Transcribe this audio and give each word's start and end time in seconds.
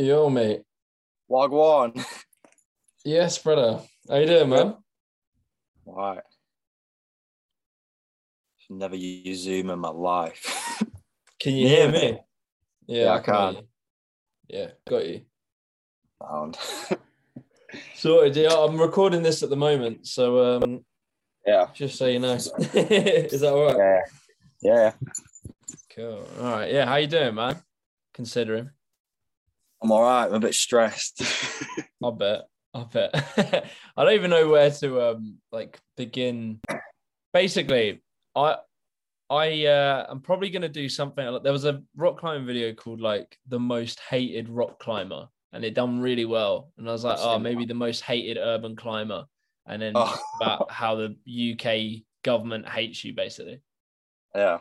Yo, 0.00 0.30
mate. 0.30 0.62
Wagwan. 1.28 2.06
Yes, 3.04 3.36
brother. 3.38 3.80
How 4.08 4.18
you 4.18 4.26
doing, 4.28 4.48
man? 4.48 4.76
Right. 5.84 6.20
Never 8.70 8.94
used 8.94 9.42
Zoom 9.42 9.70
in 9.70 9.80
my 9.80 9.88
life. 9.88 10.84
Can 11.40 11.56
you 11.56 11.66
hear 11.66 11.90
me? 11.90 12.20
Yeah, 12.86 13.06
Yeah, 13.06 13.12
I 13.14 13.18
can. 13.18 13.56
Yeah, 14.46 14.68
got 14.88 15.04
you. 15.04 15.22
Sound. 16.22 16.56
Sorted. 17.96 18.36
Yeah, 18.36 18.54
I'm 18.54 18.80
recording 18.80 19.24
this 19.24 19.42
at 19.42 19.50
the 19.50 19.56
moment, 19.56 20.06
so 20.06 20.58
um, 20.62 20.84
yeah. 21.44 21.66
just 21.74 21.98
so 21.98 22.06
you 22.06 22.20
know, 22.20 22.34
is 22.34 23.40
that 23.40 23.52
all 23.52 23.66
right? 23.66 24.02
Yeah. 24.62 24.70
Yeah. 24.72 24.92
Cool. 25.96 26.24
All 26.38 26.52
right. 26.52 26.72
Yeah. 26.72 26.86
How 26.86 26.96
you 26.96 27.08
doing, 27.08 27.34
man? 27.34 27.56
Considering, 28.14 28.70
I'm 29.82 29.92
all 29.92 30.02
right. 30.02 30.26
I'm 30.26 30.34
a 30.34 30.40
bit 30.40 30.54
stressed. 30.54 31.22
I 32.04 32.10
bet. 32.10 32.42
I 32.74 32.84
bet. 32.84 33.10
I 33.96 34.04
don't 34.04 34.14
even 34.14 34.30
know 34.30 34.48
where 34.48 34.70
to 34.70 35.10
um 35.10 35.38
like 35.52 35.78
begin. 35.96 36.60
Basically, 37.32 38.02
I 38.34 38.56
I 39.30 39.66
uh 39.66 40.06
I'm 40.08 40.20
probably 40.20 40.50
gonna 40.50 40.68
do 40.68 40.88
something. 40.88 41.38
There 41.42 41.52
was 41.52 41.64
a 41.64 41.82
rock 41.96 42.18
climbing 42.18 42.46
video 42.46 42.72
called 42.74 43.00
like 43.00 43.36
the 43.46 43.60
most 43.60 44.00
hated 44.00 44.48
rock 44.48 44.78
climber, 44.80 45.28
and 45.52 45.64
it 45.64 45.74
done 45.74 46.00
really 46.00 46.24
well. 46.24 46.72
And 46.78 46.88
I 46.88 46.92
was 46.92 47.04
like, 47.04 47.18
oh, 47.20 47.38
maybe 47.38 47.64
the 47.64 47.74
most 47.74 48.00
hated 48.02 48.38
urban 48.38 48.74
climber, 48.76 49.26
and 49.66 49.80
then 49.80 49.92
Oh. 49.94 50.16
about 50.40 50.70
how 50.70 50.94
the 50.96 51.16
UK 51.54 52.02
government 52.24 52.68
hates 52.68 53.04
you, 53.04 53.12
basically. 53.12 53.60
yeah. 54.34 54.58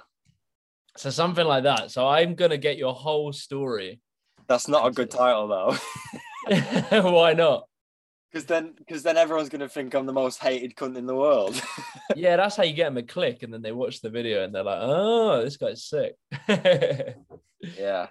So 0.95 1.09
something 1.11 1.45
like 1.45 1.63
that. 1.63 1.91
So 1.91 2.07
I'm 2.07 2.33
gonna 2.35 2.57
get 2.57 2.77
your 2.77 2.93
whole 2.93 3.31
story. 3.31 3.99
That's 4.47 4.67
not 4.67 4.87
a 4.87 4.91
good 4.91 5.11
title 5.11 5.47
though. 5.47 5.75
Why 7.11 7.33
not? 7.33 7.67
Because 8.31 8.45
then, 8.45 8.73
because 8.77 9.03
then 9.03 9.17
everyone's 9.17 9.49
gonna 9.49 9.69
think 9.69 9.93
I'm 9.93 10.05
the 10.05 10.13
most 10.13 10.41
hated 10.41 10.75
cunt 10.75 10.97
in 10.97 11.05
the 11.05 11.15
world. 11.15 11.61
Yeah, 12.15 12.37
that's 12.37 12.55
how 12.55 12.63
you 12.63 12.73
get 12.73 12.85
them 12.85 12.97
a 12.97 13.03
click, 13.03 13.43
and 13.43 13.53
then 13.53 13.61
they 13.61 13.73
watch 13.73 13.99
the 14.01 14.09
video 14.09 14.43
and 14.43 14.55
they're 14.55 14.63
like, 14.63 14.79
"Oh, 14.81 15.43
this 15.43 15.57
guy's 15.57 15.83
sick." 15.83 16.15
yeah. 17.77 18.07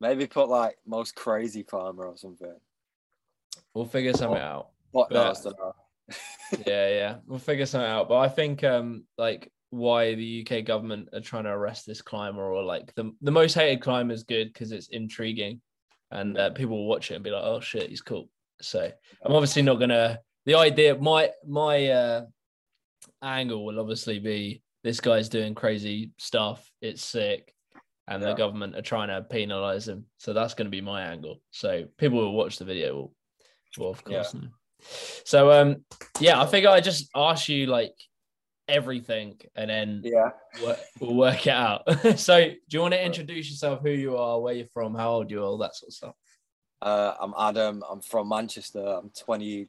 Maybe 0.00 0.26
put 0.26 0.48
like 0.48 0.78
most 0.86 1.14
crazy 1.14 1.62
climber 1.62 2.06
or 2.06 2.16
something. 2.16 2.54
we'll 3.74 3.84
figure 3.84 4.14
something 4.14 4.40
out. 4.40 4.70
What 4.90 5.10
knows? 5.12 5.46
Yeah, 6.66 6.88
yeah, 6.88 7.14
we'll 7.26 7.38
figure 7.38 7.66
something 7.66 7.88
out. 7.88 8.08
But 8.08 8.18
I 8.18 8.28
think, 8.28 8.64
um, 8.64 9.04
like, 9.18 9.52
why 9.70 10.14
the 10.14 10.46
UK 10.46 10.64
government 10.64 11.08
are 11.12 11.20
trying 11.20 11.44
to 11.44 11.50
arrest 11.50 11.86
this 11.86 12.02
climber, 12.02 12.42
or 12.42 12.62
like 12.62 12.94
the 12.94 13.12
the 13.22 13.30
most 13.30 13.54
hated 13.54 13.82
climber 13.82 14.14
is 14.14 14.22
good 14.22 14.52
because 14.52 14.72
it's 14.72 14.88
intriguing, 14.88 15.60
and 16.10 16.38
uh, 16.38 16.50
people 16.50 16.76
will 16.76 16.88
watch 16.88 17.10
it 17.10 17.14
and 17.14 17.24
be 17.24 17.30
like, 17.30 17.44
"Oh 17.44 17.60
shit, 17.60 17.90
he's 17.90 18.02
cool." 18.02 18.28
So 18.60 18.90
I'm 19.24 19.32
obviously 19.32 19.62
not 19.62 19.80
gonna. 19.80 20.20
The 20.44 20.54
idea, 20.54 20.96
my 20.96 21.30
my 21.46 21.88
uh, 21.88 22.26
angle 23.22 23.64
will 23.64 23.80
obviously 23.80 24.18
be 24.18 24.62
this 24.84 25.00
guy's 25.00 25.28
doing 25.28 25.54
crazy 25.54 26.12
stuff. 26.18 26.70
It's 26.80 27.04
sick, 27.04 27.52
and 28.08 28.22
the 28.22 28.34
government 28.34 28.76
are 28.76 28.82
trying 28.82 29.08
to 29.08 29.22
penalize 29.22 29.88
him. 29.88 30.06
So 30.18 30.32
that's 30.32 30.54
going 30.54 30.66
to 30.66 30.70
be 30.70 30.80
my 30.80 31.02
angle. 31.02 31.40
So 31.50 31.86
people 31.98 32.18
will 32.18 32.34
watch 32.34 32.58
the 32.58 32.64
video. 32.64 32.94
Will, 32.94 33.14
will 33.78 33.90
of 33.90 34.04
course. 34.04 34.32
know. 34.32 34.48
So 35.24 35.50
um, 35.50 35.84
yeah, 36.20 36.40
I 36.40 36.46
figure 36.46 36.70
I 36.70 36.80
just 36.80 37.10
ask 37.14 37.48
you 37.48 37.66
like 37.66 37.94
everything, 38.68 39.40
and 39.54 39.70
then 39.70 40.02
Yeah. 40.04 40.30
work, 40.62 40.78
we'll 41.00 41.14
work 41.14 41.46
it 41.46 41.52
out. 41.52 41.82
so 42.18 42.44
do 42.44 42.56
you 42.70 42.80
want 42.80 42.94
to 42.94 43.04
introduce 43.04 43.50
yourself? 43.50 43.80
Who 43.82 43.90
you 43.90 44.16
are, 44.16 44.40
where 44.40 44.54
you're 44.54 44.66
from, 44.72 44.94
how 44.94 45.12
old 45.12 45.30
you 45.30 45.40
are, 45.42 45.46
all 45.46 45.58
that 45.58 45.74
sort 45.74 45.88
of 45.88 45.94
stuff. 45.94 46.14
Uh, 46.82 47.14
I'm 47.20 47.34
Adam. 47.38 47.82
I'm 47.88 48.00
from 48.00 48.28
Manchester. 48.28 48.84
I'm 48.84 49.10
20, 49.10 49.68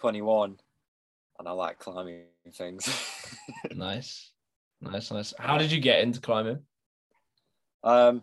21, 0.00 0.58
and 1.38 1.48
I 1.48 1.52
like 1.52 1.78
climbing 1.78 2.24
things. 2.52 2.88
Nice, 3.74 4.30
nice, 4.80 5.10
nice. 5.10 5.34
How 5.38 5.56
did 5.58 5.72
you 5.72 5.80
get 5.80 6.00
into 6.02 6.20
climbing? 6.20 6.60
um, 7.82 8.22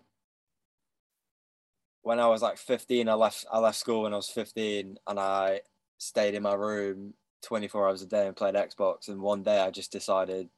when 2.03 2.19
I 2.19 2.27
was 2.27 2.41
like 2.41 2.57
15, 2.57 3.09
I 3.09 3.13
left. 3.13 3.45
I 3.51 3.59
left 3.59 3.77
school 3.77 4.03
when 4.03 4.13
I 4.13 4.17
was 4.17 4.29
15, 4.29 4.97
and 5.07 5.19
I 5.19 5.61
stayed 5.97 6.35
in 6.35 6.43
my 6.43 6.53
room 6.53 7.13
24 7.43 7.87
hours 7.87 8.01
a 8.01 8.05
day 8.05 8.27
and 8.27 8.35
played 8.35 8.55
Xbox. 8.55 9.07
And 9.07 9.21
one 9.21 9.43
day, 9.43 9.59
I 9.59 9.71
just 9.71 9.91
decided 9.91 10.49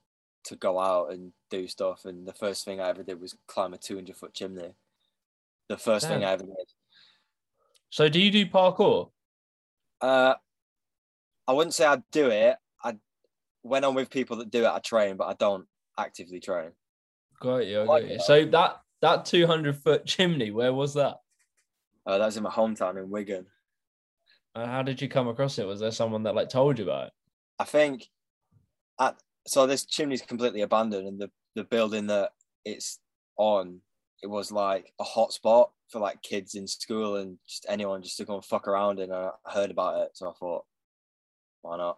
to 0.45 0.55
go 0.55 0.79
out 0.79 1.11
and 1.11 1.31
do 1.49 1.67
stuff. 1.67 2.05
And 2.05 2.27
the 2.27 2.33
first 2.33 2.65
thing 2.65 2.79
I 2.79 2.89
ever 2.89 3.03
did 3.03 3.21
was 3.21 3.35
climb 3.47 3.73
a 3.73 3.77
200 3.77 4.15
foot 4.15 4.33
chimney. 4.33 4.73
The 5.69 5.77
first 5.77 6.07
thing 6.07 6.23
I 6.23 6.31
ever 6.31 6.43
did. 6.43 6.71
So 7.89 8.09
do 8.09 8.19
you 8.19 8.31
do 8.31 8.45
parkour? 8.45 9.11
Uh, 9.99 10.35
I 11.47 11.53
wouldn't 11.53 11.73
say 11.73 11.85
I'd 11.85 12.03
do 12.11 12.27
it. 12.27 12.55
I 12.83 12.95
when 13.61 13.83
I'm 13.83 13.93
with 13.93 14.09
people 14.09 14.37
that 14.37 14.49
do 14.49 14.63
it, 14.63 14.69
I 14.69 14.79
train, 14.79 15.17
but 15.17 15.27
I 15.27 15.33
don't 15.33 15.65
actively 15.97 16.39
train. 16.39 16.71
Got 17.39 17.67
you, 17.67 17.85
got 17.85 18.07
you. 18.07 18.19
So 18.19 18.45
that 18.45 18.81
that 19.01 19.25
200 19.25 19.75
foot 19.77 20.05
chimney, 20.05 20.51
where 20.51 20.73
was 20.73 20.93
that? 20.95 21.17
Uh, 22.05 22.17
that 22.17 22.25
was 22.25 22.37
in 22.37 22.43
my 22.43 22.49
hometown 22.49 22.97
in 22.97 23.09
Wigan. 23.09 23.45
Uh, 24.53 24.65
how 24.65 24.81
did 24.81 25.01
you 25.01 25.07
come 25.07 25.27
across 25.27 25.57
it? 25.59 25.67
Was 25.67 25.79
there 25.79 25.91
someone 25.91 26.23
that 26.23 26.35
like 26.35 26.49
told 26.49 26.77
you 26.77 26.85
about 26.85 27.07
it? 27.07 27.13
I 27.59 27.63
think 27.63 28.07
at 28.99 29.15
so 29.47 29.65
this 29.65 29.85
chimney's 29.85 30.21
completely 30.21 30.61
abandoned, 30.61 31.07
and 31.07 31.19
the 31.19 31.31
the 31.55 31.63
building 31.63 32.07
that 32.07 32.31
it's 32.65 32.99
on, 33.37 33.79
it 34.21 34.27
was 34.27 34.51
like 34.51 34.93
a 34.99 35.03
hot 35.03 35.31
spot 35.33 35.71
for 35.89 35.99
like 35.99 36.21
kids 36.21 36.55
in 36.55 36.67
school 36.67 37.17
and 37.17 37.37
just 37.47 37.65
anyone 37.69 38.01
just 38.01 38.17
to 38.17 38.25
go 38.25 38.35
and 38.35 38.45
fuck 38.45 38.67
around. 38.67 38.99
And 38.99 39.13
I 39.13 39.29
heard 39.45 39.71
about 39.71 40.01
it, 40.01 40.11
so 40.13 40.29
I 40.29 40.33
thought, 40.33 40.65
why 41.61 41.77
not? 41.77 41.97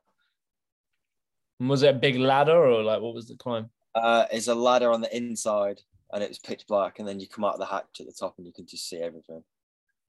And 1.60 1.70
was 1.70 1.84
it 1.84 1.96
a 1.96 2.00
big 2.00 2.18
ladder 2.18 2.58
or 2.58 2.84
like 2.84 3.02
what 3.02 3.16
was 3.16 3.28
the 3.28 3.36
climb? 3.36 3.70
Uh, 3.96 4.26
it's 4.32 4.48
a 4.48 4.56
ladder 4.56 4.92
on 4.92 5.02
the 5.02 5.16
inside, 5.16 5.82
and 6.12 6.24
it's 6.24 6.40
pitch 6.40 6.66
black, 6.68 7.00
and 7.00 7.08
then 7.08 7.20
you 7.20 7.28
come 7.28 7.46
out 7.46 7.56
of 7.56 7.60
the 7.60 7.66
hatch 7.66 8.00
at 8.00 8.06
the 8.06 8.12
top, 8.12 8.36
and 8.38 8.46
you 8.46 8.54
can 8.54 8.66
just 8.66 8.90
see 8.90 8.98
everything. 8.98 9.44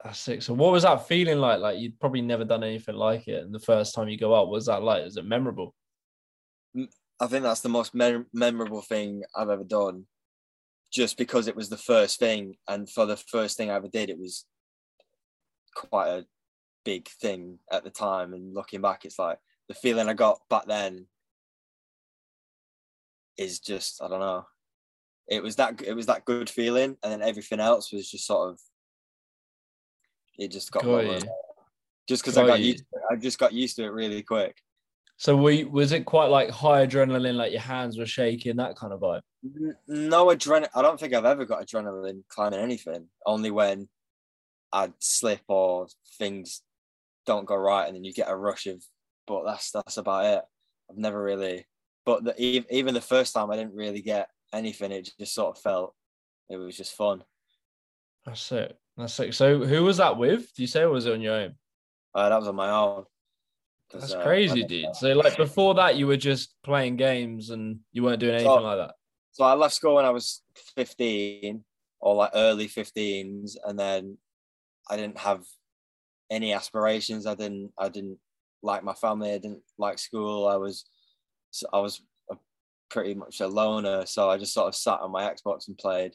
That's 0.04 0.20
sick. 0.20 0.42
So 0.42 0.52
what 0.52 0.70
was 0.70 0.82
that 0.82 1.08
feeling 1.08 1.38
like? 1.38 1.60
Like 1.60 1.78
you'd 1.78 1.98
probably 1.98 2.20
never 2.20 2.44
done 2.44 2.62
anything 2.62 2.94
like 2.94 3.26
it. 3.26 3.42
And 3.42 3.54
the 3.54 3.58
first 3.58 3.94
time 3.94 4.10
you 4.10 4.18
go 4.18 4.34
up, 4.34 4.46
what 4.46 4.52
was 4.52 4.66
that 4.66 4.82
like? 4.82 5.02
Was 5.02 5.16
it 5.16 5.24
memorable? 5.24 5.74
I 6.76 7.26
think 7.26 7.42
that's 7.42 7.62
the 7.62 7.70
most 7.70 7.94
mem- 7.94 8.26
memorable 8.34 8.82
thing 8.82 9.22
I've 9.34 9.48
ever 9.48 9.64
done, 9.64 10.04
just 10.92 11.16
because 11.16 11.48
it 11.48 11.56
was 11.56 11.70
the 11.70 11.78
first 11.78 12.18
thing, 12.18 12.56
and 12.68 12.90
for 12.90 13.06
the 13.06 13.16
first 13.16 13.56
thing 13.56 13.70
I 13.70 13.76
ever 13.76 13.88
did, 13.88 14.10
it 14.10 14.18
was 14.18 14.44
quite 15.74 16.08
a 16.08 16.26
big 16.84 17.08
thing 17.08 17.60
at 17.72 17.84
the 17.84 17.90
time. 17.90 18.34
And 18.34 18.52
looking 18.52 18.82
back, 18.82 19.04
it's 19.04 19.18
like 19.18 19.38
the 19.68 19.74
feeling 19.74 20.08
I 20.08 20.14
got 20.14 20.40
back 20.50 20.66
then 20.66 21.06
is 23.38 23.58
just 23.58 24.02
I 24.02 24.08
don't 24.08 24.20
know. 24.20 24.44
It 25.28 25.42
was 25.42 25.56
that 25.56 25.80
it 25.80 25.94
was 25.94 26.06
that 26.06 26.26
good 26.26 26.50
feeling, 26.50 26.96
and 27.02 27.12
then 27.12 27.22
everything 27.22 27.60
else 27.60 27.92
was 27.92 28.10
just 28.10 28.26
sort 28.26 28.50
of 28.50 28.60
it 30.38 30.48
just 30.48 30.70
got 30.72 30.82
Got 30.82 31.04
lower. 31.04 31.18
just 32.08 32.22
because 32.22 32.36
I 32.36 32.46
Got 32.46 32.60
you. 32.60 32.66
used 32.72 32.78
to 32.78 32.84
it, 32.98 33.02
I 33.10 33.16
just 33.16 33.38
got 33.38 33.52
used 33.52 33.76
to 33.76 33.84
it 33.84 33.88
really 33.92 34.22
quick. 34.22 34.56
So 35.16 35.36
we 35.36 35.64
was 35.64 35.92
it 35.92 36.04
quite 36.04 36.26
like 36.26 36.50
high 36.50 36.86
adrenaline, 36.86 37.36
like 37.36 37.52
your 37.52 37.60
hands 37.60 37.96
were 37.98 38.06
shaking, 38.06 38.56
that 38.56 38.76
kind 38.76 38.92
of 38.92 39.00
vibe? 39.00 39.20
No 39.86 40.26
adrenaline. 40.26 40.68
I 40.74 40.82
don't 40.82 40.98
think 40.98 41.14
I've 41.14 41.24
ever 41.24 41.44
got 41.44 41.64
adrenaline 41.66 42.22
climbing 42.28 42.58
anything. 42.60 43.06
Only 43.24 43.50
when 43.52 43.88
I'd 44.72 44.92
slip 44.98 45.42
or 45.48 45.86
things 46.18 46.62
don't 47.26 47.46
go 47.46 47.56
right, 47.56 47.86
and 47.86 47.94
then 47.96 48.04
you 48.04 48.12
get 48.12 48.28
a 48.28 48.36
rush 48.36 48.66
of. 48.66 48.82
But 49.26 49.44
that's 49.44 49.70
that's 49.70 49.96
about 49.98 50.24
it. 50.26 50.42
I've 50.90 50.98
never 50.98 51.22
really. 51.22 51.64
But 52.04 52.24
the, 52.24 52.66
even 52.74 52.92
the 52.92 53.00
first 53.00 53.32
time, 53.32 53.50
I 53.50 53.56
didn't 53.56 53.74
really 53.76 54.02
get 54.02 54.28
anything. 54.52 54.90
It 54.92 55.10
just 55.18 55.32
sort 55.34 55.56
of 55.56 55.62
felt. 55.62 55.94
It 56.50 56.56
was 56.56 56.76
just 56.76 56.94
fun. 56.96 57.22
That's 58.26 58.50
it. 58.52 58.76
That's 58.96 59.12
sick. 59.12 59.34
So 59.34 59.64
who 59.64 59.84
was 59.84 59.96
that 59.96 60.16
with? 60.16 60.52
Do 60.54 60.62
you 60.62 60.68
say 60.68 60.82
or 60.82 60.90
was 60.90 61.06
it 61.06 61.12
on 61.12 61.20
your 61.20 61.34
own? 61.34 61.54
Uh, 62.14 62.28
that 62.28 62.38
was 62.38 62.48
on 62.48 62.54
my 62.54 62.70
own. 62.70 63.04
That's 63.92 64.12
uh, 64.12 64.22
crazy, 64.22 64.64
dude. 64.64 64.94
So 64.94 65.12
like 65.12 65.36
before 65.36 65.74
that, 65.74 65.96
you 65.96 66.06
were 66.06 66.16
just 66.16 66.54
playing 66.62 66.96
games 66.96 67.50
and 67.50 67.80
you 67.92 68.02
weren't 68.02 68.20
doing 68.20 68.34
anything 68.34 68.50
So- 68.50 68.62
like 68.62 68.78
that. 68.78 68.94
So 69.32 69.42
I 69.42 69.54
left 69.54 69.74
school 69.74 69.96
when 69.96 70.04
I 70.04 70.10
was 70.10 70.42
15 70.76 71.64
or 72.00 72.14
like 72.14 72.30
early 72.34 72.68
15s 72.68 73.56
and 73.64 73.76
then 73.76 74.16
I 74.88 74.96
didn't 74.96 75.18
have 75.18 75.42
any 76.30 76.52
aspirations. 76.52 77.26
I 77.26 77.34
didn't 77.34 77.72
I 77.76 77.88
didn't 77.88 78.18
like 78.62 78.84
my 78.84 78.94
family. 78.94 79.32
I 79.32 79.38
didn't 79.38 79.62
like 79.76 79.98
school. 79.98 80.46
I 80.46 80.56
was 80.56 80.84
I 81.72 81.80
was 81.80 82.00
a, 82.30 82.36
pretty 82.90 83.14
much 83.14 83.40
a 83.40 83.48
loner, 83.48 84.06
so 84.06 84.30
I 84.30 84.38
just 84.38 84.54
sort 84.54 84.68
of 84.68 84.76
sat 84.76 85.00
on 85.00 85.10
my 85.10 85.22
Xbox 85.24 85.66
and 85.66 85.76
played 85.76 86.14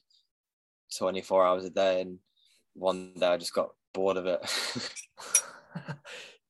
24 0.98 1.46
hours 1.46 1.66
a 1.66 1.70
day 1.70 2.02
and 2.02 2.20
one 2.80 3.14
day 3.18 3.28
I 3.28 3.38
just 3.38 3.54
got 3.54 3.70
bored 3.94 4.18
of 4.18 4.26
it. 4.26 4.40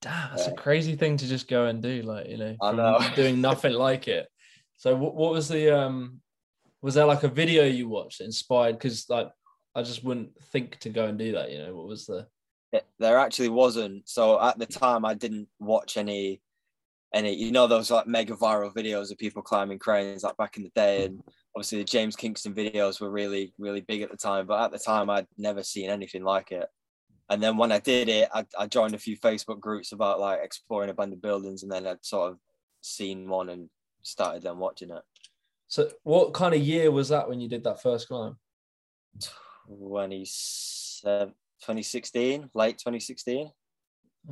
Damn, 0.02 0.30
that's 0.30 0.48
a 0.48 0.54
crazy 0.54 0.96
thing 0.96 1.18
to 1.18 1.28
just 1.28 1.50
go 1.50 1.66
and 1.66 1.82
do. 1.82 2.02
Like 2.04 2.28
you 2.30 2.38
know, 2.38 2.56
I 2.62 2.72
know. 2.72 3.00
doing 3.16 3.42
nothing 3.42 3.74
like 3.88 4.08
it. 4.08 4.28
So 4.78 4.96
what, 4.96 5.16
what 5.16 5.34
was 5.34 5.50
the 5.50 5.78
um? 5.78 6.22
Was 6.82 6.94
there 6.94 7.06
like 7.06 7.24
a 7.24 7.28
video 7.28 7.66
you 7.66 7.90
watched 7.90 8.22
inspired? 8.22 8.74
Because 8.74 9.10
like 9.10 9.30
I 9.76 9.84
just 9.84 10.04
wouldn't 10.04 10.32
think 10.52 10.78
to 10.80 10.90
go 10.90 11.06
and 11.06 11.20
do 11.20 11.34
that. 11.34 11.52
You 11.52 11.58
know, 11.60 11.76
what 11.76 11.88
was 11.88 12.06
the 12.06 12.28
it, 12.72 12.86
there 13.00 13.18
actually 13.18 13.50
wasn't. 13.50 14.08
So 14.08 14.42
at 14.42 14.60
the 14.60 14.66
time, 14.66 15.06
I 15.06 15.14
didn't 15.14 15.48
watch 15.60 15.98
any, 15.98 16.42
any. 17.14 17.36
You 17.36 17.52
know, 17.52 17.68
those 17.68 17.92
like 17.92 18.08
mega 18.08 18.36
viral 18.36 18.74
videos 18.74 19.12
of 19.12 19.18
people 19.18 19.42
climbing 19.42 19.80
cranes, 19.80 20.24
like 20.24 20.38
back 20.38 20.58
in 20.58 20.64
the 20.64 20.72
day, 20.76 21.06
and 21.06 21.22
obviously 21.56 21.80
the 21.80 21.86
James 21.86 22.16
Kingston 22.16 22.54
videos 22.54 23.02
were 23.02 23.10
really, 23.10 23.54
really 23.58 23.82
big 23.82 24.02
at 24.02 24.12
the 24.12 24.18
time. 24.18 24.46
But 24.48 24.64
at 24.64 24.72
the 24.72 24.80
time, 24.80 25.10
I'd 25.10 25.28
never 25.38 25.64
seen 25.64 25.90
anything 25.90 26.24
like 26.24 26.52
it. 26.52 26.68
And 27.30 27.42
then 27.44 27.58
when 27.58 27.72
I 27.72 27.80
did 27.80 28.10
it, 28.10 28.30
I, 28.34 28.46
I 28.58 28.68
joined 28.68 28.96
a 28.96 29.00
few 29.00 29.18
Facebook 29.18 29.60
groups 29.60 29.92
about 29.92 30.20
like 30.20 30.40
exploring 30.42 30.90
abandoned 30.90 31.22
buildings, 31.22 31.64
and 31.64 31.72
then 31.72 31.86
I'd 31.86 32.04
sort 32.04 32.32
of 32.32 32.40
seen 32.82 33.30
one 33.30 33.50
and 33.50 33.70
started 34.02 34.42
then 34.44 34.58
watching 34.58 34.90
it. 34.90 35.04
So, 35.68 35.92
what 36.04 36.34
kind 36.34 36.56
of 36.56 36.62
year 36.62 36.90
was 36.90 37.10
that 37.10 37.30
when 37.30 37.40
you 37.40 37.48
did 37.48 37.64
that 37.66 37.84
first 37.84 38.08
climb? 38.08 38.38
2016, 41.62 42.50
late 42.54 42.78
2016. 42.80 43.52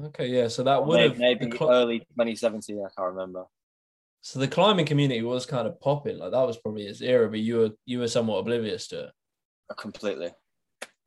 Okay, 0.06 0.28
yeah. 0.28 0.48
So 0.48 0.64
that 0.64 0.86
would 0.86 1.00
have 1.00 1.18
maybe, 1.18 1.46
maybe 1.46 1.58
early 1.62 2.00
2017. 2.00 2.78
I 2.78 2.90
can't 2.96 3.14
remember. 3.14 3.46
So 4.22 4.40
the 4.40 4.48
climbing 4.48 4.86
community 4.86 5.22
was 5.22 5.46
kind 5.46 5.68
of 5.68 5.80
popping, 5.80 6.18
like 6.18 6.32
that 6.32 6.48
was 6.48 6.58
probably 6.58 6.84
its 6.84 7.02
era, 7.02 7.30
but 7.30 7.40
you 7.40 7.58
were 7.58 7.70
you 7.86 8.00
were 8.00 8.08
somewhat 8.08 8.40
oblivious 8.40 8.88
to 8.90 9.06
it. 9.06 9.12
Completely. 9.78 10.32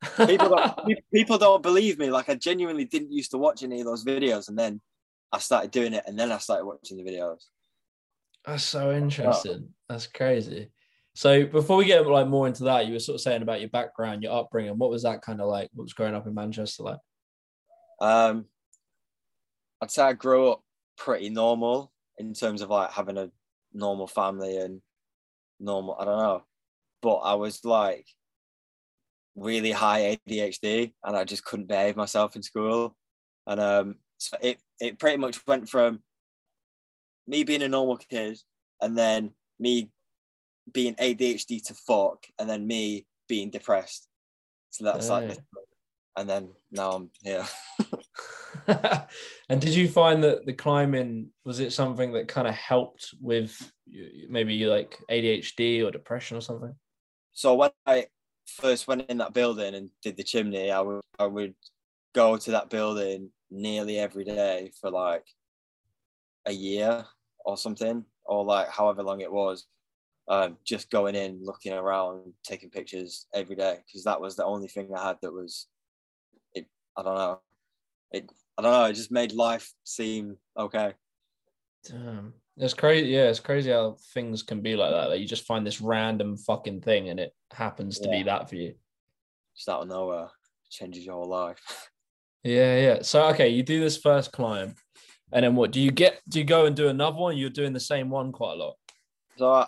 People 0.16 0.48
don't, 0.48 0.98
people 1.12 1.36
don't 1.36 1.62
believe 1.62 1.98
me. 1.98 2.10
Like 2.10 2.30
I 2.30 2.34
genuinely 2.34 2.86
didn't 2.86 3.12
used 3.12 3.32
to 3.32 3.38
watch 3.38 3.62
any 3.62 3.80
of 3.80 3.86
those 3.86 4.02
videos, 4.02 4.48
and 4.48 4.58
then 4.58 4.80
I 5.30 5.38
started 5.38 5.70
doing 5.70 5.92
it, 5.92 6.04
and 6.06 6.18
then 6.18 6.32
I 6.32 6.38
started 6.38 6.64
watching 6.64 6.96
the 6.96 7.10
videos. 7.10 7.42
That's 8.46 8.64
so 8.64 8.92
interesting. 8.92 9.64
Oh. 9.66 9.74
That's 9.88 10.06
crazy. 10.06 10.70
So 11.14 11.44
before 11.44 11.76
we 11.76 11.84
get 11.84 12.06
like 12.06 12.28
more 12.28 12.46
into 12.46 12.64
that, 12.64 12.86
you 12.86 12.94
were 12.94 12.98
sort 12.98 13.16
of 13.16 13.20
saying 13.20 13.42
about 13.42 13.60
your 13.60 13.68
background, 13.68 14.22
your 14.22 14.32
upbringing. 14.32 14.78
What 14.78 14.90
was 14.90 15.02
that 15.02 15.20
kind 15.20 15.40
of 15.40 15.48
like? 15.48 15.68
What 15.74 15.84
was 15.84 15.92
growing 15.92 16.14
up 16.14 16.26
in 16.26 16.34
Manchester 16.34 16.82
like? 16.84 16.98
Um, 18.00 18.46
I'd 19.82 19.90
say 19.90 20.02
I 20.02 20.12
grew 20.14 20.50
up 20.50 20.62
pretty 20.96 21.28
normal 21.28 21.92
in 22.20 22.34
terms 22.34 22.60
of 22.60 22.68
like 22.68 22.92
having 22.92 23.16
a 23.16 23.30
normal 23.72 24.06
family 24.06 24.58
and 24.58 24.82
normal. 25.58 25.96
I 25.98 26.04
don't 26.04 26.18
know, 26.18 26.42
but 27.00 27.16
I 27.16 27.34
was 27.34 27.64
like 27.64 28.06
really 29.34 29.72
high 29.72 30.18
ADHD, 30.28 30.92
and 31.02 31.16
I 31.16 31.24
just 31.24 31.44
couldn't 31.44 31.68
behave 31.68 31.96
myself 31.96 32.36
in 32.36 32.42
school. 32.42 32.94
And 33.46 33.58
um, 33.58 33.94
so 34.18 34.36
it 34.42 34.58
it 34.78 34.98
pretty 34.98 35.16
much 35.16 35.44
went 35.46 35.68
from 35.68 36.00
me 37.26 37.42
being 37.42 37.62
a 37.62 37.68
normal 37.68 37.96
kid, 37.96 38.38
and 38.82 38.96
then 38.96 39.32
me 39.58 39.90
being 40.70 40.94
ADHD 40.96 41.64
to 41.68 41.74
fuck, 41.74 42.26
and 42.38 42.48
then 42.48 42.66
me 42.66 43.06
being 43.28 43.48
depressed. 43.48 44.08
So 44.68 44.84
that's 44.84 45.08
like, 45.08 45.38
and 46.16 46.28
then 46.28 46.50
now 46.70 46.92
I'm 46.92 47.10
here. 47.22 47.46
and 49.48 49.60
did 49.60 49.74
you 49.74 49.88
find 49.88 50.22
that 50.24 50.46
the 50.46 50.52
climbing 50.52 51.30
was 51.44 51.60
it 51.60 51.72
something 51.72 52.12
that 52.12 52.28
kind 52.28 52.48
of 52.48 52.54
helped 52.54 53.14
with 53.20 53.72
maybe 54.28 54.64
like 54.66 54.98
ADHD 55.10 55.84
or 55.84 55.90
depression 55.90 56.36
or 56.36 56.40
something? 56.40 56.74
So 57.32 57.54
when 57.54 57.70
I 57.86 58.06
first 58.46 58.88
went 58.88 59.08
in 59.08 59.18
that 59.18 59.34
building 59.34 59.74
and 59.74 59.90
did 60.02 60.16
the 60.16 60.24
chimney, 60.24 60.70
I 60.70 60.80
would 60.80 61.00
I 61.18 61.26
would 61.26 61.54
go 62.14 62.36
to 62.36 62.50
that 62.52 62.70
building 62.70 63.30
nearly 63.50 63.98
every 63.98 64.24
day 64.24 64.70
for 64.80 64.90
like 64.90 65.24
a 66.46 66.52
year 66.52 67.04
or 67.44 67.56
something, 67.56 68.04
or 68.24 68.44
like 68.44 68.68
however 68.68 69.02
long 69.02 69.20
it 69.20 69.32
was. 69.32 69.66
Um, 70.28 70.58
just 70.64 70.90
going 70.90 71.16
in, 71.16 71.40
looking 71.42 71.72
around, 71.72 72.34
taking 72.44 72.70
pictures 72.70 73.26
every 73.34 73.56
day 73.56 73.78
because 73.84 74.04
that 74.04 74.20
was 74.20 74.36
the 74.36 74.44
only 74.44 74.68
thing 74.68 74.88
I 74.94 75.08
had 75.08 75.16
that 75.22 75.32
was. 75.32 75.66
It, 76.54 76.66
I 76.96 77.02
don't 77.02 77.16
know. 77.16 77.40
It, 78.12 78.30
I 78.58 78.62
don't 78.62 78.72
know. 78.72 78.84
It 78.84 78.94
just 78.94 79.10
made 79.12 79.32
life 79.32 79.72
seem 79.84 80.36
okay. 80.56 80.94
Damn, 81.88 82.34
it's 82.56 82.74
crazy. 82.74 83.08
Yeah, 83.08 83.28
it's 83.28 83.40
crazy 83.40 83.70
how 83.70 83.96
things 84.12 84.42
can 84.42 84.60
be 84.60 84.76
like 84.76 84.90
that. 84.90 85.08
That 85.08 85.20
you 85.20 85.26
just 85.26 85.46
find 85.46 85.66
this 85.66 85.80
random 85.80 86.36
fucking 86.36 86.82
thing 86.82 87.08
and 87.08 87.18
it 87.18 87.34
happens 87.52 87.98
to 88.00 88.08
yeah. 88.08 88.18
be 88.18 88.22
that 88.24 88.48
for 88.48 88.56
you. 88.56 88.74
Just 89.56 89.68
out 89.68 89.82
of 89.82 89.88
nowhere, 89.88 90.28
changes 90.70 91.04
your 91.04 91.14
whole 91.14 91.28
life. 91.28 91.60
Yeah, 92.42 92.76
yeah. 92.78 93.02
So 93.02 93.26
okay, 93.28 93.48
you 93.48 93.62
do 93.62 93.80
this 93.80 93.98
first 93.98 94.32
climb, 94.32 94.74
and 95.30 95.44
then 95.44 95.54
what? 95.56 95.72
Do 95.72 95.80
you 95.80 95.90
get? 95.90 96.20
Do 96.26 96.38
you 96.38 96.44
go 96.46 96.64
and 96.64 96.74
do 96.74 96.88
another 96.88 97.18
one? 97.18 97.36
You're 97.36 97.50
doing 97.50 97.74
the 97.74 97.80
same 97.80 98.08
one 98.08 98.32
quite 98.32 98.54
a 98.54 98.56
lot. 98.56 98.76
So 99.36 99.52
I, 99.52 99.66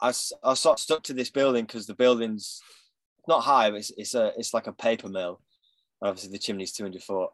I, 0.00 0.08
I 0.08 0.54
sort 0.54 0.66
of 0.66 0.78
stuck 0.80 1.02
to 1.04 1.12
this 1.12 1.30
building 1.30 1.64
because 1.64 1.86
the 1.86 1.94
building's 1.94 2.60
not 3.28 3.42
high, 3.42 3.70
but 3.70 3.76
it's, 3.76 3.92
it's 3.96 4.14
a 4.14 4.32
it's 4.36 4.52
like 4.52 4.66
a 4.66 4.72
paper 4.72 5.08
mill. 5.08 5.40
Obviously, 6.02 6.32
the 6.32 6.38
chimney's 6.38 6.72
200 6.72 7.02
foot. 7.02 7.30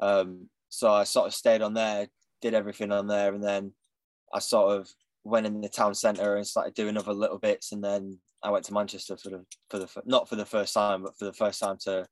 Um, 0.00 0.48
so 0.68 0.92
I 0.92 1.04
sort 1.04 1.26
of 1.26 1.34
stayed 1.34 1.62
on 1.62 1.74
there, 1.74 2.08
did 2.40 2.54
everything 2.54 2.92
on 2.92 3.06
there, 3.06 3.34
and 3.34 3.42
then 3.42 3.72
I 4.32 4.38
sort 4.38 4.78
of 4.78 4.88
went 5.24 5.46
in 5.46 5.60
the 5.60 5.68
town 5.68 5.94
centre 5.94 6.36
and 6.36 6.46
started 6.46 6.74
doing 6.74 6.96
other 6.96 7.12
little 7.12 7.38
bits, 7.38 7.72
and 7.72 7.82
then 7.82 8.18
I 8.42 8.50
went 8.50 8.64
to 8.66 8.74
Manchester 8.74 9.16
for 9.16 9.30
the 9.30 9.44
for 9.70 9.78
the 9.78 9.88
not 10.04 10.28
for 10.28 10.36
the 10.36 10.44
first 10.44 10.74
time, 10.74 11.02
but 11.02 11.18
for 11.18 11.24
the 11.24 11.32
first 11.32 11.60
time 11.60 11.76
to 11.84 12.06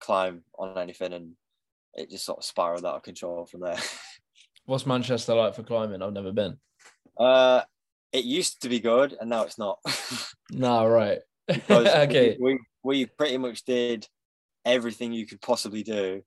climb 0.00 0.42
on 0.58 0.78
anything, 0.78 1.12
and 1.12 1.32
it 1.94 2.10
just 2.10 2.24
sort 2.24 2.38
of 2.38 2.44
spiraled 2.44 2.84
out 2.84 2.96
of 2.96 3.02
control 3.02 3.46
from 3.46 3.60
there. 3.60 3.78
What's 4.64 4.86
Manchester 4.86 5.34
like 5.34 5.54
for 5.54 5.62
climbing? 5.62 6.02
I've 6.02 6.12
never 6.12 6.32
been. 6.32 6.56
Uh, 7.18 7.62
it 8.12 8.24
used 8.24 8.62
to 8.62 8.68
be 8.68 8.80
good, 8.80 9.16
and 9.20 9.30
now 9.30 9.42
it's 9.42 9.58
not. 9.58 9.78
no, 10.50 10.86
right. 10.86 11.18
okay. 11.70 12.36
We, 12.40 12.58
we 12.82 13.06
pretty 13.06 13.38
much 13.38 13.64
did 13.64 14.06
everything 14.64 15.12
you 15.12 15.26
could 15.26 15.40
possibly 15.40 15.82
do, 15.82 16.22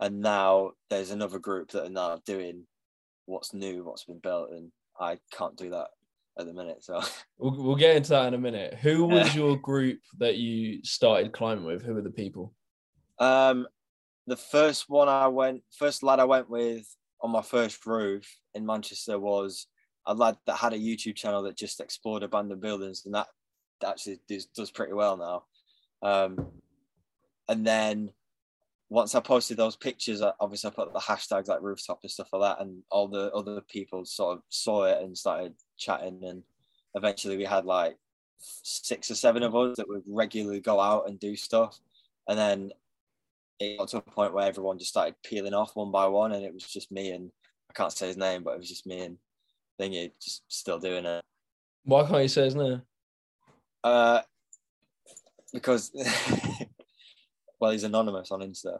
and 0.00 0.20
now 0.20 0.72
there's 0.88 1.10
another 1.10 1.38
group 1.38 1.70
that 1.70 1.86
are 1.86 1.90
now 1.90 2.20
doing 2.24 2.66
what's 3.26 3.54
new, 3.54 3.84
what's 3.84 4.04
been 4.04 4.18
built, 4.18 4.50
and 4.50 4.72
I 4.98 5.18
can't 5.32 5.56
do 5.56 5.70
that 5.70 5.88
at 6.38 6.46
the 6.46 6.54
minute. 6.54 6.82
So 6.82 7.00
we'll, 7.38 7.62
we'll 7.62 7.76
get 7.76 7.96
into 7.96 8.10
that 8.10 8.28
in 8.28 8.34
a 8.34 8.38
minute. 8.38 8.74
Who 8.74 9.04
was 9.04 9.34
your 9.34 9.56
group 9.56 10.00
that 10.18 10.36
you 10.36 10.82
started 10.82 11.32
climbing 11.32 11.64
with? 11.64 11.82
Who 11.82 11.94
were 11.94 12.02
the 12.02 12.10
people? 12.10 12.54
Um, 13.18 13.66
the 14.26 14.36
first 14.36 14.88
one 14.88 15.08
I 15.08 15.28
went, 15.28 15.62
first 15.76 16.02
lad 16.02 16.18
I 16.18 16.24
went 16.24 16.48
with 16.48 16.86
on 17.20 17.30
my 17.30 17.42
first 17.42 17.84
roof 17.84 18.26
in 18.54 18.64
Manchester 18.64 19.18
was 19.18 19.66
a 20.06 20.14
lad 20.14 20.36
that 20.46 20.56
had 20.56 20.72
a 20.72 20.78
YouTube 20.78 21.16
channel 21.16 21.42
that 21.42 21.56
just 21.56 21.80
explored 21.80 22.22
abandoned 22.22 22.62
buildings, 22.62 23.02
and 23.04 23.14
that 23.14 23.26
actually 23.84 24.20
does, 24.28 24.46
does 24.46 24.70
pretty 24.70 24.94
well 24.94 25.16
now. 25.16 25.44
Um, 26.02 26.46
and 27.48 27.66
then 27.66 28.10
once 28.90 29.14
I 29.14 29.20
posted 29.20 29.56
those 29.56 29.76
pictures, 29.76 30.20
obviously 30.40 30.68
I 30.68 30.74
put 30.74 30.92
the 30.92 30.98
hashtags 30.98 31.46
like 31.46 31.62
rooftop 31.62 32.00
and 32.02 32.10
stuff 32.10 32.28
like 32.32 32.42
that, 32.42 32.62
and 32.62 32.82
all 32.90 33.06
the 33.06 33.32
other 33.32 33.60
people 33.62 34.04
sort 34.04 34.36
of 34.36 34.42
saw 34.48 34.84
it 34.84 35.00
and 35.00 35.16
started 35.16 35.54
chatting, 35.78 36.20
and 36.24 36.42
eventually 36.96 37.36
we 37.36 37.44
had 37.44 37.64
like 37.64 37.96
six 38.40 39.10
or 39.10 39.14
seven 39.14 39.44
of 39.44 39.54
us 39.54 39.76
that 39.76 39.88
would 39.88 40.02
regularly 40.08 40.60
go 40.60 40.80
out 40.80 41.08
and 41.08 41.20
do 41.20 41.36
stuff, 41.36 41.78
and 42.28 42.36
then 42.36 42.72
it 43.60 43.78
got 43.78 43.88
to 43.88 43.98
a 43.98 44.02
point 44.02 44.34
where 44.34 44.46
everyone 44.46 44.78
just 44.78 44.90
started 44.90 45.14
peeling 45.22 45.54
off 45.54 45.76
one 45.76 45.92
by 45.92 46.06
one, 46.06 46.32
and 46.32 46.44
it 46.44 46.52
was 46.52 46.64
just 46.64 46.90
me 46.90 47.12
and 47.12 47.30
I 47.70 47.72
can't 47.72 47.92
say 47.92 48.08
his 48.08 48.16
name, 48.16 48.42
but 48.42 48.54
it 48.54 48.58
was 48.58 48.68
just 48.68 48.86
me 48.86 49.00
and 49.02 49.16
Thingy 49.80 50.10
just 50.20 50.42
still 50.48 50.80
doing 50.80 51.06
it. 51.06 51.24
Why 51.84 52.04
can't 52.04 52.22
you 52.22 52.28
say 52.28 52.44
his 52.44 52.56
name? 52.56 52.82
Uh, 53.84 54.22
because 55.52 55.92
well, 57.60 57.70
he's 57.70 57.84
anonymous 57.84 58.30
on 58.30 58.40
Insta, 58.40 58.78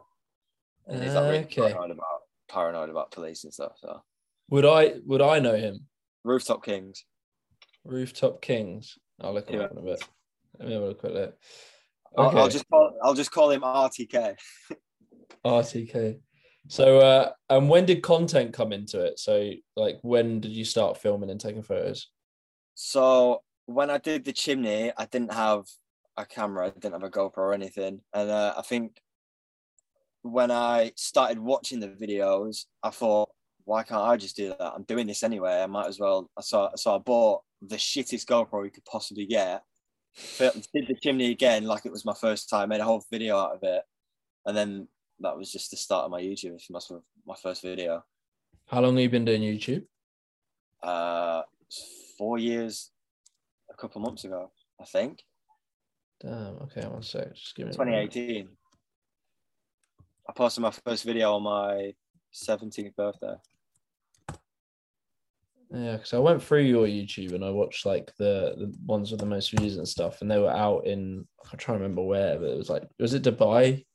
and 0.87 1.03
he's 1.03 1.13
like 1.13 1.23
really 1.23 1.37
okay. 1.39 1.73
paranoid 1.73 1.91
about 1.91 2.21
paranoid 2.49 2.89
about 2.89 3.11
police 3.11 3.43
and 3.43 3.53
stuff. 3.53 3.73
So 3.77 4.01
would 4.49 4.65
I 4.65 4.95
would 5.05 5.21
I 5.21 5.39
know 5.39 5.55
him? 5.55 5.87
Rooftop 6.23 6.63
Kings. 6.63 7.05
Rooftop 7.83 8.41
Kings. 8.41 8.97
I'll 9.19 9.33
look 9.33 9.49
yeah. 9.49 9.61
up 9.61 9.71
in 9.71 9.77
a 9.77 9.81
bit. 9.81 10.03
Let 10.59 10.67
me 10.67 10.73
have 10.73 10.83
a 10.83 10.87
look 10.87 11.03
at 11.03 11.11
it. 11.11 11.37
Okay. 12.17 12.37
I'll, 12.37 12.43
I'll, 12.43 12.49
just 12.49 12.67
call, 12.69 12.93
I'll 13.03 13.13
just 13.13 13.31
call 13.31 13.51
him 13.51 13.61
RTK. 13.61 14.35
RTK. 15.45 16.19
So, 16.67 16.99
uh, 16.99 17.31
and 17.49 17.69
when 17.69 17.85
did 17.85 18.03
content 18.03 18.53
come 18.53 18.71
into 18.71 19.03
it? 19.03 19.19
So, 19.19 19.51
like, 19.75 19.97
when 20.01 20.39
did 20.39 20.51
you 20.51 20.65
start 20.65 20.97
filming 20.97 21.29
and 21.29 21.39
taking 21.39 21.63
photos? 21.63 22.07
So, 22.75 23.41
when 23.65 23.89
I 23.89 23.97
did 23.97 24.25
the 24.25 24.33
chimney, 24.33 24.91
I 24.95 25.05
didn't 25.05 25.33
have 25.33 25.65
a 26.17 26.25
camera, 26.25 26.67
I 26.67 26.69
didn't 26.69 26.93
have 26.93 27.03
a 27.03 27.09
GoPro 27.09 27.37
or 27.37 27.53
anything. 27.53 28.01
And 28.13 28.29
uh, 28.29 28.53
I 28.57 28.61
think 28.61 29.01
when 30.21 30.51
I 30.51 30.91
started 30.95 31.39
watching 31.39 31.79
the 31.79 31.87
videos, 31.87 32.65
I 32.83 32.89
thought, 32.89 33.29
why 33.63 33.83
can't 33.83 34.01
I 34.01 34.17
just 34.17 34.35
do 34.35 34.49
that? 34.49 34.73
I'm 34.75 34.83
doing 34.83 35.07
this 35.07 35.23
anyway. 35.23 35.61
I 35.61 35.67
might 35.67 35.87
as 35.87 35.99
well. 35.99 36.29
So, 36.41 36.69
so 36.75 36.95
I 36.95 36.97
bought 36.97 37.41
the 37.61 37.75
shittest 37.75 38.25
GoPro 38.25 38.65
you 38.65 38.71
could 38.71 38.85
possibly 38.85 39.25
get 39.25 39.63
did 40.73 40.87
the 40.87 40.97
chimney 41.01 41.31
again 41.31 41.65
like 41.65 41.85
it 41.85 41.91
was 41.91 42.05
my 42.05 42.13
first 42.13 42.49
time, 42.49 42.69
made 42.69 42.81
a 42.81 42.83
whole 42.83 43.03
video 43.11 43.37
out 43.37 43.55
of 43.55 43.63
it. 43.63 43.83
And 44.45 44.55
then 44.55 44.87
that 45.19 45.37
was 45.37 45.51
just 45.51 45.71
the 45.71 45.77
start 45.77 46.05
of 46.05 46.11
my 46.11 46.21
YouTube, 46.21 46.59
my, 46.69 46.79
my 47.25 47.35
first 47.35 47.61
video. 47.61 48.03
How 48.67 48.81
long 48.81 48.95
have 48.95 49.03
you 49.03 49.09
been 49.09 49.25
doing 49.25 49.41
YouTube? 49.41 49.85
Uh, 50.81 51.43
four 52.17 52.37
years, 52.37 52.91
a 53.69 53.75
couple 53.75 54.01
months 54.01 54.23
ago, 54.23 54.51
I 54.79 54.85
think. 54.85 55.23
Damn. 56.21 56.57
Okay, 56.63 56.87
one 56.87 57.01
sec. 57.01 57.33
Just 57.33 57.55
give 57.55 57.67
me. 57.67 57.71
2018. 57.73 58.47
I 60.29 60.33
posted 60.33 60.61
my 60.61 60.71
first 60.71 61.03
video 61.03 61.33
on 61.33 61.43
my 61.43 61.93
17th 62.33 62.95
birthday. 62.95 63.35
Yeah, 65.73 65.93
because 65.93 66.13
I 66.13 66.19
went 66.19 66.43
through 66.43 66.63
your 66.63 66.85
YouTube 66.85 67.33
and 67.33 67.45
I 67.45 67.49
watched 67.49 67.85
like 67.85 68.11
the, 68.17 68.55
the 68.57 68.73
ones 68.85 69.09
with 69.09 69.21
the 69.21 69.25
most 69.25 69.51
views 69.51 69.77
and 69.77 69.87
stuff, 69.87 70.21
and 70.21 70.29
they 70.29 70.37
were 70.37 70.51
out 70.51 70.85
in 70.85 71.25
I'm 71.51 71.57
trying 71.57 71.77
to 71.77 71.83
remember 71.83 72.03
where, 72.03 72.37
but 72.37 72.49
it 72.49 72.57
was 72.57 72.69
like 72.69 72.83
was 72.99 73.13
it 73.13 73.23
Dubai? 73.23 73.85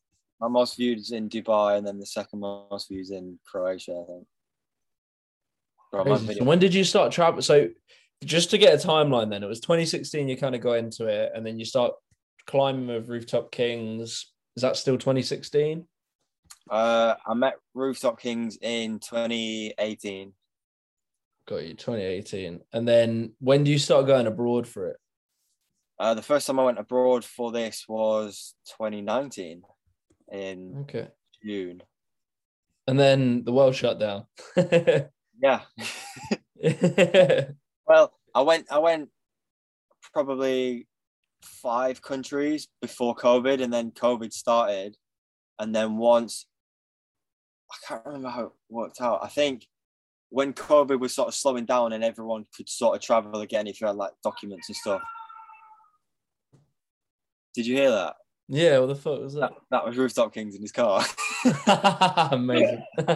My 0.40 0.48
most 0.48 0.76
views 0.76 1.12
in 1.12 1.28
Dubai, 1.28 1.76
and 1.76 1.86
then 1.86 1.98
the 1.98 2.06
second 2.06 2.40
most 2.40 2.88
views 2.88 3.10
in 3.10 3.38
Croatia, 3.44 3.92
I 3.92 4.04
think. 4.06 4.26
Crazy. 6.04 6.38
So 6.38 6.44
when 6.44 6.58
did 6.58 6.74
you 6.74 6.82
start 6.82 7.12
travel? 7.12 7.42
So 7.42 7.68
just 8.24 8.50
to 8.50 8.58
get 8.58 8.72
a 8.72 8.86
timeline, 8.86 9.30
then 9.30 9.42
it 9.42 9.46
was 9.46 9.60
2016. 9.60 10.28
You 10.28 10.36
kind 10.36 10.54
of 10.54 10.62
got 10.62 10.78
into 10.78 11.06
it, 11.06 11.32
and 11.34 11.44
then 11.46 11.58
you 11.58 11.66
start 11.66 11.92
climbing 12.46 12.86
with 12.88 13.08
Rooftop 13.08 13.50
Kings. 13.52 14.32
Is 14.56 14.62
that 14.62 14.76
still 14.76 14.96
2016? 14.96 15.86
Uh, 16.70 17.14
I 17.26 17.34
met 17.34 17.54
Rooftop 17.74 18.20
Kings 18.20 18.58
in 18.60 18.98
2018. 19.00 20.32
Got 21.46 21.64
you 21.64 21.74
2018. 21.74 22.60
And 22.72 22.88
then 22.88 23.32
when 23.38 23.64
do 23.64 23.70
you 23.70 23.78
start 23.78 24.06
going 24.06 24.26
abroad 24.26 24.66
for 24.66 24.88
it? 24.88 24.96
Uh, 25.98 26.14
the 26.14 26.22
first 26.22 26.46
time 26.46 26.58
I 26.58 26.64
went 26.64 26.78
abroad 26.78 27.24
for 27.24 27.52
this 27.52 27.84
was 27.88 28.54
2019 28.78 29.62
in 30.32 30.76
Okay. 30.82 31.08
June. 31.44 31.82
And 32.88 32.98
then 32.98 33.44
the 33.44 33.52
world 33.52 33.74
shut 33.74 33.98
down. 33.98 34.26
Yeah. 35.42 35.60
Well, 37.86 38.12
I 38.34 38.40
went. 38.40 38.66
I 38.72 38.78
went 38.78 39.10
probably 40.12 40.88
five 41.46 42.02
countries 42.02 42.68
before 42.80 43.14
COVID, 43.14 43.62
and 43.62 43.72
then 43.72 43.90
COVID 43.92 44.32
started, 44.32 44.96
and 45.58 45.74
then 45.74 45.96
once 45.96 46.46
I 47.72 47.76
can't 47.86 48.06
remember 48.06 48.28
how 48.28 48.44
it 48.46 48.52
worked 48.68 49.00
out. 49.00 49.20
I 49.22 49.28
think 49.28 49.66
when 50.30 50.52
COVID 50.52 51.00
was 51.00 51.14
sort 51.14 51.28
of 51.28 51.34
slowing 51.34 51.64
down 51.64 51.92
and 51.92 52.04
everyone 52.04 52.46
could 52.56 52.68
sort 52.68 52.96
of 52.96 53.02
travel 53.02 53.40
again 53.40 53.66
if 53.66 53.80
you 53.80 53.86
had 53.86 53.96
like 53.96 54.12
documents 54.22 54.68
and 54.68 54.76
stuff. 54.76 55.02
Did 57.54 57.66
you 57.66 57.76
hear 57.76 57.90
that? 57.90 58.16
yeah, 58.48 58.78
what 58.78 58.86
the 58.86 58.94
fuck 58.94 59.20
was 59.20 59.34
That, 59.34 59.50
that? 59.50 59.58
that 59.70 59.86
was 59.86 59.96
Rooftop 59.96 60.32
Kings 60.32 60.54
in 60.54 60.62
his 60.62 60.72
car. 60.72 61.04
Amazing. 62.32 62.82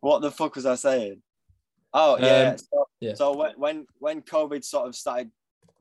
what 0.00 0.20
the 0.20 0.30
fuck 0.30 0.54
was 0.54 0.66
I 0.66 0.74
saying? 0.74 1.22
Oh 1.92 2.18
yeah. 2.18 2.50
Um, 2.50 2.58
so, 2.58 2.88
yeah. 3.00 3.14
so 3.14 3.36
when 3.36 3.52
when 3.56 3.86
when 3.98 4.22
COVID 4.22 4.64
sort 4.64 4.88
of 4.88 4.96
started 4.96 5.30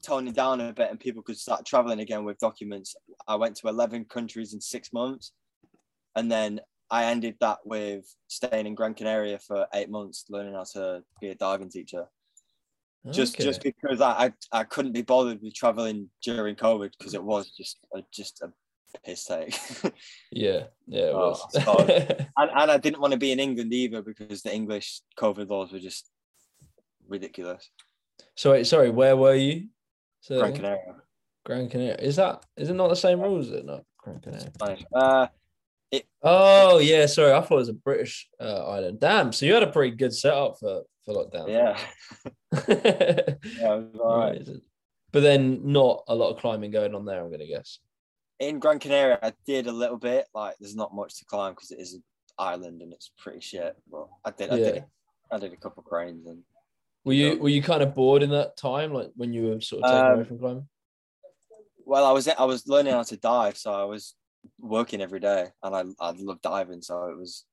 toning 0.04 0.34
down 0.34 0.62
a 0.62 0.74
bit 0.74 0.90
and 0.90 1.00
people 1.00 1.24
could 1.24 1.38
start 1.38 1.66
traveling 1.66 2.00
again 2.00 2.24
with 2.24 2.38
documents, 2.40 2.96
I 3.28 3.36
went 3.36 3.56
to 3.58 3.68
eleven 3.68 4.06
countries 4.06 4.54
in 4.54 4.62
six 4.62 4.92
months, 4.94 5.32
and 6.16 6.32
then 6.32 6.60
I 6.92 7.06
ended 7.06 7.38
that 7.40 7.60
with 7.66 8.06
staying 8.28 8.68
in 8.68 8.76
Gran 8.76 8.94
Canaria 8.94 9.40
for 9.40 9.68
eight 9.74 9.90
months, 9.90 10.26
learning 10.30 10.54
how 10.54 10.66
to 10.74 11.04
be 11.22 11.30
a 11.30 11.36
diving 11.36 11.70
teacher. 11.70 12.06
Just 13.12 13.36
Okay. 13.36 13.44
just 13.44 13.62
because 13.64 14.00
I, 14.00 14.26
I 14.52 14.60
I 14.60 14.64
couldn't 14.64 14.94
be 14.94 15.02
bothered 15.02 15.42
with 15.42 15.54
traveling 15.54 16.10
during 16.24 16.56
COVID 16.56 16.92
because 16.98 17.14
it 17.14 17.24
was 17.24 17.52
just 17.52 17.80
a, 17.96 18.02
just 18.14 18.42
a 18.42 18.52
piss 19.04 19.26
take. 19.26 19.54
yeah, 20.32 20.66
yeah, 20.88 21.08
it 21.08 21.14
Oh, 21.14 21.32
was. 21.32 21.56
and, 22.38 22.52
and 22.56 22.72
I 22.72 22.78
didn't 22.78 23.02
want 23.02 23.12
to 23.14 23.20
be 23.20 23.32
in 23.32 23.40
England 23.40 23.74
either 23.74 24.02
because 24.02 24.42
the 24.42 24.54
English 24.54 25.02
COVID 25.18 25.50
laws 25.50 25.74
were 25.74 25.80
just 25.80 26.10
ridiculous. 27.08 27.70
so 28.36 28.62
sorry, 28.64 28.90
where 28.90 29.18
were 29.18 29.36
you? 29.36 29.68
So 30.24 30.40
Gran 30.40 30.54
Canaria. 30.54 30.96
Gran 31.46 31.70
Canaria. 31.70 31.98
Is 31.98 32.16
that 32.16 32.46
is 32.56 32.70
it 32.70 32.76
not 32.76 32.88
the 32.88 32.96
same 32.96 33.20
rules? 33.20 33.48
Is 33.48 33.54
it 33.56 33.66
not 33.66 33.84
Gran 33.98 34.20
Canaria? 34.22 34.52
Spanish. 34.56 34.86
Uh, 34.94 35.28
Oh 36.24 36.80
yeah, 36.80 37.06
sorry. 37.06 37.34
I 37.34 37.42
thought 37.42 37.56
it 37.56 37.58
was 37.58 37.70
a 37.70 37.74
British 37.74 38.30
uh, 38.40 38.66
island. 38.68 39.00
Damn. 39.00 39.32
So 39.34 39.46
you 39.46 39.54
had 39.54 39.64
a 39.64 39.72
pretty 39.72 39.96
good 39.96 40.14
setup 40.14 40.58
for 40.60 40.84
for 41.06 41.14
lockdown. 41.14 41.50
yeah, 41.50 41.78
Yeah. 42.54 42.64
yeah, 42.70 43.76
it 43.76 43.94
was 43.94 44.00
all 44.02 44.18
right. 44.18 44.50
But 45.12 45.20
then 45.20 45.60
not 45.72 46.04
a 46.08 46.16
lot 46.16 46.32
of 46.32 46.40
climbing 46.40 46.72
going 46.72 46.96
on 46.96 47.06
there. 47.06 47.22
I'm 47.22 47.30
gonna 47.30 47.46
guess. 47.46 47.80
In 48.40 48.60
Gran 48.60 48.80
Canaria, 48.80 49.20
I 49.22 49.34
did 49.46 49.68
a 49.68 49.72
little 49.72 49.98
bit. 49.98 50.26
Like, 50.34 50.56
there's 50.60 50.76
not 50.76 50.96
much 50.96 51.20
to 51.20 51.26
climb 51.26 51.54
because 51.54 51.72
it 51.72 51.80
is 51.80 51.94
an 51.94 52.04
island 52.40 52.82
and 52.82 52.94
it's 52.94 53.12
pretty 53.20 53.42
shit. 53.42 53.76
But 53.92 54.08
I 54.26 54.32
did, 54.32 54.50
I 54.50 54.56
did, 54.56 54.86
I 55.32 55.38
did 55.38 55.54
a 55.54 55.58
couple 55.58 55.82
of 55.82 55.86
cranes 55.86 56.26
and 56.26 56.42
Were 57.06 57.14
you 57.14 57.38
were 57.40 57.50
you 57.50 57.62
kind 57.62 57.84
of 57.84 57.94
bored 57.94 58.24
in 58.24 58.30
that 58.32 58.56
time, 58.58 58.94
like 58.94 59.12
when 59.16 59.34
you 59.34 59.48
were 59.48 59.62
sort 59.62 59.82
of 59.84 59.90
taken 59.92 60.12
Um, 60.12 60.16
away 60.16 60.24
from 60.24 60.40
climbing? 60.40 60.68
well, 61.86 62.06
I 62.06 62.12
was 62.12 62.28
I 62.28 62.46
was 62.46 62.68
learning 62.68 62.94
how 62.94 63.04
to 63.04 63.18
dive, 63.18 63.58
so 63.58 63.74
I 63.74 63.84
was 63.84 64.16
working 64.60 65.02
every 65.02 65.20
day, 65.20 65.48
and 65.62 65.76
I 65.76 65.84
I 66.00 66.12
love 66.12 66.42
diving, 66.42 66.82
so 66.82 67.10
it 67.10 67.18
was 67.18 67.46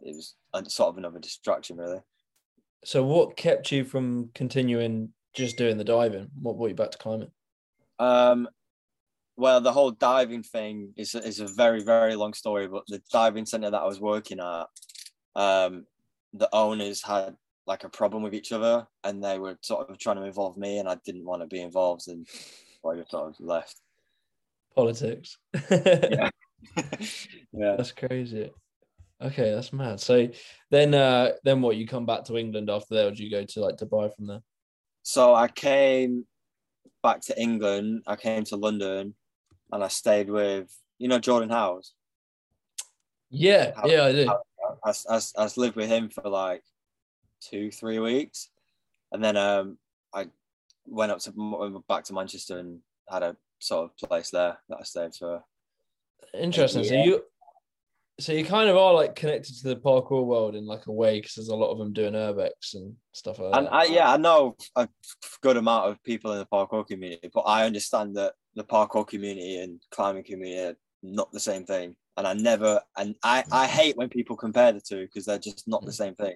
it 0.00 0.16
was 0.16 0.34
a, 0.52 0.68
sort 0.68 0.88
of 0.90 0.98
another 0.98 1.20
distraction, 1.20 1.76
really. 1.76 2.00
So 2.84 3.04
what 3.04 3.36
kept 3.36 3.70
you 3.70 3.84
from 3.84 4.30
continuing 4.34 5.12
just 5.34 5.56
doing 5.56 5.76
the 5.78 5.84
diving? 5.84 6.28
What 6.40 6.56
brought 6.56 6.68
you 6.70 6.74
back 6.74 6.90
to 6.90 6.98
climbing? 6.98 7.30
Um, 7.98 8.48
well, 9.36 9.60
the 9.60 9.72
whole 9.72 9.92
diving 9.92 10.42
thing 10.42 10.92
is 10.96 11.14
is 11.14 11.40
a 11.40 11.46
very 11.46 11.82
very 11.82 12.16
long 12.16 12.34
story, 12.34 12.66
but 12.66 12.84
the 12.88 13.00
diving 13.12 13.46
center 13.46 13.70
that 13.70 13.80
I 13.80 13.86
was 13.86 14.00
working 14.00 14.40
at, 14.40 14.66
um, 15.36 15.86
the 16.32 16.48
owners 16.52 17.02
had 17.02 17.36
like 17.66 17.84
a 17.84 17.88
problem 17.88 18.22
with 18.22 18.34
each 18.34 18.52
other, 18.52 18.86
and 19.04 19.22
they 19.22 19.38
were 19.38 19.56
sort 19.62 19.88
of 19.90 19.98
trying 19.98 20.16
to 20.16 20.24
involve 20.24 20.56
me, 20.56 20.78
and 20.78 20.88
I 20.88 20.96
didn't 21.04 21.24
want 21.24 21.42
to 21.42 21.46
be 21.46 21.60
involved, 21.60 22.08
and 22.08 22.26
so 22.28 22.90
I 22.90 22.96
just 22.96 23.10
sort 23.10 23.30
of 23.30 23.40
left. 23.40 23.76
Politics. 24.74 25.38
Yeah. 25.70 26.30
yeah. 27.52 27.76
That's 27.76 27.90
crazy. 27.90 28.50
Okay, 29.20 29.52
that's 29.52 29.72
mad. 29.72 29.98
So 30.00 30.28
then 30.70 30.94
uh 30.94 31.32
then 31.42 31.60
what 31.60 31.76
you 31.76 31.88
come 31.88 32.06
back 32.06 32.24
to 32.24 32.36
England 32.38 32.70
after 32.70 32.94
that 32.94 33.06
or 33.06 33.10
do 33.10 33.24
you 33.24 33.30
go 33.30 33.44
to 33.44 33.60
like 33.60 33.76
Dubai 33.76 34.14
from 34.14 34.26
there? 34.28 34.42
So 35.02 35.34
I 35.34 35.48
came 35.48 36.24
back 37.02 37.20
to 37.22 37.40
England. 37.40 38.02
I 38.06 38.14
came 38.16 38.44
to 38.44 38.56
London, 38.56 39.14
and 39.72 39.84
I 39.84 39.88
stayed 39.88 40.30
with 40.30 40.72
you 40.98 41.08
know 41.08 41.18
Jordan 41.18 41.50
Howes. 41.50 41.92
Yeah, 43.30 43.72
yeah, 43.84 44.04
I 44.04 44.12
do. 44.12 44.26
how- 44.26 44.42
I, 44.84 44.92
I, 45.10 45.20
I 45.36 45.48
lived 45.56 45.76
with 45.76 45.88
him 45.88 46.08
for 46.08 46.28
like 46.28 46.62
two, 47.50 47.70
three 47.70 47.98
weeks, 47.98 48.50
and 49.12 49.22
then 49.22 49.36
um, 49.36 49.78
I 50.14 50.26
went 50.86 51.12
up 51.12 51.18
to 51.20 51.82
back 51.88 52.04
to 52.04 52.14
Manchester 52.14 52.58
and 52.58 52.80
had 53.10 53.22
a 53.22 53.36
sort 53.58 53.90
of 53.90 54.08
place 54.08 54.30
there 54.30 54.58
that 54.68 54.78
I 54.80 54.82
stayed 54.84 55.14
for. 55.14 55.42
Interesting. 56.34 56.84
So 56.84 56.94
you 56.94 57.22
so 58.20 58.32
you 58.32 58.44
kind 58.44 58.68
of 58.68 58.76
are 58.76 58.94
like 58.94 59.16
connected 59.16 59.56
to 59.58 59.68
the 59.68 59.76
parkour 59.76 60.24
world 60.24 60.54
in 60.54 60.66
like 60.66 60.86
a 60.86 60.92
way 60.92 61.18
because 61.18 61.34
there's 61.34 61.48
a 61.48 61.56
lot 61.56 61.70
of 61.70 61.78
them 61.78 61.92
doing 61.92 62.12
urbex 62.12 62.74
and 62.74 62.94
stuff 63.12 63.38
like 63.38 63.56
And 63.56 63.66
that. 63.66 63.72
I, 63.72 63.84
yeah, 63.84 64.12
I 64.12 64.16
know 64.16 64.56
a 64.76 64.88
good 65.40 65.56
amount 65.56 65.90
of 65.90 66.02
people 66.04 66.32
in 66.32 66.38
the 66.38 66.46
parkour 66.46 66.86
community, 66.86 67.30
but 67.32 67.40
I 67.42 67.64
understand 67.64 68.16
that 68.16 68.34
the 68.54 68.64
parkour 68.64 69.06
community 69.06 69.58
and 69.58 69.80
climbing 69.90 70.24
community 70.24 70.60
are 70.60 70.76
not 71.02 71.32
the 71.32 71.40
same 71.40 71.64
thing. 71.64 71.96
And 72.16 72.28
I 72.28 72.34
never, 72.34 72.80
and 72.96 73.16
I, 73.24 73.44
I 73.50 73.66
hate 73.66 73.96
when 73.96 74.10
people 74.10 74.36
compare 74.36 74.72
the 74.72 74.80
two 74.80 75.06
because 75.06 75.24
they're 75.24 75.38
just 75.38 75.66
not 75.66 75.84
the 75.84 75.92
same 75.92 76.14
thing. 76.14 76.34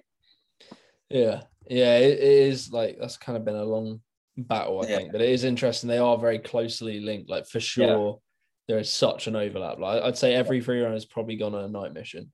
Yeah, 1.09 1.41
yeah, 1.69 1.97
it, 1.97 2.19
it 2.19 2.23
is 2.49 2.71
like 2.71 2.97
that's 2.99 3.17
kind 3.17 3.37
of 3.37 3.45
been 3.45 3.55
a 3.55 3.63
long 3.63 4.01
battle, 4.37 4.81
I 4.81 4.87
Yeah. 4.87 4.97
think, 4.97 5.11
but 5.11 5.21
it 5.21 5.29
is 5.29 5.43
interesting. 5.43 5.89
They 5.89 5.97
are 5.97 6.17
very 6.17 6.39
closely 6.39 6.99
linked. 6.99 7.29
Like 7.29 7.47
for 7.47 7.59
sure, 7.59 8.19
there 8.67 8.79
is 8.79 8.91
such 8.91 9.27
an 9.27 9.35
overlap. 9.35 9.79
Like 9.79 10.03
I'd 10.03 10.17
say 10.17 10.33
every 10.35 10.61
free 10.61 10.81
runner 10.81 10.93
has 10.93 11.05
probably 11.05 11.35
gone 11.37 11.55
on 11.55 11.63
a 11.63 11.69
night 11.69 11.93
mission. 11.93 12.31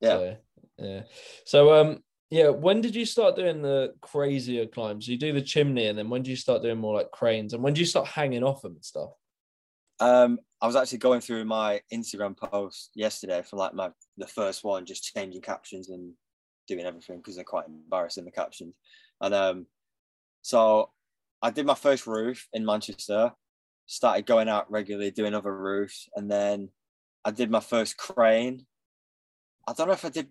Yeah. 0.00 0.08
So, 0.08 0.36
yeah. 0.78 1.02
So 1.44 1.74
um, 1.74 2.02
yeah. 2.30 2.48
When 2.48 2.80
did 2.80 2.96
you 2.96 3.04
start 3.04 3.36
doing 3.36 3.62
the 3.62 3.94
crazier 4.00 4.66
climbs? 4.66 5.06
You 5.06 5.18
do 5.18 5.32
the 5.32 5.42
chimney, 5.42 5.86
and 5.86 5.98
then 5.98 6.08
when 6.08 6.22
do 6.22 6.30
you 6.30 6.36
start 6.36 6.62
doing 6.62 6.78
more 6.78 6.94
like 6.94 7.10
cranes? 7.10 7.52
And 7.52 7.62
when 7.62 7.74
do 7.74 7.80
you 7.80 7.86
start 7.86 8.08
hanging 8.08 8.42
off 8.42 8.62
them 8.62 8.72
and 8.72 8.84
stuff? 8.84 9.10
Um, 10.00 10.40
I 10.60 10.66
was 10.66 10.76
actually 10.76 10.98
going 10.98 11.20
through 11.20 11.44
my 11.44 11.80
Instagram 11.92 12.36
post 12.36 12.90
yesterday 12.94 13.42
for 13.42 13.56
like 13.56 13.74
my 13.74 13.90
the 14.16 14.26
first 14.26 14.64
one, 14.64 14.86
just 14.86 15.12
changing 15.14 15.42
captions 15.42 15.90
and 15.90 16.14
doing 16.66 16.84
everything 16.84 17.18
because 17.18 17.36
they're 17.36 17.44
quite 17.44 17.66
embarrassing 17.66 18.24
the 18.24 18.30
captions. 18.30 18.74
And 19.20 19.34
um, 19.34 19.66
so 20.42 20.90
I 21.42 21.50
did 21.50 21.66
my 21.66 21.74
first 21.74 22.06
roof 22.06 22.48
in 22.52 22.64
Manchester, 22.64 23.32
started 23.86 24.26
going 24.26 24.48
out 24.48 24.70
regularly 24.70 25.10
doing 25.10 25.34
other 25.34 25.54
roofs, 25.54 26.08
and 26.14 26.30
then 26.30 26.70
I 27.24 27.30
did 27.30 27.50
my 27.50 27.60
first 27.60 27.96
crane. 27.96 28.66
I 29.66 29.72
don't 29.72 29.86
know 29.86 29.94
if 29.94 30.04
I 30.04 30.10
did 30.10 30.28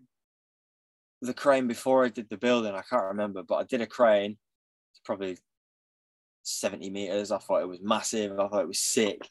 the 1.22 1.34
crane 1.34 1.68
before 1.68 2.06
I 2.06 2.10
did 2.10 2.30
the 2.30 2.38
building. 2.38 2.74
I 2.74 2.84
can't 2.88 3.06
remember, 3.06 3.44
but 3.44 3.56
I 3.56 3.64
did 3.64 3.82
a 3.82 3.88
crane. 3.88 4.38
It's 4.92 5.02
probably 5.04 5.38
70 6.44 6.90
meters. 6.90 7.32
I 7.32 7.38
thought 7.38 7.62
it 7.62 7.68
was 7.68 7.82
massive. 7.82 8.34
I 8.34 8.48
thought 8.48 8.62
it 8.62 8.68
was 8.68 8.80
sick. 8.80 9.30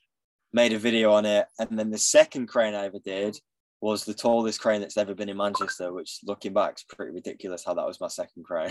Made 0.53 0.73
a 0.73 0.79
video 0.79 1.13
on 1.13 1.27
it. 1.27 1.47
And 1.59 1.79
then 1.79 1.91
the 1.91 1.99
second 1.99 2.47
crane 2.47 2.75
I 2.75 2.87
ever 2.87 2.99
did 2.99 3.39
was 3.83 4.05
the 4.05 4.15
tallest 4.15 4.61
crane 4.61 4.81
that's 4.81 4.97
ever 4.97 5.13
been 5.13 5.29
in 5.29 5.37
Manchester, 5.37 5.93
which 5.93 6.21
looking 6.25 6.53
back 6.53 6.77
is 6.77 6.85
pretty 6.85 7.13
ridiculous 7.13 7.65
how 7.65 7.75
that 7.75 7.87
was 7.87 8.01
my 8.01 8.07
second 8.07 8.45
crane. 8.45 8.71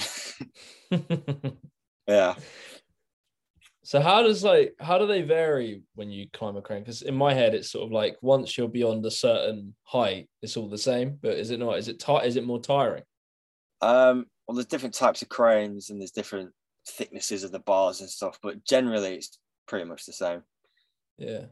yeah. 2.08 2.36
So 3.84 4.00
how 4.00 4.24
does 4.24 4.42
like 4.42 4.74
how 4.80 4.98
do 4.98 5.08
they 5.08 5.22
vary 5.22 5.82
when 5.96 6.12
you 6.12 6.28
climb 6.32 6.56
a 6.56 6.62
crane? 6.62 6.82
Because 6.82 7.02
in 7.02 7.14
my 7.14 7.34
head, 7.34 7.54
it's 7.54 7.72
sort 7.72 7.86
of 7.86 7.92
like 7.92 8.16
once 8.22 8.58
you're 8.58 8.70
beyond 8.70 9.06
a 9.06 9.12
certain 9.12 9.76
height, 9.84 10.30
it's 10.42 10.56
all 10.56 10.70
the 10.70 10.78
same. 10.78 11.20
But 11.22 11.34
is 11.34 11.52
it 11.52 11.60
not? 11.60 11.78
Is 11.78 11.90
it 11.90 12.00
tight? 12.00 12.26
Is 12.26 12.38
it 12.38 12.46
more 12.46 12.62
tiring? 12.62 13.04
Um, 13.82 14.28
well, 14.48 14.56
there's 14.56 14.68
different 14.68 14.96
types 14.96 15.22
of 15.22 15.30
cranes 15.30 15.90
and 15.90 16.00
there's 16.00 16.12
different 16.12 16.52
thicknesses 16.88 17.44
of 17.44 17.52
the 17.52 17.60
bars 17.60 18.00
and 18.00 18.10
stuff, 18.10 18.38
but 18.42 18.64
generally 18.64 19.16
it's 19.16 19.40
pretty 19.68 19.86
much 19.86 20.06
the 20.06 20.14
same. 20.14 20.44
Yeah. 21.18 21.46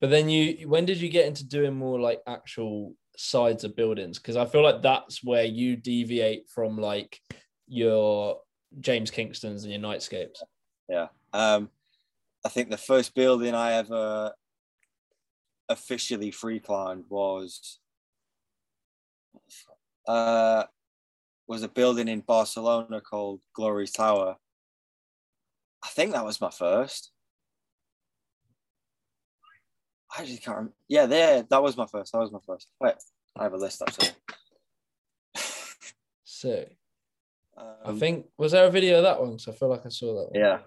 But 0.00 0.10
then 0.10 0.28
you, 0.28 0.68
when 0.68 0.84
did 0.84 0.98
you 0.98 1.08
get 1.08 1.26
into 1.26 1.46
doing 1.46 1.74
more 1.74 1.98
like 1.98 2.20
actual 2.26 2.94
sides 3.16 3.64
of 3.64 3.76
buildings? 3.76 4.18
Because 4.18 4.36
I 4.36 4.44
feel 4.44 4.62
like 4.62 4.82
that's 4.82 5.22
where 5.24 5.44
you 5.44 5.76
deviate 5.76 6.48
from 6.48 6.76
like 6.76 7.20
your 7.66 8.40
James 8.80 9.10
Kingstons 9.10 9.64
and 9.64 9.72
your 9.72 9.80
Nightscapes. 9.80 10.42
Yeah. 10.88 11.08
Um, 11.32 11.70
I 12.44 12.48
think 12.48 12.70
the 12.70 12.76
first 12.76 13.14
building 13.14 13.54
I 13.54 13.74
ever 13.74 14.32
officially 15.68 16.30
free 16.30 16.60
climbed 16.60 17.04
was 17.08 17.78
uh, 20.06 20.64
was 21.46 21.62
a 21.62 21.68
building 21.68 22.08
in 22.08 22.20
Barcelona 22.20 23.00
called 23.00 23.40
Glory's 23.54 23.92
Tower. 23.92 24.36
I 25.82 25.88
think 25.88 26.12
that 26.12 26.24
was 26.24 26.40
my 26.40 26.50
first. 26.50 27.10
I 30.16 30.20
actually 30.22 30.38
can't 30.38 30.56
remember. 30.56 30.74
Yeah, 30.88 31.06
there. 31.06 31.42
That 31.42 31.62
was 31.62 31.76
my 31.76 31.86
first. 31.86 32.12
That 32.12 32.20
was 32.20 32.32
my 32.32 32.38
first. 32.46 32.68
Wait, 32.80 32.94
I 33.36 33.42
have 33.42 33.52
a 33.52 33.56
list 33.56 33.82
actually. 33.82 34.10
Sick. 36.24 36.76
Um, 37.56 37.66
I 37.84 37.92
think 37.98 38.26
was 38.38 38.52
there 38.52 38.66
a 38.66 38.70
video 38.70 38.98
of 38.98 39.04
that 39.04 39.20
one? 39.20 39.38
So 39.38 39.52
I 39.52 39.54
feel 39.54 39.68
like 39.68 39.86
I 39.86 39.88
saw 39.88 40.14
that. 40.14 40.30
One. 40.30 40.40
Yeah, 40.40 40.58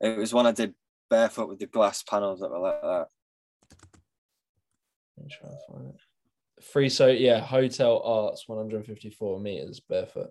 it 0.00 0.18
was 0.18 0.34
one 0.34 0.46
I 0.46 0.52
did 0.52 0.74
barefoot 1.08 1.48
with 1.48 1.58
the 1.58 1.66
glass 1.66 2.02
panels 2.02 2.40
that 2.40 2.50
were 2.50 2.58
like 2.58 2.80
that. 2.82 3.06
I'm 5.18 5.28
trying 5.28 5.52
to 5.52 5.72
find 5.72 5.88
it. 5.88 6.64
Free 6.64 6.88
so 6.88 7.06
yeah, 7.06 7.40
Hotel 7.40 8.00
Arts, 8.04 8.46
154 8.46 9.40
meters 9.40 9.80
barefoot. 9.80 10.30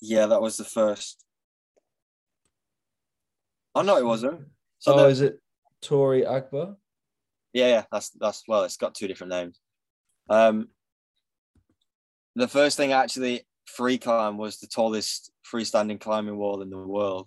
Yeah, 0.00 0.26
that 0.26 0.40
was 0.40 0.56
the 0.56 0.64
first. 0.64 1.24
Oh 3.74 3.82
no, 3.82 3.98
it 3.98 4.06
wasn't. 4.06 4.40
So 4.78 4.94
oh, 4.94 5.02
the... 5.02 5.08
is 5.08 5.20
it 5.20 5.40
Torre 5.82 6.22
Agbar? 6.22 6.76
Yeah, 7.52 7.68
yeah, 7.68 7.84
that's 7.90 8.10
that's 8.10 8.44
well, 8.46 8.64
it's 8.64 8.76
got 8.76 8.94
two 8.94 9.08
different 9.08 9.32
names. 9.32 9.58
Um, 10.28 10.68
the 12.36 12.48
first 12.48 12.76
thing 12.76 12.92
actually 12.92 13.46
free 13.66 13.98
climb 13.98 14.38
was 14.38 14.58
the 14.58 14.66
tallest 14.66 15.32
freestanding 15.50 16.00
climbing 16.00 16.36
wall 16.36 16.62
in 16.62 16.70
the 16.70 16.78
world 16.78 17.26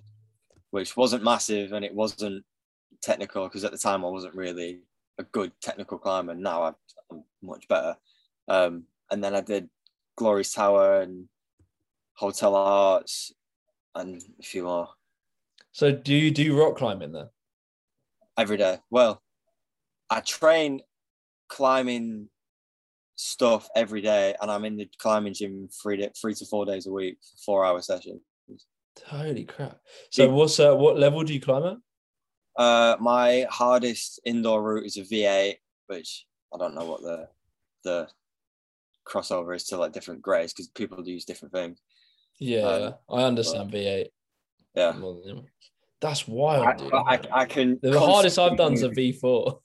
which 0.73 0.97
wasn't 0.97 1.23
massive 1.23 1.71
and 1.71 1.85
it 1.85 1.93
wasn't 1.93 2.43
technical 2.99 3.43
because 3.43 3.63
at 3.63 3.71
the 3.71 3.77
time 3.77 4.03
I 4.03 4.09
wasn't 4.09 4.33
really 4.33 4.79
a 5.19 5.23
good 5.23 5.51
technical 5.61 5.99
climber. 5.99 6.33
Now 6.33 6.63
I'm, 6.63 6.75
I'm 7.11 7.23
much 7.43 7.67
better. 7.67 7.95
Um, 8.47 8.85
and 9.11 9.23
then 9.23 9.35
I 9.35 9.41
did 9.41 9.69
Glory's 10.17 10.51
Tower 10.51 11.01
and 11.01 11.29
Hotel 12.15 12.55
Arts 12.55 13.31
and 13.93 14.19
a 14.39 14.43
few 14.43 14.63
more. 14.63 14.89
So 15.73 15.91
do 15.91 16.15
you 16.15 16.31
do 16.31 16.59
rock 16.59 16.77
climbing 16.77 17.11
then? 17.11 17.29
Every 18.37 18.57
day. 18.57 18.79
Well, 18.89 19.21
I 20.09 20.21
train 20.21 20.81
climbing 21.49 22.29
stuff 23.15 23.69
every 23.75 24.01
day 24.01 24.35
and 24.41 24.49
I'm 24.49 24.65
in 24.65 24.75
the 24.75 24.89
climbing 24.97 25.33
gym 25.33 25.69
three, 25.81 25.97
to, 25.97 26.11
three 26.19 26.33
to 26.33 26.45
four 26.45 26.65
days 26.65 26.87
a 26.87 26.91
week, 26.91 27.17
four 27.45 27.65
hour 27.65 27.81
sessions. 27.81 28.21
Holy 29.07 29.43
crap! 29.43 29.79
So 30.11 30.29
what's 30.29 30.59
uh, 30.59 30.75
what 30.75 30.99
level 30.99 31.23
do 31.23 31.33
you 31.33 31.41
climb 31.41 31.63
at? 31.63 31.77
Uh, 32.61 32.95
my 32.99 33.47
hardest 33.49 34.19
indoor 34.23 34.61
route 34.61 34.85
is 34.85 34.97
a 34.97 35.01
V8, 35.01 35.55
which 35.87 36.27
I 36.53 36.57
don't 36.57 36.75
know 36.75 36.85
what 36.85 37.01
the 37.01 37.27
the 37.83 38.07
crossover 39.05 39.55
is 39.55 39.63
to 39.65 39.77
like 39.77 39.93
different 39.93 40.21
grades 40.21 40.53
because 40.53 40.67
people 40.69 41.05
use 41.07 41.25
different 41.25 41.53
things. 41.53 41.79
Yeah, 42.39 42.61
um, 42.61 42.95
I 43.09 43.23
understand 43.23 43.71
but, 43.71 43.79
V8. 43.79 44.07
Yeah, 44.75 44.93
that's 46.03 46.27
wild, 46.27 46.67
I, 46.67 46.73
dude. 46.75 46.93
I, 46.93 47.19
I, 47.31 47.45
can. 47.45 47.79
The 47.81 47.97
hardest 47.97 48.37
I've 48.37 48.57
done 48.57 48.73
is 48.73 48.83
a 48.83 48.89
V4. 48.89 49.57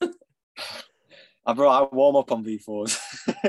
I 1.45 1.53
bro, 1.53 1.69
I 1.69 1.85
warm 1.93 2.15
up 2.15 2.31
on 2.31 2.45
V4s. 2.45 2.97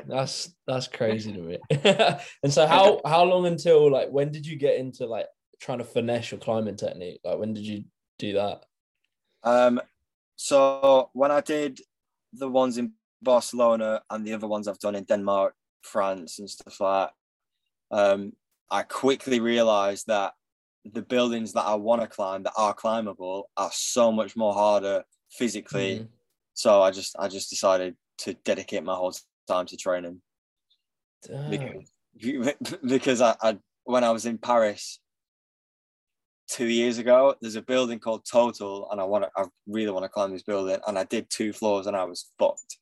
that's 0.08 0.52
that's 0.66 0.88
crazy 0.88 1.32
to 1.32 1.38
me. 1.38 1.58
and 2.42 2.52
so 2.52 2.66
how 2.66 3.00
how 3.06 3.22
long 3.22 3.46
until 3.46 3.92
like 3.92 4.10
when 4.10 4.32
did 4.32 4.44
you 4.44 4.56
get 4.56 4.76
into 4.76 5.06
like 5.06 5.26
trying 5.60 5.78
to 5.78 5.84
finesse 5.84 6.32
your 6.32 6.40
climbing 6.40 6.74
technique? 6.74 7.20
Like 7.22 7.38
when 7.38 7.54
did 7.54 7.64
you 7.64 7.84
do 8.18 8.32
that? 8.32 8.64
Um, 9.44 9.80
so 10.34 11.10
when 11.12 11.30
I 11.30 11.42
did 11.42 11.80
the 12.32 12.48
ones 12.48 12.76
in 12.76 12.94
Barcelona 13.22 14.02
and 14.10 14.26
the 14.26 14.32
other 14.32 14.48
ones 14.48 14.66
I've 14.66 14.80
done 14.80 14.96
in 14.96 15.04
Denmark, 15.04 15.54
France, 15.82 16.40
and 16.40 16.50
stuff 16.50 16.80
like 16.80 17.10
that, 17.92 17.96
um, 17.96 18.32
I 18.68 18.82
quickly 18.82 19.38
realized 19.38 20.08
that 20.08 20.32
the 20.84 21.02
buildings 21.02 21.52
that 21.52 21.64
I 21.64 21.74
want 21.74 22.02
to 22.02 22.08
climb 22.08 22.42
that 22.44 22.52
are 22.56 22.74
climbable 22.74 23.50
are 23.56 23.70
so 23.72 24.10
much 24.10 24.36
more 24.36 24.54
harder 24.54 25.04
physically. 25.30 26.00
Mm. 26.00 26.08
So 26.54 26.82
I 26.82 26.90
just 26.90 27.16
I 27.18 27.28
just 27.28 27.50
decided 27.50 27.96
to 28.18 28.34
dedicate 28.34 28.84
my 28.84 28.94
whole 28.94 29.14
time 29.48 29.66
to 29.66 29.76
training. 29.76 30.20
Damn. 31.26 31.50
Because, 31.50 32.76
because 32.86 33.20
I, 33.20 33.36
I 33.42 33.58
when 33.84 34.04
I 34.04 34.10
was 34.10 34.26
in 34.26 34.38
Paris, 34.38 35.00
two 36.50 36.66
years 36.66 36.98
ago. 36.98 37.34
There's 37.40 37.56
a 37.56 37.62
building 37.62 37.98
called 37.98 38.24
Total, 38.30 38.88
and 38.90 39.00
I 39.00 39.04
want 39.04 39.24
to, 39.24 39.30
I 39.36 39.44
really 39.66 39.92
want 39.92 40.04
to 40.04 40.08
climb 40.08 40.32
this 40.32 40.42
building. 40.42 40.78
And 40.86 40.98
I 40.98 41.04
did 41.04 41.30
two 41.30 41.52
floors, 41.52 41.86
and 41.86 41.96
I 41.96 42.04
was 42.04 42.30
fucked. 42.38 42.76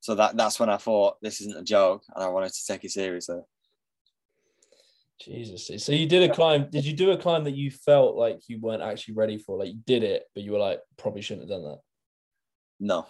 So 0.00 0.14
that 0.16 0.36
that's 0.36 0.60
when 0.60 0.68
I 0.68 0.76
thought 0.76 1.16
this 1.22 1.40
isn't 1.40 1.56
a 1.56 1.62
joke, 1.62 2.02
and 2.14 2.22
I 2.22 2.28
wanted 2.28 2.52
to 2.52 2.66
take 2.66 2.84
it 2.84 2.90
seriously. 2.90 3.40
Jesus. 5.20 5.70
So 5.84 5.92
you 5.92 6.06
did 6.06 6.28
a 6.28 6.34
climb. 6.34 6.68
Did 6.70 6.84
you 6.84 6.92
do 6.92 7.12
a 7.12 7.16
climb 7.16 7.44
that 7.44 7.54
you 7.54 7.70
felt 7.70 8.16
like 8.16 8.40
you 8.48 8.58
weren't 8.60 8.82
actually 8.82 9.14
ready 9.14 9.38
for? 9.38 9.58
Like 9.58 9.68
you 9.68 9.80
did 9.86 10.02
it, 10.02 10.24
but 10.34 10.42
you 10.42 10.52
were 10.52 10.58
like, 10.58 10.80
probably 10.96 11.22
shouldn't 11.22 11.48
have 11.48 11.60
done 11.60 11.70
that. 11.70 11.78
No. 12.80 13.06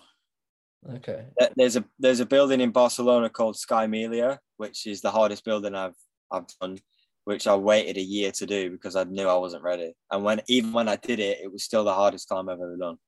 Okay. 0.96 1.24
There's 1.56 1.76
a 1.76 1.84
there's 1.98 2.20
a 2.20 2.26
building 2.26 2.60
in 2.60 2.70
Barcelona 2.70 3.30
called 3.30 3.56
Sky 3.56 3.86
Meliá, 3.86 4.38
which 4.58 4.86
is 4.86 5.00
the 5.00 5.10
hardest 5.10 5.44
building 5.44 5.74
I've 5.74 5.94
I've 6.30 6.46
done 6.60 6.78
which 7.24 7.46
I 7.46 7.54
waited 7.54 7.96
a 7.96 8.02
year 8.02 8.30
to 8.32 8.46
do 8.46 8.70
because 8.70 8.96
I 8.96 9.04
knew 9.04 9.26
I 9.26 9.36
wasn't 9.36 9.62
ready. 9.62 9.94
And 10.10 10.24
when 10.24 10.42
even 10.46 10.72
when 10.72 10.88
I 10.88 10.96
did 10.96 11.20
it, 11.20 11.38
it 11.42 11.50
was 11.50 11.64
still 11.64 11.84
the 11.84 11.94
hardest 11.94 12.28
climb 12.28 12.48
I've 12.48 12.60
ever 12.60 12.76
done 12.76 12.98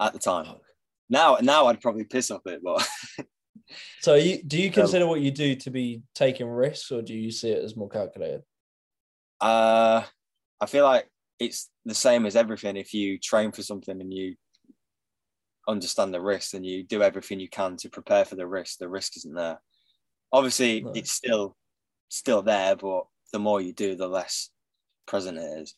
at 0.00 0.12
the 0.12 0.20
time. 0.20 0.46
Now, 1.10 1.38
now 1.42 1.66
I'd 1.66 1.80
probably 1.80 2.04
piss 2.04 2.30
off 2.30 2.42
it, 2.46 2.60
but. 2.62 2.86
so, 4.00 4.14
you, 4.14 4.42
do 4.42 4.60
you 4.60 4.70
consider 4.70 5.04
um, 5.04 5.10
what 5.10 5.20
you 5.20 5.30
do 5.30 5.54
to 5.56 5.70
be 5.70 6.02
taking 6.14 6.48
risks, 6.48 6.90
or 6.90 7.02
do 7.02 7.14
you 7.14 7.30
see 7.30 7.50
it 7.50 7.64
as 7.64 7.76
more 7.76 7.88
calculated? 7.88 8.42
Uh, 9.40 10.02
I 10.60 10.66
feel 10.66 10.84
like 10.84 11.08
it's 11.38 11.70
the 11.84 11.94
same 11.94 12.26
as 12.26 12.36
everything. 12.36 12.76
If 12.76 12.94
you 12.94 13.18
train 13.18 13.52
for 13.52 13.62
something 13.62 14.00
and 14.00 14.12
you 14.12 14.36
understand 15.68 16.12
the 16.12 16.20
risk 16.20 16.54
and 16.54 16.64
you 16.64 16.82
do 16.84 17.02
everything 17.02 17.40
you 17.40 17.48
can 17.48 17.76
to 17.78 17.88
prepare 17.88 18.24
for 18.24 18.36
the 18.36 18.46
risk, 18.46 18.78
the 18.78 18.88
risk 18.88 19.16
isn't 19.16 19.34
there. 19.34 19.60
Obviously, 20.32 20.82
no. 20.82 20.92
it's 20.94 21.10
still 21.10 21.56
still 22.08 22.42
there, 22.42 22.76
but 22.76 23.06
the 23.32 23.38
more 23.38 23.60
you 23.60 23.72
do, 23.72 23.96
the 23.96 24.08
less 24.08 24.50
present 25.06 25.38
it 25.38 25.60
is. 25.60 25.74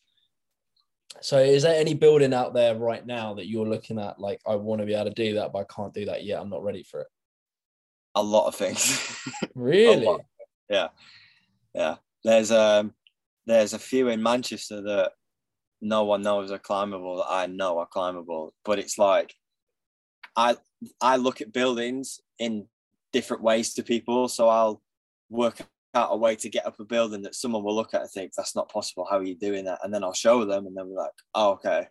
So, 1.21 1.39
is 1.39 1.63
there 1.63 1.79
any 1.79 1.93
building 1.93 2.33
out 2.33 2.53
there 2.53 2.75
right 2.75 3.05
now 3.05 3.33
that 3.35 3.47
you're 3.47 3.67
looking 3.67 3.99
at? 3.99 4.19
Like, 4.19 4.41
I 4.45 4.55
want 4.55 4.81
to 4.81 4.85
be 4.85 4.93
able 4.93 5.05
to 5.05 5.11
do 5.11 5.35
that, 5.35 5.53
but 5.53 5.59
I 5.59 5.73
can't 5.73 5.93
do 5.93 6.05
that 6.05 6.25
yet. 6.25 6.41
I'm 6.41 6.49
not 6.49 6.63
ready 6.63 6.83
for 6.83 7.01
it. 7.01 7.07
A 8.15 8.23
lot 8.23 8.47
of 8.47 8.55
things. 8.55 9.11
Really? 9.55 10.05
yeah, 10.69 10.89
yeah. 11.73 11.95
There's 12.23 12.51
um, 12.51 12.93
there's 13.45 13.73
a 13.73 13.79
few 13.79 14.09
in 14.09 14.21
Manchester 14.21 14.81
that 14.81 15.11
no 15.81 16.03
one 16.03 16.21
knows 16.21 16.51
are 16.51 16.59
climbable 16.59 17.17
that 17.17 17.29
I 17.29 17.45
know 17.47 17.79
are 17.79 17.85
climbable, 17.85 18.53
but 18.65 18.79
it's 18.79 18.97
like 18.97 19.33
I 20.35 20.57
I 20.99 21.17
look 21.17 21.41
at 21.41 21.53
buildings 21.53 22.19
in 22.39 22.67
different 23.13 23.43
ways 23.43 23.73
to 23.75 23.83
people. 23.83 24.27
So 24.27 24.49
I'll 24.49 24.81
work 25.29 25.61
out 25.93 26.09
a 26.11 26.17
way 26.17 26.35
to 26.35 26.49
get 26.49 26.65
up 26.65 26.79
a 26.79 26.85
building 26.85 27.21
that 27.23 27.35
someone 27.35 27.63
will 27.63 27.75
look 27.75 27.93
at 27.93 28.01
and 28.01 28.09
think 28.09 28.33
that's 28.33 28.55
not 28.55 28.69
possible. 28.69 29.07
How 29.09 29.17
are 29.17 29.23
you 29.23 29.35
doing 29.35 29.65
that? 29.65 29.79
And 29.83 29.93
then 29.93 30.03
I'll 30.03 30.13
show 30.13 30.45
them, 30.45 30.67
and 30.67 30.75
then 30.75 30.89
we're 30.89 31.01
like, 31.01 31.11
oh, 31.33 31.51
okay. 31.51 31.87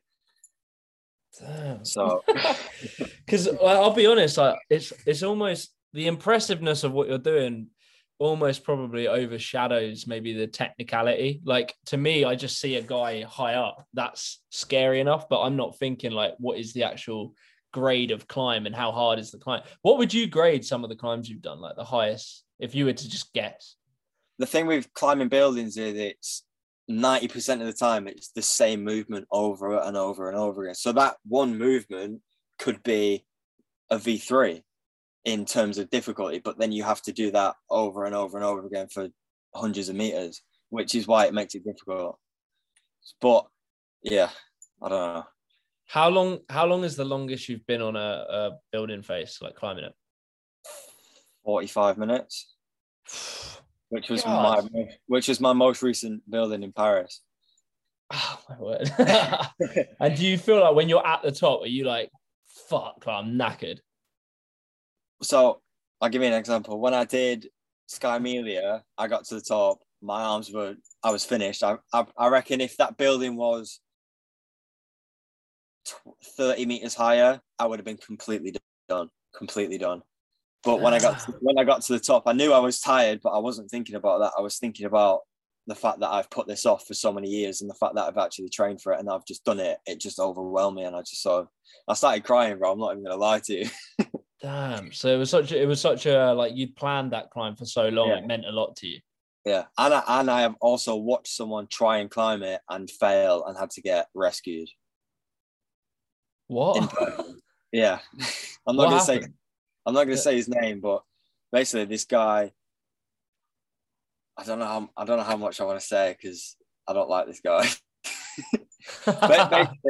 Damn. 1.41 1.85
So, 1.85 2.23
because 3.27 3.49
I'll 3.49 3.95
be 3.95 4.07
honest, 4.07 4.39
like 4.39 4.57
it's 4.71 4.93
it's 5.07 5.23
almost 5.23 5.73
the 5.95 6.07
impressiveness 6.07 6.85
of 6.85 6.93
what 6.93 7.09
you're 7.09 7.19
doing 7.19 7.69
almost 8.19 8.63
probably 8.63 9.09
overshadows 9.09 10.07
maybe 10.07 10.35
the 10.35 10.47
technicality. 10.47 11.41
Like 11.45 11.75
to 11.87 11.97
me, 11.97 12.25
I 12.25 12.35
just 12.35 12.61
see 12.61 12.77
a 12.77 12.83
guy 12.83 13.23
high 13.23 13.55
up. 13.55 13.85
That's 13.95 14.43
scary 14.51 15.01
enough, 15.01 15.29
but 15.29 15.43
I'm 15.43 15.57
not 15.57 15.79
thinking 15.79 16.13
like 16.13 16.35
what 16.39 16.59
is 16.59 16.73
the 16.73 16.85
actual 16.85 17.35
grade 17.73 18.11
of 18.13 18.29
climb 18.29 18.67
and 18.67 18.75
how 18.75 18.93
hard 18.93 19.19
is 19.19 19.31
the 19.31 19.39
climb. 19.39 19.63
What 19.83 19.99
would 19.99 20.15
you 20.15 20.27
grade 20.27 20.65
some 20.65 20.85
of 20.85 20.91
the 20.91 20.97
climbs 20.97 21.29
you've 21.29 21.43
done, 21.43 21.61
like 21.61 21.77
the 21.77 21.85
highest, 21.85 22.45
if 22.61 22.75
you 22.75 22.85
were 22.85 22.93
to 22.93 23.09
just 23.09 23.33
guess? 23.33 23.77
the 24.39 24.47
thing 24.47 24.67
with 24.67 24.93
climbing 24.95 25.29
buildings 25.29 25.77
is 25.77 25.95
it's 25.97 26.45
90% 26.91 27.61
of 27.61 27.67
the 27.67 27.73
time 27.73 28.07
it's 28.07 28.31
the 28.33 28.43
same 28.43 28.85
movement 28.85 29.27
over 29.31 29.79
and 29.79 29.97
over 29.97 30.29
and 30.29 30.37
over 30.37 30.65
again. 30.65 30.75
So 30.75 30.93
that 30.93 31.17
one 31.27 31.57
movement 31.57 32.21
could 32.59 32.83
be 32.83 33.25
a 33.91 33.97
V3 33.97 34.63
in 35.25 35.45
terms 35.45 35.79
of 35.79 35.91
difficulty, 35.91 36.41
but 36.45 36.59
then 36.59 36.73
you 36.73 36.83
have 36.83 37.03
to 37.03 37.13
do 37.13 37.31
that 37.31 37.55
over 37.71 38.05
and 38.05 38.15
over 38.15 38.37
and 38.37 38.45
over 38.45 38.67
again 38.67 38.89
for 38.89 39.09
hundreds 39.55 39.89
of 39.89 39.97
meters, 39.97 40.43
which 40.69 40.95
is 40.95 41.07
why 41.07 41.27
it 41.27 41.35
makes 41.35 41.55
it 41.55 41.65
difficult. 41.65 42.19
But 43.21 43.47
yeah, 44.03 44.31
I 44.83 44.89
don't 44.89 45.15
know. 45.15 45.25
How 45.87 46.09
long? 46.09 46.41
How 46.49 46.67
long 46.67 46.85
is 46.85 46.97
the 46.97 47.05
longest 47.05 47.49
you've 47.49 47.67
been 47.67 47.83
on 47.83 47.97
a, 47.97 48.25
a 48.29 48.51
building 48.73 49.03
face, 49.03 49.39
like 49.41 49.55
climbing 49.55 49.85
it? 49.85 49.95
45 51.45 51.99
minutes, 51.99 52.55
which 53.89 54.09
was 54.09 54.23
God. 54.23 54.71
my 54.73 54.87
which 55.07 55.29
was 55.29 55.41
my 55.41 55.53
most 55.53 55.83
recent 55.83 56.29
building 56.31 56.63
in 56.63 56.73
Paris. 56.73 57.21
Oh 58.13 58.39
my 58.49 58.59
word! 58.59 58.93
and 60.01 60.17
do 60.17 60.27
you 60.27 60.37
feel 60.37 60.61
like 60.61 60.75
when 60.75 60.89
you're 60.89 61.07
at 61.07 61.23
the 61.23 61.33
top, 61.33 61.63
are 61.63 61.67
you 61.67 61.85
like, 61.85 62.11
"Fuck, 62.69 63.05
I'm 63.09 63.39
knackered"? 63.39 63.81
So 65.23 65.61
I'll 66.01 66.09
give 66.09 66.23
you 66.23 66.29
an 66.29 66.35
example. 66.35 66.81
When 66.81 66.95
I 66.95 67.05
did 67.05 67.49
Skymelia, 67.89 68.83
I 68.99 69.09
got 69.09 69.25
to 69.27 69.35
the 69.37 69.41
top. 69.41 69.79
My 70.03 70.23
arms 70.23 70.51
were, 70.53 70.75
I 71.03 71.11
was 71.11 71.25
finished. 71.25 71.63
I, 71.63 71.77
I, 71.93 72.05
I 72.17 72.29
reckon 72.29 72.61
if 72.61 72.77
that 72.77 72.97
building 72.97 73.37
was 73.37 73.81
30 76.37 76.67
meters 76.67 76.95
higher, 76.95 77.41
I 77.59 77.67
would 77.67 77.79
have 77.79 77.87
been 77.87 77.97
completely 77.97 78.55
done, 78.89 79.09
completely 79.37 79.79
done. 79.79 80.03
But 80.63 80.81
when 80.81 80.95
I 80.95 80.99
got 80.99 81.21
to, 81.21 81.33
when 81.41 81.59
I 81.59 81.65
got 81.65 81.83
to 81.83 81.93
the 81.93 82.01
top, 82.01 82.23
I 82.27 82.33
knew 82.33 82.53
I 82.53 82.59
was 82.59 82.81
tired, 82.81 83.21
but 83.23 83.31
I 83.31 83.39
wasn't 83.39 83.71
thinking 83.71 83.97
about 83.97 84.21
that. 84.21 84.33
I 84.39 84.41
was 84.41 84.59
thinking 84.59 84.87
about 84.87 85.21
the 85.67 85.75
fact 85.75 86.01
that 86.01 86.11
I've 86.11 86.31
put 86.31 86.47
this 86.47 86.65
off 86.65 86.87
for 86.87 86.95
so 86.95 87.13
many 87.13 87.29
years 87.29 87.61
and 87.61 87.69
the 87.69 87.75
fact 87.75 87.95
that 87.95 88.05
I've 88.05 88.19
actually 88.19 88.49
trained 88.49 88.81
for 88.81 88.93
it 88.93 89.01
and 89.01 89.11
I've 89.11 89.27
just 89.27 89.45
done 89.45 89.61
it. 89.61 89.79
It 89.87 90.01
just 90.01 90.19
overwhelmed 90.19 90.77
me, 90.77 90.85
and 90.85 90.97
I 90.97 91.01
just 91.01 91.23
sort 91.23 91.43
of 91.43 91.49
I 91.87 91.95
started 91.95 92.25
crying, 92.25 92.59
bro. 92.59 92.73
I'm 92.73 92.79
not 92.79 92.93
even 92.93 93.05
gonna 93.05 93.17
lie 93.17 93.41
to 93.41 93.55
you. 93.55 93.69
Damn. 94.45 94.93
So 94.93 95.09
it 95.09 95.17
was 95.17 95.31
such 95.31 95.53
a, 95.53 95.63
it 95.63 95.65
was 95.65 95.81
such 95.81 96.05
a 96.05 96.35
like 96.35 96.55
you'd 96.55 96.77
planned 96.77 97.13
that 97.13 97.31
climb 97.31 97.57
for 97.57 97.65
so 97.65 97.89
long. 97.89 98.11
Yeah. 98.11 98.19
It 98.19 98.27
meant 98.27 98.45
a 98.45 98.53
lot 98.53 98.77
to 98.77 98.87
you. 98.87 99.01
Yeah, 99.47 99.65
and 99.79 99.95
I, 99.95 100.03
and 100.07 100.31
I 100.31 100.43
have 100.43 100.55
also 100.61 100.97
watched 100.97 101.29
someone 101.29 101.67
try 101.67 101.99
and 101.99 102.11
climb 102.11 102.43
it 102.43 102.61
and 102.69 102.91
fail 102.91 103.47
and 103.47 103.57
had 103.57 103.71
to 103.71 103.81
get 103.81 104.09
rescued. 104.15 104.69
What? 106.49 106.93
yeah, 107.73 108.01
I'm 108.69 108.77
not 108.77 108.89
what 108.89 108.91
gonna 108.91 108.99
happened? 108.99 109.25
say 109.25 109.33
I'm 109.87 109.95
not 109.95 110.05
gonna 110.05 110.19
say 110.19 110.37
his 110.37 110.49
name, 110.49 110.81
but 110.81 111.03
basically 111.51 111.87
this 111.87 112.05
guy. 112.05 112.53
I 114.37 114.45
don't 114.45 114.59
know 114.59 114.67
how 114.67 114.91
I 114.95 115.07
don't 115.07 115.17
know 115.17 115.25
how 115.25 115.39
much 115.39 115.59
I 115.59 115.65
want 115.65 115.81
to 115.81 115.87
say 115.87 116.15
because 116.21 116.55
I 116.87 116.93
don't 116.93 117.09
like 117.09 117.27
this 117.27 117.41
guy. 117.41 117.67
basically, 119.07 119.81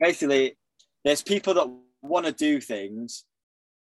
basically, 0.00 0.58
there's 1.04 1.20
people 1.20 1.52
that 1.52 1.68
want 2.00 2.24
to 2.24 2.32
do 2.32 2.58
things 2.58 3.24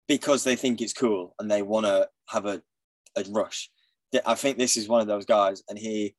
because 0.08 0.44
they 0.44 0.56
think 0.56 0.80
it's 0.80 0.92
cool 0.92 1.34
and 1.38 1.50
they 1.50 1.62
want 1.62 1.86
to 1.86 2.08
have 2.28 2.46
a, 2.46 2.62
a 3.16 3.24
rush. 3.30 3.70
I 4.26 4.34
think 4.34 4.58
this 4.58 4.76
is 4.76 4.88
one 4.88 5.00
of 5.00 5.06
those 5.06 5.24
guys, 5.24 5.62
and 5.68 5.78
he, 5.78 6.14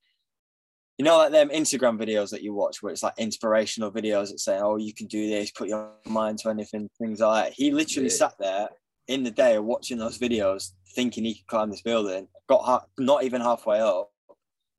you 0.98 1.06
know, 1.06 1.17
like 1.17 1.32
them 1.32 1.50
Instagram 1.50 2.00
videos 2.00 2.32
that 2.32 2.41
you 2.41 2.54
watch 2.54 2.82
where 2.82 2.91
it's 2.91 3.04
like 3.04 3.13
inspirational 3.17 3.91
videos 3.91 4.30
that 4.30 4.39
say, 4.39 4.58
"Oh, 4.58 4.78
you 4.78 4.93
can 4.96 5.06
do 5.08 5.30
this, 5.30 5.52
put 5.52 5.69
your 5.69 5.91
mind 6.08 6.39
to 6.39 6.50
anything," 6.50 6.89
things 7.00 7.19
like 7.19 7.46
that. 7.46 7.54
He 7.54 7.72
literally 7.72 8.10
yeah. 8.10 8.15
sat 8.15 8.34
there 8.39 8.69
in 9.08 9.24
the 9.24 9.32
day 9.32 9.60
watching 9.60 10.00
those 10.00 10.17
videos, 10.17 10.72
thinking 10.96 11.24
he 11.24 11.36
could 11.36 11.48
climb 11.48 11.69
this 11.69 11.84
building. 11.84 12.28
Got 12.50 12.63
ha- 12.63 12.86
not 12.98 13.24
even 13.24 13.41
halfway 13.41 13.80
up, 13.80 14.10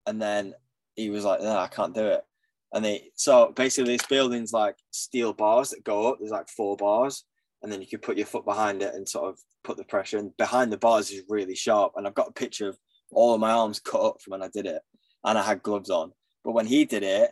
and 0.07 0.21
then 0.21 0.55
he 0.97 1.11
was 1.11 1.25
like, 1.25 1.40
"No, 1.40 1.57
I 1.57 1.69
can't 1.69 1.95
do 1.95 2.07
it." 2.07 2.25
And 2.73 2.85
they 2.85 3.11
so 3.14 3.53
basically, 3.55 3.97
this 3.97 4.07
building's 4.07 4.53
like 4.53 4.77
steel 4.90 5.33
bars 5.33 5.71
that 5.71 5.85
go 5.85 6.09
up. 6.09 6.19
There's 6.19 6.33
like 6.33 6.49
four 6.49 6.77
bars, 6.77 7.25
and 7.64 7.72
then 7.72 7.81
you 7.81 7.87
can 7.87 7.98
put 7.98 8.18
your 8.18 8.27
foot 8.27 8.44
behind 8.44 8.83
it 8.83 8.94
and 8.94 9.09
sort 9.09 9.31
of 9.31 9.38
put 9.64 9.79
the 9.79 9.85
pressure. 9.85 10.18
And 10.18 10.37
behind 10.37 10.70
the 10.70 10.77
bars 10.77 11.11
is 11.11 11.24
really 11.31 11.57
sharp. 11.57 11.94
And 11.96 12.07
I've 12.07 12.14
got 12.14 12.29
a 12.29 12.33
picture 12.33 12.68
of 12.68 12.79
all 13.11 13.33
of 13.33 13.40
my 13.40 13.53
arms 13.53 13.81
cut 13.81 14.03
up 14.03 14.20
from 14.20 14.33
when 14.33 14.42
I 14.42 14.48
did 14.53 14.66
it, 14.66 14.83
and 15.24 15.38
I 15.38 15.42
had 15.42 15.62
gloves 15.62 15.88
on. 15.88 16.12
But 16.44 16.53
when 16.53 16.66
he 16.66 16.85
did 16.85 17.03
it, 17.03 17.31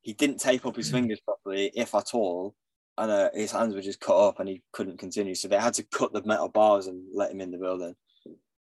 he 0.00 0.14
didn't 0.14 0.40
tape 0.40 0.64
up 0.64 0.76
his 0.76 0.88
mm. 0.88 0.92
fingers 0.92 1.20
properly, 1.20 1.70
if 1.74 1.94
at 1.94 2.14
all, 2.14 2.54
and 2.96 3.10
uh, 3.10 3.28
his 3.34 3.52
hands 3.52 3.74
were 3.74 3.82
just 3.82 4.00
cut 4.00 4.16
up, 4.16 4.40
and 4.40 4.48
he 4.48 4.62
couldn't 4.72 4.98
continue. 4.98 5.34
So 5.34 5.46
they 5.46 5.58
had 5.58 5.74
to 5.74 5.82
cut 5.82 6.14
the 6.14 6.22
metal 6.24 6.48
bars 6.48 6.86
and 6.86 7.02
let 7.12 7.30
him 7.30 7.42
in 7.42 7.50
the 7.50 7.58
building. 7.58 7.94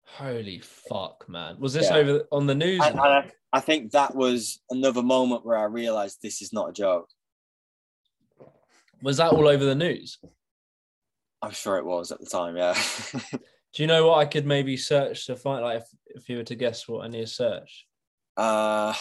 Holy 0.04 0.60
fuck, 0.60 1.24
man! 1.30 1.58
Was 1.60 1.74
this 1.74 1.90
yeah. 1.90 1.98
over 1.98 2.24
on 2.34 2.48
the 2.48 2.56
news? 2.56 2.82
I, 2.82 3.32
I 3.54 3.60
think 3.62 3.92
that 3.92 4.14
was 4.14 4.60
another 4.70 5.04
moment 5.04 5.46
where 5.46 5.58
I 5.58 5.66
realized 5.66 6.18
this 6.22 6.42
is 6.42 6.52
not 6.52 6.70
a 6.70 6.74
joke. 6.74 7.08
Was 9.02 9.18
that 9.18 9.32
all 9.32 9.48
over 9.48 9.64
the 9.64 9.76
news? 9.76 10.18
I'm 11.42 11.52
sure 11.52 11.78
it 11.78 11.86
was 11.86 12.12
at 12.12 12.20
the 12.20 12.26
time. 12.26 12.58
Yeah. 12.58 12.74
Do 13.74 13.84
you 13.84 13.88
know 13.88 14.08
what 14.08 14.20
I 14.20 14.26
could 14.26 14.46
maybe 14.46 14.76
search 14.78 15.28
to 15.28 15.36
find? 15.36 15.64
Like, 15.64 15.82
if, 15.82 15.88
if 16.06 16.30
you 16.30 16.38
were 16.38 16.44
to 16.44 16.56
guess 16.56 16.88
what 16.88 17.06
I 17.06 17.10
need 17.10 17.22
to 17.22 17.28
search. 17.28 17.86
Uh. 18.36 18.94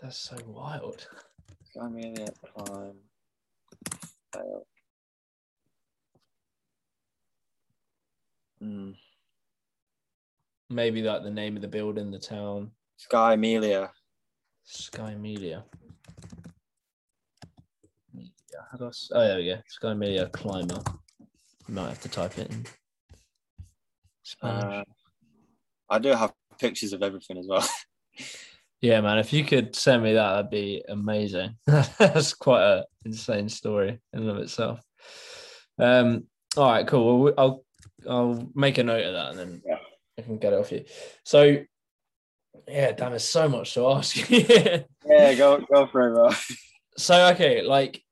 That's 0.00 0.18
so 0.18 0.36
wild. 0.46 1.06
Skymelia 1.74 2.28
climb 2.54 2.96
fail. 4.32 4.66
Hmm. 8.60 8.90
Maybe 10.68 11.02
like 11.02 11.22
the 11.22 11.30
name 11.30 11.56
of 11.56 11.62
the 11.62 11.68
building, 11.68 12.10
the 12.10 12.18
town. 12.18 12.72
Sky 12.96 13.34
Amelia. 13.34 13.90
Skymelia. 14.66 15.62
Skymelia. 15.62 15.62
How 18.70 18.78
do 18.78 18.84
I, 18.86 18.90
oh, 19.12 19.20
there 19.20 19.36
we 19.38 19.46
go. 19.46 19.58
Skymelia 19.80 20.30
climber. 20.32 20.82
might 21.68 21.88
have 21.88 22.00
to 22.02 22.08
type 22.08 22.38
it 22.38 22.50
in. 22.50 22.66
Spanish. 24.22 24.64
Uh, 24.64 24.84
I 25.88 25.98
do 25.98 26.10
have 26.10 26.32
pictures 26.58 26.92
of 26.92 27.02
everything 27.02 27.38
as 27.38 27.46
well. 27.48 27.68
yeah, 28.80 29.00
man. 29.00 29.18
If 29.18 29.32
you 29.32 29.44
could 29.44 29.76
send 29.76 30.02
me 30.02 30.14
that, 30.14 30.32
that'd 30.32 30.50
be 30.50 30.82
amazing. 30.88 31.56
That's 31.66 32.34
quite 32.34 32.78
an 32.78 32.84
insane 33.04 33.48
story 33.48 34.00
in 34.12 34.20
and 34.20 34.30
of 34.30 34.38
itself. 34.38 34.80
Um. 35.78 36.24
All 36.56 36.70
right. 36.70 36.86
Cool. 36.86 37.20
Well, 37.20 37.34
I'll 37.38 37.64
I'll 38.08 38.48
make 38.54 38.78
a 38.78 38.84
note 38.84 39.04
of 39.04 39.12
that, 39.12 39.30
and 39.30 39.38
then 39.38 39.62
yeah. 39.64 39.78
I 40.18 40.22
can 40.22 40.38
get 40.38 40.52
it 40.52 40.58
off 40.58 40.72
you. 40.72 40.84
So, 41.24 41.58
yeah, 42.66 42.92
damn, 42.92 43.10
there's 43.10 43.24
so 43.24 43.48
much 43.48 43.74
to 43.74 43.88
ask 43.90 44.16
yeah, 44.30 44.82
go 45.34 45.60
go 45.72 45.86
for 45.86 46.08
it, 46.08 46.14
bro. 46.14 46.30
So, 46.96 47.28
okay, 47.28 47.62
like 47.62 48.02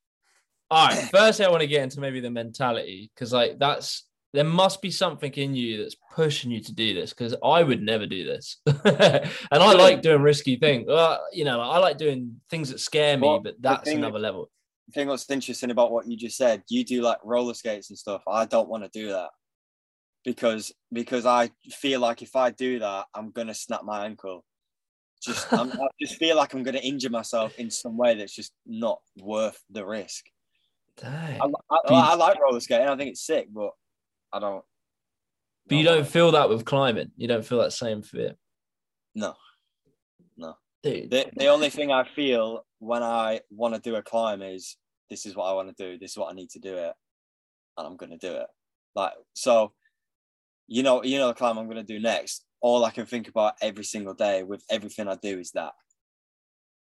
all 0.71 0.89
right. 0.89 1.09
Firstly, 1.11 1.45
I 1.45 1.51
want 1.51 1.61
to 1.61 1.67
get 1.67 1.83
into 1.83 2.01
maybe 2.01 2.21
the 2.21 2.31
mentality 2.31 3.11
because, 3.15 3.33
like, 3.33 3.59
that's 3.59 4.05
there 4.35 4.45
must 4.45 4.83
be 4.83 4.91
something 4.91 5.33
in 5.35 5.55
you 5.55 5.79
that's 5.79 5.97
pushing 6.13 6.51
you 6.51 6.61
to 6.61 6.73
do 6.73 6.93
this 6.93 7.11
because 7.11 7.37
I 7.45 7.63
would 7.63 7.81
never 7.81 8.05
do 8.05 8.25
this. 8.25 8.59
and 8.67 9.31
I 9.53 9.73
like 9.75 10.03
doing 10.03 10.23
risky 10.23 10.57
things. 10.57 10.87
Well, 10.89 11.25
you 11.33 11.45
know, 11.45 11.61
I 11.61 11.79
like 11.79 11.99
doing 11.99 12.41
things 12.51 12.71
that 12.71 12.81
scare 12.81 13.17
me, 13.17 13.29
well, 13.29 13.41
but 13.41 13.55
that's 13.61 13.85
thing, 13.85 13.99
another 13.99 14.19
level. 14.19 14.51
The 14.89 14.93
thing 14.93 15.09
that's 15.09 15.31
interesting 15.31 15.71
about 15.71 15.93
what 15.93 16.09
you 16.09 16.17
just 16.17 16.37
said, 16.37 16.65
you 16.69 16.85
do 16.85 17.01
like 17.01 17.19
roller 17.23 17.55
skates 17.55 17.91
and 17.91 17.99
stuff. 17.99 18.23
I 18.27 18.45
don't 18.45 18.69
want 18.69 18.83
to 18.83 18.91
do 18.93 19.11
that 19.11 19.29
because 20.25 20.73
because 20.93 21.27
I 21.27 21.51
feel 21.71 22.01
like 22.01 22.21
if 22.21 22.35
I 22.35 22.51
do 22.51 22.81
that, 22.81 23.07
I'm 23.15 23.31
gonna 23.31 23.55
snap 23.55 23.85
my 23.85 24.05
ankle. 24.05 24.45
Just 25.23 25.53
i 25.53 25.65
just 26.01 26.17
feel 26.17 26.37
like 26.37 26.55
I'm 26.55 26.65
gonna 26.65 26.79
injure 26.79 27.09
myself 27.09 27.57
in 27.57 27.71
some 27.71 27.97
way 27.97 28.17
that's 28.17 28.35
just 28.35 28.53
not 28.67 28.99
worth 29.17 29.63
the 29.71 29.87
risk. 29.87 30.25
Dang. 31.01 31.41
I, 31.41 31.47
I, 31.71 31.79
I, 31.89 32.15
like 32.15 32.41
roller 32.41 32.61
skating. 32.61 32.87
I 32.87 32.97
think 32.97 33.11
it's 33.11 33.27
sick, 33.27 33.49
but 33.53 33.71
I 34.33 34.39
don't. 34.39 34.65
But 35.67 35.77
you 35.77 35.85
don't 35.85 36.03
like 36.03 36.11
feel 36.11 36.33
that 36.33 36.49
with 36.49 36.65
climbing. 36.65 37.11
You 37.17 37.27
don't 37.27 37.45
feel 37.45 37.59
that 37.59 37.73
same 37.73 38.03
fear. 38.03 38.35
No, 39.15 39.35
no. 40.37 40.57
Dude. 40.83 41.11
The, 41.11 41.27
the 41.35 41.47
only 41.47 41.71
thing 41.71 41.91
I 41.91 42.05
feel 42.05 42.65
when 42.79 43.03
I 43.03 43.41
want 43.51 43.75
to 43.75 43.81
do 43.81 43.97
a 43.97 44.03
climb 44.03 44.43
is 44.43 44.77
this 45.11 45.27
is 45.27 45.35
what 45.35 45.47
I 45.47 45.55
want 45.55 45.75
to 45.75 45.85
do. 45.85 45.99
This 45.99 46.13
is 46.13 46.19
what 46.19 46.31
I 46.31 46.35
need 46.35 46.51
to 46.51 46.61
do 46.61 46.77
it, 46.77 46.93
and 47.77 47.87
I'm 47.87 47.97
going 47.97 48.11
to 48.11 48.19
do 48.19 48.33
it. 48.35 48.47
Like 48.95 49.13
so, 49.33 49.73
you 50.69 50.83
know, 50.83 51.03
you 51.03 51.19
know 51.19 51.29
the 51.29 51.35
climb 51.35 51.59
I'm 51.59 51.67
going 51.67 51.77
to 51.77 51.83
do 51.83 51.99
next. 51.99 52.45
All 52.61 52.85
I 52.85 52.91
can 52.91 53.07
think 53.07 53.29
about 53.29 53.55
every 53.61 53.85
single 53.85 54.15
day 54.15 54.43
with 54.43 54.63
everything 54.71 55.09
I 55.09 55.17
do 55.17 55.41
is 55.41 55.51
that. 55.53 55.73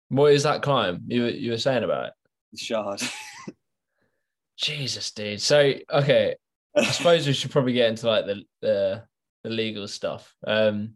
What 0.10 0.32
is 0.32 0.44
that 0.44 0.62
climb 0.62 1.04
you 1.08 1.26
you 1.26 1.52
were 1.52 1.58
saying 1.58 1.84
about 1.84 2.08
it? 2.08 2.14
Shard. 2.60 3.02
Jesus, 4.58 5.12
dude. 5.12 5.42
So 5.42 5.74
okay, 5.92 6.36
I 6.76 6.86
suppose 6.86 7.28
we 7.28 7.34
should 7.34 7.52
probably 7.52 7.74
get 7.74 7.90
into 7.90 8.08
like 8.08 8.26
the 8.26 8.44
the, 8.62 9.04
the 9.44 9.50
legal 9.50 9.88
stuff. 9.88 10.34
Um, 10.46 10.96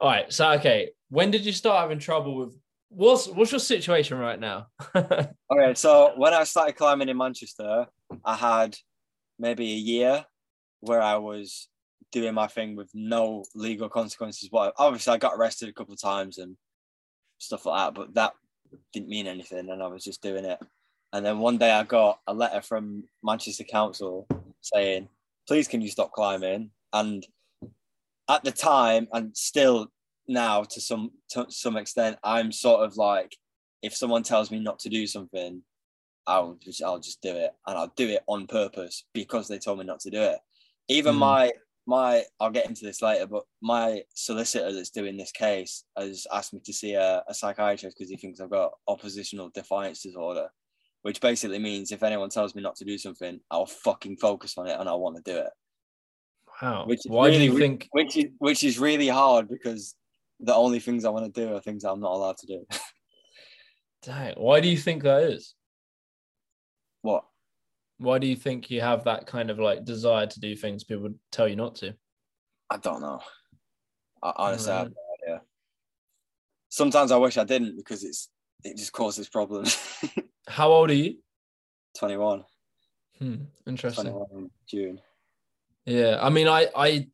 all 0.00 0.08
right. 0.08 0.32
So 0.32 0.52
okay, 0.52 0.90
when 1.08 1.30
did 1.30 1.44
you 1.44 1.52
start 1.52 1.80
having 1.80 1.98
trouble 1.98 2.36
with? 2.36 2.56
What's 2.88 3.28
what's 3.28 3.52
your 3.52 3.60
situation 3.60 4.18
right 4.18 4.38
now? 4.38 4.66
okay, 4.96 5.74
so 5.74 6.12
when 6.16 6.34
I 6.34 6.44
started 6.44 6.76
climbing 6.76 7.08
in 7.08 7.16
Manchester, 7.16 7.86
I 8.24 8.34
had 8.34 8.76
maybe 9.38 9.72
a 9.72 9.76
year 9.76 10.24
where 10.80 11.00
I 11.00 11.16
was 11.16 11.68
doing 12.12 12.34
my 12.34 12.48
thing 12.48 12.74
with 12.74 12.90
no 12.94 13.44
legal 13.54 13.88
consequences. 13.88 14.48
What 14.50 14.74
obviously 14.76 15.12
I 15.12 15.18
got 15.18 15.34
arrested 15.36 15.68
a 15.68 15.72
couple 15.72 15.94
of 15.94 16.00
times 16.00 16.38
and 16.38 16.56
stuff 17.38 17.66
like 17.66 17.86
that. 17.86 17.94
But 17.94 18.14
that 18.14 18.32
didn't 18.92 19.08
mean 19.08 19.26
anything, 19.26 19.68
and 19.70 19.82
I 19.82 19.86
was 19.88 20.04
just 20.04 20.22
doing 20.22 20.44
it. 20.44 20.58
And 21.12 21.24
then 21.24 21.38
one 21.38 21.58
day 21.58 21.70
I 21.70 21.82
got 21.82 22.20
a 22.26 22.34
letter 22.34 22.60
from 22.60 23.04
Manchester 23.22 23.64
Council 23.64 24.26
saying, 24.60 25.08
"Please, 25.48 25.68
can 25.68 25.80
you 25.80 25.88
stop 25.88 26.12
climbing?" 26.12 26.70
And 26.92 27.26
at 28.28 28.44
the 28.44 28.52
time, 28.52 29.08
and 29.12 29.36
still 29.36 29.88
now 30.28 30.62
to 30.62 30.80
some 30.80 31.10
to 31.30 31.46
some 31.48 31.76
extent, 31.76 32.18
I'm 32.22 32.52
sort 32.52 32.84
of 32.84 32.96
like, 32.96 33.36
if 33.82 33.94
someone 33.94 34.22
tells 34.22 34.50
me 34.50 34.60
not 34.60 34.78
to 34.80 34.88
do 34.88 35.06
something, 35.06 35.62
I'll 36.26 36.54
just 36.62 36.82
I'll 36.82 37.00
just 37.00 37.20
do 37.20 37.34
it, 37.36 37.52
and 37.66 37.76
I'll 37.76 37.92
do 37.96 38.08
it 38.08 38.22
on 38.28 38.46
purpose 38.46 39.04
because 39.12 39.48
they 39.48 39.58
told 39.58 39.78
me 39.78 39.84
not 39.84 40.00
to 40.00 40.10
do 40.10 40.22
it. 40.22 40.38
Even 40.88 41.16
mm. 41.16 41.18
my 41.18 41.52
my 41.86 42.24
I'll 42.38 42.50
get 42.50 42.66
into 42.66 42.84
this 42.84 43.02
later, 43.02 43.26
but 43.26 43.44
my 43.60 44.02
solicitor 44.14 44.72
that's 44.72 44.90
doing 44.90 45.16
this 45.16 45.32
case 45.32 45.84
has 45.96 46.26
asked 46.32 46.54
me 46.54 46.60
to 46.64 46.72
see 46.72 46.94
a, 46.94 47.24
a 47.26 47.34
psychiatrist 47.34 47.96
because 47.98 48.10
he 48.10 48.16
thinks 48.16 48.40
I've 48.40 48.50
got 48.50 48.72
oppositional 48.86 49.50
defiance 49.52 50.02
disorder, 50.02 50.48
which 51.02 51.20
basically 51.20 51.58
means 51.58 51.92
if 51.92 52.02
anyone 52.02 52.30
tells 52.30 52.54
me 52.54 52.62
not 52.62 52.76
to 52.76 52.84
do 52.84 52.98
something, 52.98 53.40
I'll 53.50 53.66
fucking 53.66 54.16
focus 54.18 54.56
on 54.58 54.66
it 54.66 54.78
and 54.78 54.88
I 54.88 54.94
want 54.94 55.16
to 55.16 55.22
do 55.22 55.38
it. 55.38 55.50
Wow. 56.60 56.84
Which 56.86 57.00
Why 57.06 57.28
really, 57.28 57.38
do 57.38 57.52
you 57.52 57.58
think? 57.58 57.88
Which 57.92 58.16
is 58.16 58.26
which 58.38 58.64
is 58.64 58.78
really 58.78 59.08
hard 59.08 59.48
because 59.48 59.94
the 60.40 60.54
only 60.54 60.78
things 60.78 61.04
I 61.04 61.10
want 61.10 61.32
to 61.32 61.40
do 61.46 61.54
are 61.54 61.60
things 61.60 61.84
I'm 61.84 62.00
not 62.00 62.12
allowed 62.12 62.36
to 62.38 62.46
do. 62.46 62.66
Dang. 64.02 64.34
Why 64.36 64.60
do 64.60 64.68
you 64.68 64.76
think 64.76 65.02
that 65.02 65.22
is? 65.22 65.54
What? 67.02 67.24
Why 67.98 68.18
do 68.18 68.26
you 68.26 68.36
think 68.36 68.70
you 68.70 68.80
have 68.80 69.04
that 69.04 69.26
kind 69.26 69.50
of 69.50 69.58
like 69.58 69.84
desire 69.84 70.26
to 70.26 70.40
do 70.40 70.56
things 70.56 70.84
people 70.84 71.10
tell 71.30 71.48
you 71.48 71.56
not 71.56 71.76
to? 71.76 71.94
I 72.70 72.76
don't 72.78 73.00
know. 73.00 73.20
I, 74.22 74.32
honestly, 74.36 74.72
I 74.72 74.78
have 74.78 74.88
no 74.88 75.32
idea. 75.32 75.42
Sometimes 76.68 77.10
I 77.10 77.16
wish 77.16 77.36
I 77.36 77.44
didn't 77.44 77.76
because 77.76 78.04
it's 78.04 78.28
it 78.64 78.76
just 78.76 78.92
causes 78.92 79.28
problems. 79.28 79.78
How 80.48 80.72
old 80.72 80.90
are 80.90 80.94
you? 80.94 81.16
Twenty 81.98 82.16
one. 82.16 82.44
Hmm. 83.18 83.36
Interesting. 83.66 84.04
Twenty 84.04 84.16
one 84.16 84.28
in 84.32 84.50
June. 84.68 85.00
Yeah, 85.86 86.18
I 86.20 86.30
mean, 86.30 86.48
I 86.48 86.68
I 86.76 87.08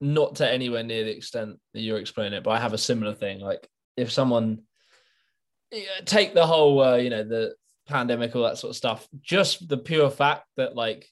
not 0.00 0.36
to 0.36 0.50
anywhere 0.50 0.82
near 0.82 1.04
the 1.04 1.16
extent 1.16 1.58
that 1.74 1.80
you're 1.80 1.98
explaining 1.98 2.34
it, 2.34 2.44
but 2.44 2.50
I 2.50 2.60
have 2.60 2.72
a 2.72 2.78
similar 2.78 3.14
thing. 3.14 3.40
Like 3.40 3.68
if 3.96 4.10
someone 4.10 4.62
take 6.04 6.34
the 6.34 6.46
whole, 6.46 6.80
uh, 6.80 6.96
you 6.96 7.10
know, 7.10 7.24
the 7.24 7.54
pandemic, 7.86 8.34
all 8.34 8.42
that 8.42 8.58
sort 8.58 8.70
of 8.70 8.76
stuff. 8.76 9.08
Just 9.20 9.68
the 9.68 9.78
pure 9.78 10.10
fact 10.10 10.46
that 10.56 10.76
like 10.76 11.06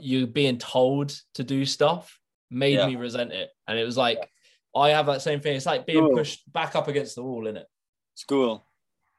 you 0.00 0.26
being 0.26 0.58
told 0.58 1.14
to 1.34 1.44
do 1.44 1.64
stuff 1.64 2.18
made 2.50 2.74
yeah. 2.74 2.86
me 2.86 2.96
resent 2.96 3.32
it, 3.32 3.50
and 3.66 3.78
it 3.78 3.84
was 3.84 3.96
like 3.96 4.18
yeah. 4.18 4.80
I 4.80 4.90
have 4.90 5.06
that 5.06 5.22
same 5.22 5.40
thing. 5.40 5.56
It's 5.56 5.66
like 5.66 5.86
being 5.86 6.14
pushed 6.14 6.50
back 6.52 6.74
up 6.74 6.88
against 6.88 7.14
the 7.14 7.22
wall, 7.22 7.46
in 7.46 7.56
it. 7.56 7.66
School, 8.14 8.66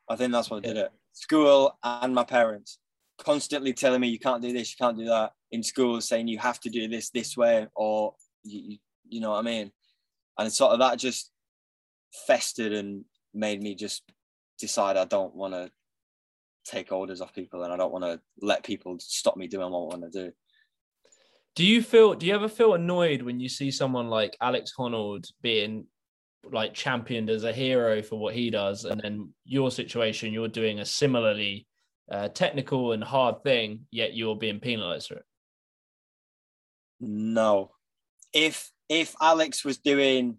I 0.09 0.15
think 0.15 0.31
that's 0.31 0.49
what 0.49 0.63
did 0.63 0.77
it. 0.77 0.91
School 1.13 1.77
and 1.83 2.13
my 2.13 2.23
parents 2.23 2.79
constantly 3.19 3.73
telling 3.73 4.01
me 4.01 4.07
you 4.07 4.19
can't 4.19 4.41
do 4.41 4.53
this, 4.53 4.71
you 4.71 4.77
can't 4.83 4.97
do 4.97 5.05
that. 5.05 5.33
In 5.51 5.63
school, 5.63 5.99
saying 6.01 6.27
you 6.27 6.37
have 6.39 6.59
to 6.61 6.69
do 6.69 6.87
this 6.87 7.09
this 7.09 7.35
way, 7.35 7.67
or 7.75 8.13
you, 8.43 8.77
you 9.07 9.19
know 9.19 9.31
what 9.31 9.39
I 9.39 9.41
mean. 9.41 9.71
And 10.37 10.51
sort 10.51 10.73
of 10.73 10.79
that 10.79 10.99
just 10.99 11.31
festered 12.27 12.71
and 12.71 13.03
made 13.33 13.61
me 13.61 13.75
just 13.75 14.03
decide 14.59 14.97
I 14.97 15.05
don't 15.05 15.35
want 15.35 15.53
to 15.53 15.71
take 16.65 16.91
orders 16.91 17.21
off 17.21 17.33
people 17.33 17.63
and 17.63 17.73
I 17.73 17.77
don't 17.77 17.91
want 17.91 18.05
to 18.05 18.19
let 18.41 18.63
people 18.63 18.97
stop 18.99 19.37
me 19.37 19.47
doing 19.47 19.71
what 19.71 19.79
I 19.79 19.97
want 19.97 20.11
to 20.11 20.25
do. 20.25 20.31
Do 21.55 21.65
you 21.65 21.81
feel 21.81 22.13
do 22.13 22.25
you 22.25 22.35
ever 22.35 22.47
feel 22.47 22.73
annoyed 22.73 23.21
when 23.21 23.39
you 23.39 23.49
see 23.49 23.71
someone 23.71 24.07
like 24.07 24.37
Alex 24.39 24.73
Honnold 24.77 25.25
being 25.41 25.87
like 26.43 26.73
championed 26.73 27.30
as 27.30 27.43
a 27.43 27.54
hero 27.54 28.02
for 28.02 28.17
what 28.17 28.34
he 28.34 28.49
does 28.49 28.86
and 28.86 29.02
then 29.02 29.34
your 29.45 29.69
situation 29.69 30.34
you're 30.34 30.47
doing 30.47 30.80
a 30.80 30.86
similarly 30.86 31.67
uh, 32.12 32.28
technical 32.30 32.93
and 32.93 33.04
hard 33.04 33.43
thing 33.43 33.86
yet 33.91 34.13
you're 34.13 34.36
being 34.36 34.60
penalized 34.60 35.08
for 35.10 35.15
it? 35.15 35.25
No. 36.99 37.71
If 38.34 38.71
if 38.88 39.15
Alex 39.21 39.63
was 39.63 39.78
doing 39.78 40.38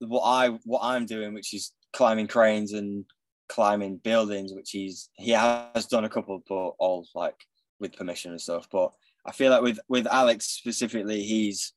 what 0.00 0.22
I 0.22 0.48
what 0.64 0.80
I'm 0.82 1.06
doing 1.06 1.34
which 1.34 1.54
is 1.54 1.72
climbing 1.92 2.26
cranes 2.26 2.72
and 2.72 3.04
climbing 3.48 3.98
buildings, 3.98 4.52
which 4.52 4.70
he's 4.70 5.10
he 5.14 5.30
has 5.32 5.86
done 5.86 6.04
a 6.04 6.08
couple, 6.08 6.42
but 6.48 6.70
all 6.78 7.06
like 7.14 7.36
with 7.78 7.96
permission 7.96 8.32
and 8.32 8.40
stuff. 8.40 8.68
But 8.70 8.92
I 9.26 9.32
feel 9.32 9.50
like 9.50 9.62
with 9.62 9.78
with 9.88 10.06
Alex 10.06 10.46
specifically, 10.46 11.22
he's 11.22 11.72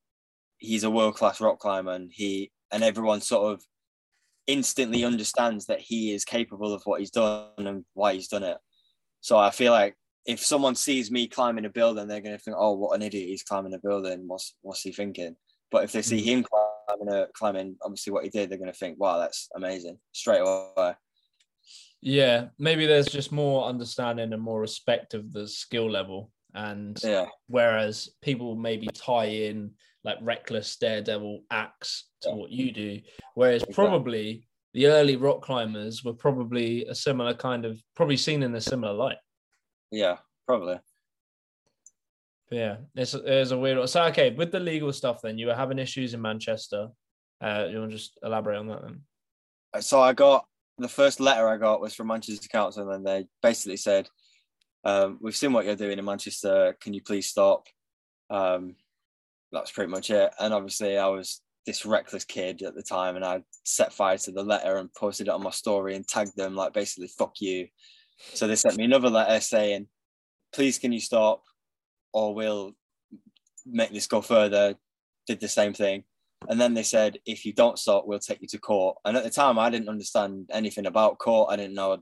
he's 0.57 0.83
a 0.83 0.91
world 0.91 1.15
class 1.15 1.41
rock 1.41 1.59
climber, 1.59 1.91
and 1.91 2.11
he 2.13 2.51
and 2.71 2.83
everyone 2.83 3.21
sort 3.21 3.53
of 3.53 3.63
instantly 4.47 5.03
understands 5.03 5.65
that 5.65 5.81
he 5.81 6.13
is 6.13 6.23
capable 6.25 6.73
of 6.73 6.81
what 6.85 6.99
he's 6.99 7.11
done 7.11 7.49
and 7.57 7.85
why 7.93 8.13
he's 8.13 8.29
done 8.29 8.43
it. 8.43 8.57
So 9.21 9.37
I 9.37 9.51
feel 9.51 9.71
like 9.71 9.95
if 10.25 10.39
someone 10.39 10.75
sees 10.75 11.11
me 11.11 11.27
climbing 11.27 11.65
a 11.65 11.69
building, 11.69 12.07
they're 12.07 12.21
going 12.21 12.37
to 12.37 12.43
think, 12.43 12.57
"Oh, 12.59 12.73
what 12.73 12.95
an 12.95 13.01
idiot! 13.01 13.29
He's 13.29 13.43
climbing 13.43 13.73
a 13.73 13.79
building. 13.79 14.27
What's 14.27 14.55
what's 14.61 14.81
he 14.81 14.91
thinking?" 14.91 15.35
But 15.71 15.83
if 15.83 15.91
they 15.91 16.01
see 16.01 16.21
mm. 16.21 16.25
him 16.25 16.43
climbing, 16.43 17.13
a, 17.13 17.27
climbing 17.33 17.77
obviously 17.81 18.13
what 18.13 18.23
he 18.23 18.29
did, 18.29 18.49
they're 18.49 18.57
going 18.57 18.71
to 18.71 18.77
think, 18.77 18.99
"Wow, 18.99 19.19
that's 19.19 19.49
amazing!" 19.55 19.97
Straight 20.11 20.39
away. 20.39 20.93
Yeah, 22.01 22.49
maybe 22.59 22.85
there's 22.85 23.07
just 23.07 23.31
more 23.31 23.65
understanding 23.65 24.31
and 24.31 24.41
more 24.41 24.61
respect 24.61 25.13
of 25.13 25.33
the 25.33 25.47
skill 25.47 25.89
level. 25.89 26.31
And 26.53 26.97
yeah. 27.03 27.25
whereas 27.47 28.09
people 28.21 28.55
maybe 28.55 28.87
tie 28.93 29.25
in 29.25 29.71
like 30.07 30.17
reckless 30.21 30.77
daredevil 30.77 31.41
acts 31.51 32.05
to 32.21 32.29
yeah. 32.29 32.35
what 32.35 32.49
you 32.49 32.71
do, 32.71 33.01
whereas 33.35 33.61
exactly. 33.61 33.73
probably 33.73 34.47
the 34.73 34.87
early 34.87 35.17
rock 35.17 35.41
climbers 35.41 36.01
were 36.01 36.13
probably 36.13 36.85
a 36.85 36.95
similar 36.95 37.33
kind 37.33 37.65
of 37.65 37.77
probably 37.93 38.15
seen 38.15 38.41
in 38.41 38.55
a 38.55 38.61
similar 38.61 38.93
light. 38.93 39.17
Yeah, 39.91 40.15
probably. 40.47 40.79
yeah, 42.49 42.77
it's 42.95 43.13
it's 43.13 43.51
a 43.51 43.57
weird. 43.57 43.89
So 43.89 44.03
okay, 44.05 44.29
with 44.29 44.53
the 44.53 44.61
legal 44.61 44.93
stuff, 44.93 45.21
then 45.21 45.37
you 45.37 45.47
were 45.47 45.55
having 45.55 45.77
issues 45.77 46.13
in 46.13 46.21
Manchester. 46.21 46.87
Uh, 47.41 47.67
you 47.69 47.77
want 47.77 47.91
to 47.91 47.97
just 47.97 48.17
elaborate 48.23 48.59
on 48.59 48.67
that 48.67 48.81
then? 48.81 49.01
So 49.81 50.01
I 50.01 50.13
got 50.13 50.45
the 50.77 50.87
first 50.87 51.19
letter 51.19 51.49
I 51.49 51.57
got 51.57 51.81
was 51.81 51.93
from 51.93 52.07
Manchester 52.07 52.47
Council, 52.47 52.89
and 52.91 53.05
they 53.05 53.27
basically 53.43 53.77
said, 53.77 54.07
um, 54.85 55.17
"We've 55.19 55.35
seen 55.35 55.51
what 55.51 55.65
you're 55.65 55.75
doing 55.75 55.99
in 55.99 56.05
Manchester. 56.05 56.77
Can 56.79 56.93
you 56.93 57.01
please 57.01 57.27
stop?" 57.27 57.67
Um, 58.29 58.77
that's 59.51 59.71
pretty 59.71 59.91
much 59.91 60.09
it. 60.09 60.31
And 60.39 60.53
obviously, 60.53 60.97
I 60.97 61.07
was 61.07 61.41
this 61.65 61.85
reckless 61.85 62.25
kid 62.25 62.61
at 62.63 62.75
the 62.75 62.83
time, 62.83 63.15
and 63.15 63.25
I 63.25 63.41
set 63.63 63.93
fire 63.93 64.17
to 64.17 64.31
the 64.31 64.43
letter 64.43 64.77
and 64.77 64.93
posted 64.93 65.27
it 65.27 65.33
on 65.33 65.43
my 65.43 65.51
story 65.51 65.95
and 65.95 66.07
tagged 66.07 66.35
them 66.35 66.55
like 66.55 66.73
basically 66.73 67.07
"fuck 67.07 67.39
you." 67.39 67.67
So 68.33 68.47
they 68.47 68.55
sent 68.55 68.77
me 68.77 68.85
another 68.85 69.09
letter 69.09 69.39
saying, 69.39 69.87
"Please, 70.53 70.79
can 70.79 70.91
you 70.91 70.99
stop, 70.99 71.43
or 72.13 72.33
we'll 72.33 72.73
make 73.65 73.91
this 73.91 74.07
go 74.07 74.21
further." 74.21 74.75
Did 75.27 75.41
the 75.41 75.49
same 75.49 75.73
thing. 75.73 76.05
And 76.47 76.61
then 76.61 76.73
they 76.73 76.83
said, 76.83 77.17
if 77.25 77.45
you 77.45 77.53
don't 77.53 77.79
stop, 77.79 78.05
we'll 78.05 78.19
take 78.19 78.41
you 78.41 78.47
to 78.49 78.59
court. 78.59 78.97
And 79.03 79.17
at 79.17 79.23
the 79.23 79.29
time, 79.29 79.57
I 79.59 79.69
didn't 79.69 79.89
understand 79.89 80.49
anything 80.53 80.85
about 80.85 81.17
court. 81.17 81.51
I 81.51 81.55
didn't 81.55 81.73
know 81.73 81.97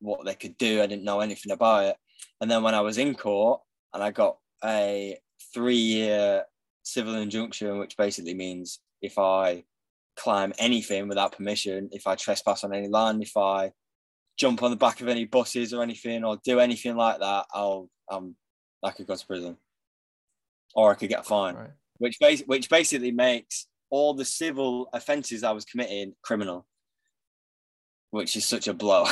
what 0.00 0.24
they 0.24 0.34
could 0.34 0.58
do. 0.58 0.82
I 0.82 0.86
didn't 0.86 1.04
know 1.04 1.20
anything 1.20 1.52
about 1.52 1.84
it. 1.84 1.96
And 2.40 2.50
then 2.50 2.62
when 2.62 2.74
I 2.74 2.80
was 2.80 2.98
in 2.98 3.14
court 3.14 3.60
and 3.94 4.02
I 4.02 4.10
got 4.10 4.38
a 4.64 5.18
three 5.54 5.76
year 5.76 6.44
civil 6.86 7.16
injunction, 7.16 7.78
which 7.78 7.96
basically 7.96 8.32
means 8.32 8.78
if 9.02 9.18
I 9.18 9.64
climb 10.16 10.52
anything 10.58 11.08
without 11.08 11.36
permission, 11.36 11.88
if 11.90 12.06
I 12.06 12.14
trespass 12.14 12.62
on 12.62 12.72
any 12.72 12.88
land, 12.88 13.22
if 13.22 13.36
I 13.36 13.72
jump 14.38 14.62
on 14.62 14.70
the 14.70 14.76
back 14.76 15.00
of 15.00 15.08
any 15.08 15.24
buses 15.24 15.74
or 15.74 15.82
anything, 15.82 16.22
or 16.24 16.38
do 16.44 16.60
anything 16.60 16.96
like 16.96 17.18
that, 17.18 17.46
I'll 17.52 17.90
um 18.10 18.36
I 18.84 18.92
could 18.92 19.08
go 19.08 19.16
to 19.16 19.26
prison, 19.26 19.56
or 20.74 20.92
I 20.92 20.94
could 20.94 21.08
get 21.08 21.20
a 21.20 21.24
fine, 21.24 21.56
right. 21.56 21.70
which 21.98 22.18
bas- 22.20 22.46
which 22.46 22.70
basically 22.70 23.10
makes 23.10 23.66
all 23.90 24.14
the 24.14 24.24
civil 24.24 24.88
offences 24.92 25.42
I 25.42 25.52
was 25.52 25.64
committing 25.64 26.14
criminal, 26.22 26.66
which 28.10 28.36
is 28.36 28.46
such 28.46 28.68
a 28.68 28.74
blow. 28.74 29.06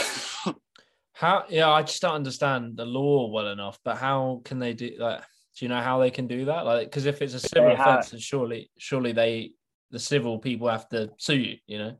how? 1.12 1.44
Yeah, 1.48 1.70
I 1.70 1.82
just 1.82 2.02
don't 2.02 2.14
understand 2.14 2.76
the 2.76 2.87
law 2.87 3.30
well 3.30 3.48
enough. 3.48 3.80
But 3.84 3.96
how 3.96 4.42
can 4.44 4.60
they 4.60 4.74
do 4.74 4.96
that? 4.98 5.24
Do 5.56 5.64
you 5.64 5.68
know 5.68 5.80
how 5.80 6.00
they 6.00 6.10
can 6.10 6.26
do 6.26 6.46
that? 6.46 6.66
Like, 6.66 6.88
because 6.88 7.06
if 7.06 7.22
it's 7.22 7.34
a 7.34 7.40
civil 7.40 7.72
offence, 7.72 8.10
have, 8.10 8.20
surely, 8.20 8.70
surely 8.76 9.12
they, 9.12 9.52
the 9.90 9.98
civil 9.98 10.38
people, 10.38 10.68
have 10.68 10.88
to 10.88 11.10
sue 11.18 11.36
you. 11.36 11.56
You 11.66 11.78
know. 11.78 11.96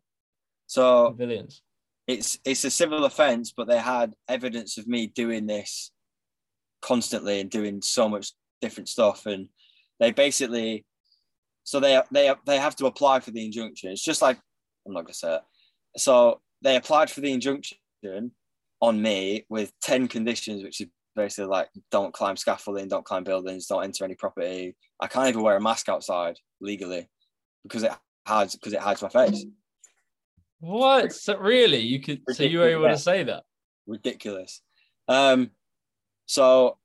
So 0.66 1.14
civilians. 1.16 1.62
It's 2.06 2.38
it's 2.44 2.64
a 2.64 2.70
civil 2.70 3.04
offence, 3.04 3.52
but 3.56 3.68
they 3.68 3.78
had 3.78 4.14
evidence 4.28 4.76
of 4.76 4.86
me 4.86 5.06
doing 5.06 5.46
this 5.46 5.90
constantly 6.82 7.40
and 7.40 7.48
doing 7.48 7.80
so 7.80 8.08
much 8.08 8.32
different 8.60 8.88
stuff, 8.88 9.26
and 9.26 9.48
they 10.00 10.10
basically 10.10 10.84
so 11.64 11.80
they 11.80 12.00
they 12.12 12.32
they 12.46 12.58
have 12.58 12.76
to 12.76 12.86
apply 12.86 13.20
for 13.20 13.30
the 13.30 13.44
injunction. 13.44 13.90
It's 13.90 14.04
just 14.04 14.22
like 14.22 14.38
I'm 14.86 14.92
not 14.92 15.04
gonna 15.04 15.14
say 15.14 15.36
it. 15.36 15.42
So 15.96 16.40
they 16.62 16.76
applied 16.76 17.10
for 17.10 17.20
the 17.20 17.32
injunction 17.32 17.78
on 18.80 19.00
me 19.00 19.46
with 19.48 19.72
ten 19.80 20.08
conditions, 20.08 20.62
which 20.62 20.80
is 20.82 20.88
basically 21.14 21.46
like 21.46 21.68
don't 21.90 22.14
climb 22.14 22.37
scaffolding, 22.37 22.88
don't 22.88 23.05
climb 23.05 23.24
buildings, 23.24 23.66
don't 23.66 23.85
enter 23.85 24.05
any 24.05 24.14
property. 24.14 24.77
I 25.00 25.07
can't 25.07 25.29
even 25.29 25.42
wear 25.42 25.57
a 25.57 25.61
mask 25.61 25.88
outside 25.88 26.37
legally 26.61 27.09
because 27.62 27.83
it 27.83 27.92
hides 28.27 28.55
because 28.55 28.72
it 28.72 28.81
hides 28.81 29.03
my 29.03 29.09
face. 29.09 29.44
What? 30.61 31.12
So 31.12 31.37
really? 31.37 31.81
You 31.81 32.00
could 32.00 32.22
so 32.33 32.44
you 32.44 32.59
were 32.59 32.68
able 32.68 32.88
to 32.88 32.98
say 32.98 33.22
that? 33.24 33.44
ridiculous. 33.87 34.62
Um, 35.09 35.50
so 36.27 36.79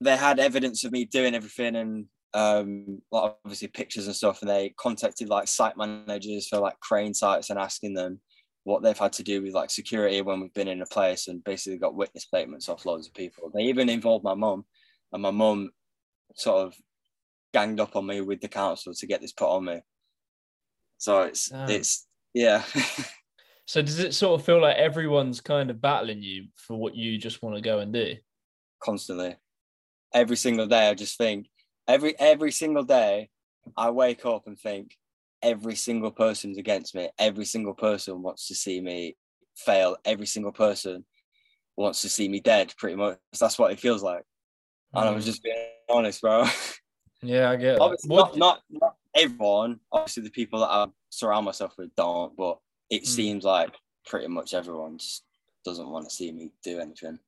they 0.00 0.16
had 0.16 0.38
evidence 0.38 0.84
of 0.84 0.92
me 0.92 1.04
doing 1.04 1.34
everything 1.34 1.76
and 1.76 2.06
um, 2.34 3.02
like 3.10 3.34
obviously 3.44 3.68
pictures 3.68 4.06
and 4.06 4.16
stuff, 4.16 4.40
and 4.40 4.50
they 4.50 4.74
contacted 4.78 5.28
like 5.28 5.48
site 5.48 5.76
managers 5.76 6.48
for 6.48 6.58
like 6.58 6.78
crane 6.80 7.14
sites 7.14 7.50
and 7.50 7.58
asking 7.58 7.94
them 7.94 8.20
what 8.64 8.82
they've 8.82 8.98
had 8.98 9.12
to 9.14 9.22
do 9.22 9.42
with 9.42 9.54
like 9.54 9.70
security 9.70 10.20
when 10.22 10.40
we've 10.40 10.54
been 10.54 10.68
in 10.68 10.82
a 10.82 10.86
place, 10.86 11.28
and 11.28 11.42
basically 11.44 11.78
got 11.78 11.94
witness 11.94 12.24
statements 12.24 12.68
off 12.68 12.86
loads 12.86 13.06
of 13.08 13.14
people. 13.14 13.50
They 13.54 13.64
even 13.64 13.88
involved 13.88 14.24
my 14.24 14.34
mum, 14.34 14.64
and 15.12 15.22
my 15.22 15.30
mum 15.30 15.70
sort 16.34 16.66
of 16.66 16.74
ganged 17.52 17.80
up 17.80 17.96
on 17.96 18.06
me 18.06 18.20
with 18.20 18.40
the 18.40 18.48
council 18.48 18.94
to 18.94 19.06
get 19.06 19.20
this 19.20 19.32
put 19.32 19.48
on 19.54 19.64
me. 19.64 19.80
So 20.98 21.22
it's 21.22 21.50
Oh. 21.52 21.66
it's 21.68 22.06
yeah. 22.34 22.64
So 23.64 23.80
does 23.80 24.00
it 24.00 24.12
sort 24.12 24.38
of 24.38 24.44
feel 24.44 24.60
like 24.60 24.76
everyone's 24.76 25.40
kind 25.40 25.70
of 25.70 25.80
battling 25.80 26.20
you 26.20 26.48
for 26.56 26.76
what 26.76 26.96
you 26.96 27.16
just 27.16 27.42
want 27.42 27.54
to 27.56 27.62
go 27.62 27.78
and 27.78 27.92
do? 27.92 28.16
constantly. 28.82 29.36
Every 30.12 30.36
single 30.36 30.66
day, 30.66 30.88
I 30.88 30.94
just 30.94 31.16
think 31.16 31.48
every 31.86 32.18
every 32.18 32.50
single 32.50 32.82
day, 32.82 33.30
I 33.76 33.90
wake 33.90 34.26
up 34.26 34.46
and 34.46 34.58
think 34.58 34.96
every 35.42 35.74
single 35.74 36.10
person's 36.10 36.58
against 36.58 36.94
me. 36.94 37.08
Every 37.18 37.44
single 37.44 37.74
person 37.74 38.22
wants 38.22 38.48
to 38.48 38.54
see 38.54 38.80
me 38.80 39.16
fail. 39.56 39.96
Every 40.04 40.26
single 40.26 40.52
person 40.52 41.04
wants 41.76 42.02
to 42.02 42.08
see 42.08 42.28
me 42.28 42.40
dead. 42.40 42.72
Pretty 42.76 42.96
much, 42.96 43.18
that's 43.38 43.58
what 43.58 43.72
it 43.72 43.80
feels 43.80 44.02
like. 44.02 44.24
And 44.94 45.08
I 45.08 45.10
was 45.12 45.24
Mm. 45.24 45.26
just 45.26 45.42
being 45.42 45.56
honest, 45.88 46.20
bro. 46.20 46.44
Yeah, 47.24 47.50
I 47.50 47.56
get 47.56 47.78
What- 47.78 48.00
not, 48.04 48.36
not 48.36 48.62
not 48.68 48.96
everyone. 49.14 49.78
Obviously, 49.92 50.24
the 50.24 50.30
people 50.30 50.58
that 50.58 50.70
I 50.70 50.86
surround 51.10 51.44
myself 51.46 51.72
with 51.78 51.94
don't. 51.94 52.36
But 52.36 52.58
it 52.90 53.04
Mm. 53.04 53.06
seems 53.06 53.44
like 53.44 53.76
pretty 54.06 54.26
much 54.26 54.54
everyone 54.54 54.98
just 54.98 55.24
doesn't 55.64 55.88
want 55.88 56.08
to 56.08 56.14
see 56.14 56.32
me 56.32 56.50
do 56.64 56.80
anything. 56.80 57.20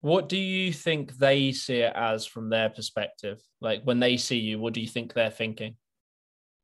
What 0.00 0.28
do 0.28 0.36
you 0.36 0.72
think 0.72 1.14
they 1.18 1.50
see 1.50 1.78
it 1.78 1.92
as 1.96 2.24
from 2.24 2.50
their 2.50 2.70
perspective? 2.70 3.42
Like 3.60 3.82
when 3.82 3.98
they 3.98 4.16
see 4.16 4.38
you, 4.38 4.60
what 4.60 4.74
do 4.74 4.80
you 4.80 4.86
think 4.86 5.12
they're 5.12 5.28
thinking? 5.30 5.76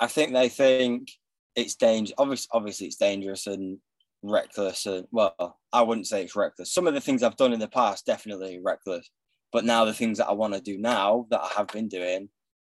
I 0.01 0.07
think 0.07 0.33
they 0.33 0.49
think 0.49 1.11
it's 1.57 1.75
dangerous. 1.75 2.15
Obviously, 2.19 2.49
obviously, 2.53 2.87
it's 2.87 2.97
dangerous 2.97 3.47
and 3.47 3.79
reckless. 4.23 4.87
And 4.87 5.07
well, 5.11 5.59
I 5.73 5.83
wouldn't 5.83 6.07
say 6.07 6.23
it's 6.23 6.37
reckless. 6.37 6.73
Some 6.73 6.87
of 6.87 6.95
the 6.95 7.01
things 7.01 7.23
I've 7.23 7.37
done 7.37 7.53
in 7.53 7.61
the 7.61 7.69
past 7.69 8.07
definitely 8.07 8.61
reckless, 8.63 9.11
but 9.53 9.65
now 9.65 9.85
the 9.85 9.95
things 9.95 10.19
that 10.19 10.29
I 10.29 10.33
want 10.33 10.55
to 10.55 10.61
do 10.61 10.79
now 10.79 11.27
that 11.31 11.41
I 11.41 11.49
have 11.57 11.69
been 11.69 11.89
doing, 11.89 12.29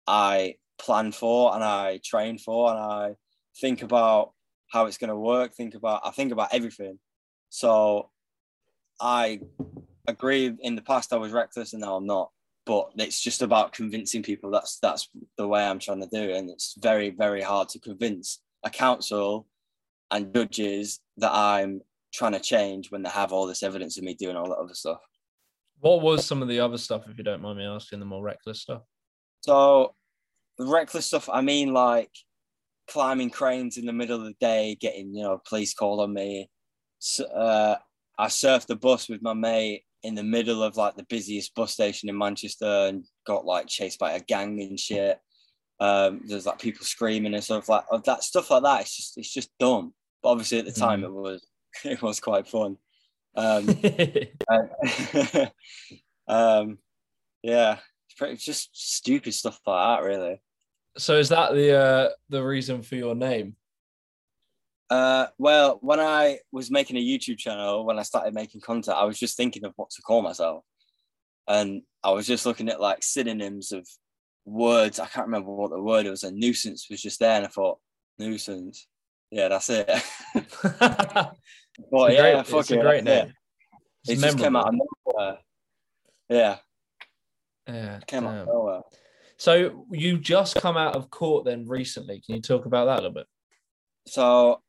I 0.08 0.56
plan 0.78 1.12
for 1.12 1.56
and 1.56 1.64
I 1.64 2.00
train 2.04 2.38
for 2.38 2.70
and 2.70 2.80
I 2.80 3.16
think 3.60 3.82
about 3.82 4.34
how 4.72 4.86
it's 4.86 4.98
going 4.98 5.10
to 5.10 5.16
work. 5.16 5.54
Think 5.54 5.76
about 5.76 6.02
I 6.04 6.12
think 6.12 6.32
about 6.32 6.54
everything. 6.54 7.00
So 7.50 8.12
I 9.00 9.40
agree. 10.08 10.54
In 10.62 10.76
the 10.76 10.82
past, 10.82 11.14
I 11.14 11.18
was 11.18 11.32
reckless, 11.32 11.74
and 11.74 11.82
now 11.82 11.96
I'm 11.96 12.06
not 12.06 12.32
but 12.66 12.92
it's 12.98 13.22
just 13.22 13.42
about 13.42 13.74
convincing 13.74 14.24
people 14.24 14.50
that's 14.52 14.80
that's 14.80 15.08
the 15.38 15.48
way 15.48 15.64
I'm 15.66 15.80
trying 15.80 16.02
to 16.02 16.08
do 16.08 16.30
it. 16.32 16.38
and 16.38 16.50
it's 16.50 16.76
very 16.80 17.10
very 17.12 17.42
hard 17.42 17.70
to 17.70 17.80
convince 17.80 18.42
a 18.64 18.70
council 18.70 19.48
and 20.12 20.34
judges 20.34 21.00
that 21.18 21.32
I'm 21.32 21.82
trying 22.14 22.34
to 22.34 22.40
change 22.40 22.92
when 22.92 23.04
they 23.04 23.10
have 23.10 23.32
all 23.34 23.46
this 23.48 23.64
evidence 23.64 23.98
of 23.98 24.04
me 24.04 24.14
doing 24.14 24.36
all 24.36 24.50
that 24.50 24.58
other 24.58 24.74
stuff. 24.74 25.02
What 25.80 26.02
was 26.02 26.26
some 26.26 26.42
of 26.42 26.48
the 26.48 26.60
other 26.62 26.78
stuff, 26.78 27.04
if 27.10 27.18
you 27.18 27.24
don't 27.24 27.42
mind 27.42 27.58
me 27.58 27.66
asking, 27.66 28.00
the 28.00 28.06
more 28.06 28.24
reckless 28.24 28.62
stuff? 28.62 28.82
So 29.42 29.94
the 30.58 30.66
reckless 30.66 31.06
stuff, 31.08 31.30
I 31.32 31.42
mean 31.42 31.74
like 31.74 32.12
climbing 32.88 33.30
cranes 33.30 33.78
in 33.78 33.86
the 33.86 33.94
middle 33.94 34.20
of 34.20 34.26
the 34.26 34.36
day, 34.40 34.76
getting 34.80 35.14
you 35.14 35.24
know 35.24 35.42
police 35.48 35.74
called 35.74 36.00
on 36.02 36.14
me. 36.14 36.50
S- 37.02 37.20
Uh, 37.20 37.76
I 38.18 38.28
surfed 38.28 38.68
the 38.68 38.76
bus 38.76 39.10
with 39.10 39.22
my 39.22 39.34
mate 39.34 39.84
in 40.06 40.16
the 40.16 40.24
middle 40.24 40.64
of 40.64 40.78
like 40.78 40.96
the 40.96 41.06
busiest 41.10 41.54
bus 41.56 41.74
station 41.74 42.10
in 42.10 42.18
Manchester 42.18 42.66
and 42.88 43.06
got 43.26 43.46
like 43.46 43.68
chased 43.68 44.00
by 44.00 44.14
a 44.14 44.20
gang 44.22 44.62
and 44.62 44.80
shit. 44.80 45.20
Um, 45.80 46.22
there's 46.28 46.46
like 46.46 46.60
people 46.60 46.86
screaming 46.86 47.34
and 47.34 47.44
stuff 47.44 47.68
like 47.68 47.84
of 47.92 48.04
that 48.06 48.24
stuff 48.24 48.50
like 48.52 48.64
that. 48.64 48.82
It's 48.82 48.96
just 48.96 49.18
it's 49.18 49.34
just 49.34 49.50
dumb. 49.60 49.94
But 50.24 50.30
obviously 50.30 50.60
at 50.60 50.66
the 50.66 50.72
time 50.72 51.02
Mm. 51.02 51.06
it 51.06 51.14
was 51.14 51.48
it 51.84 52.02
was 52.02 52.20
quite 52.20 52.48
fun. 52.48 52.78
Um, 53.36 53.68
um, 56.28 56.78
yeah, 57.44 57.78
it's 58.08 58.16
pretty 58.18 58.38
just 58.38 58.70
stupid 58.74 59.34
stuff 59.34 59.60
like 59.66 60.00
that, 60.00 60.06
really. 60.08 60.42
so 60.98 61.18
is 61.18 61.30
that 61.30 61.54
the 61.54 61.78
uh, 61.78 62.10
the 62.30 62.44
reason 62.44 62.82
for 62.82 62.96
your 62.96 63.16
name? 63.16 63.56
Uh, 64.90 65.28
well, 65.38 65.80
when 65.82 66.00
I 66.00 66.40
was 66.52 66.70
making 66.70 66.98
a 66.98 67.00
YouTube 67.00 67.38
channel, 67.38 67.86
when 67.86 67.98
I 67.98 68.04
started 68.04 68.34
making 68.34 68.62
content, 68.62 68.98
I 68.98 69.06
was 69.06 69.18
just 69.18 69.36
thinking 69.36 69.66
of 69.66 69.74
what 69.76 69.90
to 69.92 70.02
call 70.02 70.22
myself, 70.22 70.64
and 71.48 71.82
I 72.04 72.12
was 72.12 72.28
just 72.28 72.46
looking 72.46 72.70
at 72.70 72.82
like 72.82 73.02
synonyms 73.02 73.72
of 73.72 73.88
words. 74.46 75.00
I 75.00 75.08
can't 75.08 75.26
remember 75.26 75.52
what 75.52 75.72
the 75.72 75.82
word 75.82 76.06
was. 76.06 76.24
A 76.24 76.32
nuisance 76.32 76.88
was 76.90 77.02
just 77.02 77.20
there, 77.20 77.38
and 77.38 77.46
I 77.46 77.50
thought 77.50 77.80
nuisance. 78.20 78.88
Yeah, 79.32 79.48
that's 79.48 79.70
it. 79.70 79.88
but 80.80 81.34
yeah, 82.14 82.34
great, 82.34 82.48
fuck 82.48 82.60
it's 82.62 82.72
it, 82.72 82.80
a 82.80 82.82
great 82.82 83.04
name. 83.04 83.34
It's 84.08 84.22
It 84.22 84.26
just 84.26 84.38
came 84.38 84.56
out 84.56 84.68
of 84.68 84.76
nowhere. 84.76 85.38
Yeah, 86.30 86.58
Yeah, 87.68 88.00
came 88.06 88.28
out 88.28 88.42
of 88.42 88.48
nowhere. 88.48 88.82
So 89.38 89.88
you 89.92 90.20
just 90.20 90.56
come 90.56 90.78
out 90.78 90.96
of 90.96 91.10
court 91.10 91.46
then 91.46 91.68
recently. 91.68 92.22
Can 92.22 92.36
you 92.36 92.42
talk 92.42 92.66
about 92.66 92.86
that 92.86 93.00
a 93.00 93.02
little 93.02 93.12
bit? 93.12 93.28
so 94.08 94.62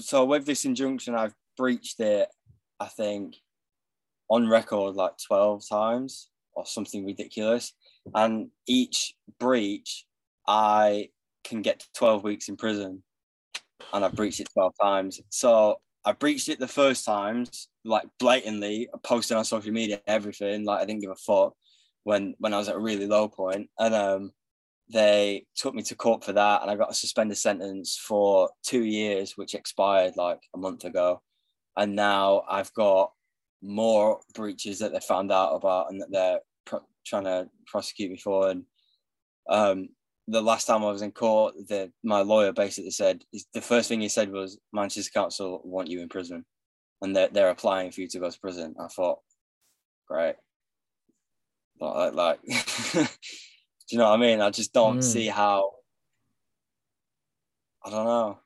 so 0.00 0.24
with 0.24 0.46
this 0.46 0.64
injunction 0.64 1.14
i've 1.14 1.34
breached 1.56 2.00
it 2.00 2.28
i 2.80 2.86
think 2.86 3.34
on 4.32 4.48
record 4.48 4.94
like 4.94 5.12
12 5.26 5.62
times 5.68 6.30
or 6.54 6.64
something 6.64 7.04
ridiculous. 7.04 7.74
And 8.14 8.48
each 8.66 9.14
breach 9.38 10.06
i 10.48 11.10
can 11.44 11.60
get 11.60 11.86
12 11.94 12.24
weeks 12.24 12.48
in 12.48 12.56
prison. 12.56 13.02
And 13.92 14.04
i've 14.04 14.14
breached 14.14 14.40
it 14.40 14.48
12 14.54 14.72
times. 14.80 15.20
So 15.28 15.76
i 16.04 16.12
breached 16.12 16.48
it 16.48 16.58
the 16.58 16.66
first 16.66 17.04
times 17.04 17.68
like 17.84 18.04
blatantly 18.18 18.88
posting 19.04 19.36
on 19.36 19.44
social 19.44 19.72
media 19.72 20.00
everything 20.08 20.64
like 20.64 20.80
i 20.80 20.84
didn't 20.84 21.00
give 21.00 21.12
a 21.12 21.14
fuck 21.14 21.54
when 22.02 22.34
when 22.38 22.52
i 22.52 22.58
was 22.58 22.68
at 22.68 22.76
a 22.76 22.80
really 22.80 23.06
low 23.06 23.28
point. 23.28 23.68
And 23.78 23.94
um 23.94 24.32
they 24.92 25.46
took 25.56 25.74
me 25.74 25.82
to 25.82 25.94
court 25.94 26.22
for 26.22 26.32
that 26.32 26.62
and 26.62 26.70
I 26.70 26.76
got 26.76 26.90
a 26.90 26.94
suspended 26.94 27.38
sentence 27.38 27.96
for 27.96 28.50
two 28.62 28.84
years, 28.84 29.36
which 29.36 29.54
expired 29.54 30.16
like 30.16 30.40
a 30.54 30.58
month 30.58 30.84
ago. 30.84 31.22
And 31.76 31.96
now 31.96 32.42
I've 32.48 32.72
got 32.74 33.12
more 33.62 34.20
breaches 34.34 34.80
that 34.80 34.92
they 34.92 35.00
found 35.00 35.32
out 35.32 35.54
about 35.54 35.90
and 35.90 36.00
that 36.00 36.10
they're 36.10 36.80
trying 37.06 37.24
to 37.24 37.48
prosecute 37.66 38.10
me 38.10 38.18
for. 38.18 38.50
And 38.50 38.64
um, 39.48 39.88
the 40.28 40.42
last 40.42 40.66
time 40.66 40.84
I 40.84 40.90
was 40.90 41.02
in 41.02 41.12
court, 41.12 41.54
the, 41.68 41.90
my 42.04 42.20
lawyer 42.20 42.52
basically 42.52 42.90
said 42.90 43.24
the 43.54 43.62
first 43.62 43.88
thing 43.88 44.00
he 44.00 44.08
said 44.08 44.30
was 44.30 44.58
Manchester 44.72 45.10
Council 45.12 45.62
want 45.64 45.88
you 45.88 46.02
in 46.02 46.08
prison 46.08 46.44
and 47.00 47.16
they're, 47.16 47.28
they're 47.28 47.50
applying 47.50 47.90
for 47.90 48.02
you 48.02 48.08
to 48.08 48.18
go 48.18 48.28
to 48.28 48.40
prison. 48.40 48.74
I 48.78 48.88
thought, 48.88 49.20
great. 50.06 50.34
Like, 51.80 52.12
like 52.14 52.40
do 53.92 53.96
you 53.96 53.98
know 54.02 54.08
what 54.08 54.16
I 54.18 54.22
mean? 54.22 54.40
I 54.40 54.48
just 54.48 54.72
don't 54.72 55.00
Mm. 55.00 55.04
see 55.04 55.26
how. 55.26 55.74
I 57.84 57.90
don't 57.90 58.06
know. 58.06 58.38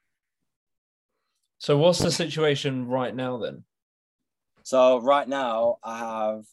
So 1.58 1.78
what's 1.78 2.00
the 2.00 2.10
situation 2.10 2.88
right 2.88 3.14
now 3.14 3.38
then? 3.38 3.64
So 4.64 4.98
right 4.98 5.28
now, 5.28 5.78
I 5.84 5.98
have 5.98 6.46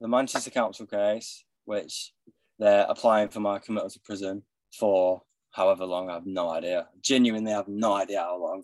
the 0.00 0.06
Manchester 0.06 0.50
Council 0.50 0.86
case, 0.86 1.44
which 1.64 2.12
they're 2.60 2.86
applying 2.88 3.30
for 3.30 3.40
my 3.40 3.58
committal 3.58 3.90
to 3.90 3.98
prison 3.98 4.44
for 4.78 5.22
however 5.50 5.84
long. 5.84 6.08
I 6.08 6.14
have 6.14 6.26
no 6.26 6.48
idea. 6.48 6.86
Genuinely, 7.00 7.52
I 7.52 7.56
have 7.56 7.66
no 7.66 7.94
idea 7.94 8.20
how 8.20 8.40
long. 8.40 8.62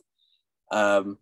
Um, 0.71 1.19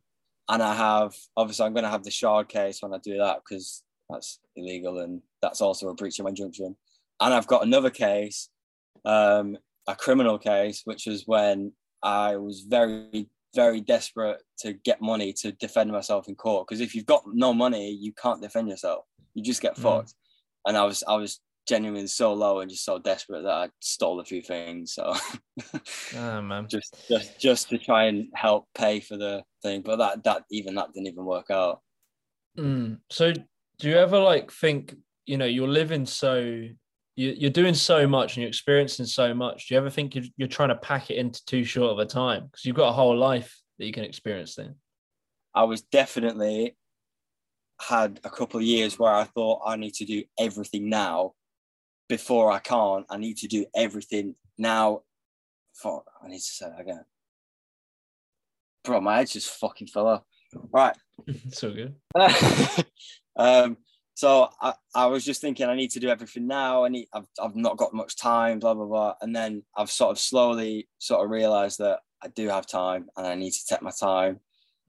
and 0.51 0.63
I 0.63 0.75
have 0.75 1.17
obviously 1.35 1.65
I'm 1.65 1.73
going 1.73 1.85
to 1.85 1.91
have 1.97 2.05
the 2.05 2.11
shard 2.11 2.51
case 2.51 2.83
when 2.83 2.93
I 2.93 2.99
do 2.99 3.17
that 3.17 3.39
because 3.43 3.83
that's 4.11 4.39
illegal 4.55 4.99
and 4.99 5.23
that's 5.41 5.63
also 5.63 5.89
a 5.89 5.95
breach 5.95 6.19
of 6.19 6.25
my 6.25 6.29
injunction. 6.29 6.77
And 7.21 7.35
I've 7.35 7.47
got 7.47 7.63
another 7.65 7.91
case, 7.91 8.49
um, 9.05 9.59
a 9.87 9.95
criminal 9.95 10.39
case, 10.39 10.83
which 10.85 11.07
was 11.07 11.25
when 11.27 11.73
I 12.03 12.37
was 12.37 12.63
very 12.63 13.29
very 13.55 13.81
desperate 13.81 14.41
to 14.61 14.73
get 14.73 15.03
money 15.03 15.33
to 15.33 15.51
defend 15.53 15.91
myself 15.91 16.29
in 16.29 16.37
court 16.37 16.67
because 16.69 16.81
if 16.81 16.95
you've 16.95 17.05
got 17.07 17.25
no 17.35 17.53
money 17.53 17.91
you 17.91 18.13
can't 18.13 18.41
defend 18.41 18.69
yourself 18.69 19.05
you 19.35 19.43
just 19.43 19.61
get 19.61 19.75
Mm. 19.77 19.83
fucked 19.83 20.15
and 20.67 20.77
i 20.77 20.85
was 20.85 21.03
i 21.09 21.17
was 21.17 21.41
genuinely 21.67 22.07
so 22.07 22.33
low 22.33 22.61
and 22.61 22.71
just 22.71 22.85
so 22.85 22.97
desperate 23.01 23.43
that 23.43 23.51
i 23.53 23.69
stole 23.81 24.21
a 24.21 24.25
few 24.25 24.41
things 24.41 24.95
so 24.95 25.13
Ah 26.17 26.41
man. 26.51 26.69
just 26.71 26.95
just 27.11 27.41
just 27.41 27.69
to 27.71 27.79
try 27.79 28.05
and 28.05 28.29
help 28.35 28.69
pay 28.77 29.01
for 29.01 29.17
the 29.17 29.43
thing 29.63 29.83
but 29.83 29.97
that 29.97 30.23
that 30.23 30.45
even 30.53 30.77
that 30.77 30.93
didn't 30.95 31.09
even 31.09 31.25
work 31.25 31.51
out 31.51 31.81
Mm. 32.59 33.01
So 33.11 33.33
do 33.33 33.89
you 33.89 33.97
ever 33.97 34.19
like 34.19 34.51
think, 34.53 34.95
you 35.27 35.37
know, 35.39 35.45
you're 35.47 35.69
living 35.69 36.05
so 36.07 36.69
you, 37.17 37.35
you're 37.37 37.51
doing 37.51 37.75
so 37.75 38.07
much 38.07 38.37
and 38.37 38.43
you're 38.43 38.49
experiencing 38.49 39.07
so 39.07 39.35
much. 39.35 39.69
Do 39.69 39.75
you 39.75 39.79
ever 39.79 39.91
think 39.91 40.15
you're, 40.15 40.25
you're 40.37 40.49
trying 40.49 40.69
to 40.71 40.77
pack 40.77 41.11
it 41.11 41.17
into 41.17 41.45
too 41.45 41.65
short 41.65 41.93
of 41.93 41.99
a 41.99 42.07
time? 42.07 42.47
Because 42.47 42.65
you've 42.65 42.77
got 42.77 42.89
a 42.89 42.93
whole 42.93 43.17
life 43.17 43.61
that 43.79 43.87
you 43.87 43.93
can 43.93 44.05
experience 44.05 44.55
then. 44.55 44.77
I 45.55 45.65
was 45.65 45.83
definitely 45.83 46.77
had 47.81 48.21
a 48.25 48.31
couple 48.31 48.61
of 48.61 48.67
years 48.67 48.99
where 48.99 49.13
I 49.13 49.25
thought 49.25 49.63
I 49.67 49.77
need 49.77 49.95
to 49.95 50.05
do 50.05 50.23
everything 50.39 50.89
now 50.89 51.33
before 52.09 52.51
I 52.53 52.59
can't. 52.59 53.07
I 53.11 53.17
need 53.17 53.39
to 53.39 53.49
do 53.49 53.67
everything 53.75 54.35
now. 54.59 55.03
Fuck, 55.75 56.05
I 56.23 56.29
need 56.29 56.39
to 56.39 56.45
say 56.45 56.67
that 56.67 56.81
again. 56.81 57.05
Bro, 58.85 59.01
my 59.01 59.19
head 59.19 59.29
just 59.29 59.51
fucking 59.51 59.89
fell 59.89 60.09
off. 60.09 60.23
Right. 60.73 60.97
so 61.51 61.73
good. 61.73 61.95
um, 63.37 63.77
so 64.21 64.51
I, 64.61 64.75
I 64.95 65.07
was 65.07 65.25
just 65.25 65.41
thinking 65.41 65.67
I 65.67 65.75
need 65.75 65.93
to 65.93 65.99
do 65.99 66.11
everything 66.11 66.47
now. 66.47 66.85
I 66.85 66.91
need 66.91 67.09
I've, 67.15 67.25
I've 67.43 67.57
not 67.57 67.79
got 67.79 67.95
much 67.95 68.17
time, 68.17 68.59
blah 68.59 68.75
blah 68.75 68.85
blah. 68.85 69.15
And 69.23 69.35
then 69.35 69.63
I've 69.75 69.91
sort 69.91 70.11
of 70.11 70.19
slowly 70.19 70.89
sort 70.99 71.25
of 71.25 71.31
realized 71.31 71.79
that 71.79 72.01
I 72.23 72.29
do 72.29 72.47
have 72.51 72.67
time 72.67 73.09
and 73.17 73.27
I 73.27 73.35
need 73.35 73.53
to 73.53 73.67
take 73.67 73.81
my 73.81 73.93
time 73.99 74.39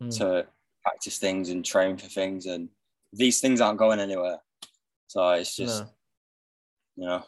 mm. 0.04 0.18
to 0.18 0.46
practice 0.84 1.18
things 1.18 1.50
and 1.50 1.64
train 1.64 1.96
for 1.96 2.08
things 2.08 2.46
and 2.46 2.68
these 3.14 3.40
things 3.40 3.62
aren't 3.62 3.80
going 3.80 4.02
anywhere. 4.02 4.40
So 5.08 5.30
it's 5.30 5.56
just, 5.56 5.84
no. 5.84 5.90
you 6.98 7.08
know. 7.08 7.24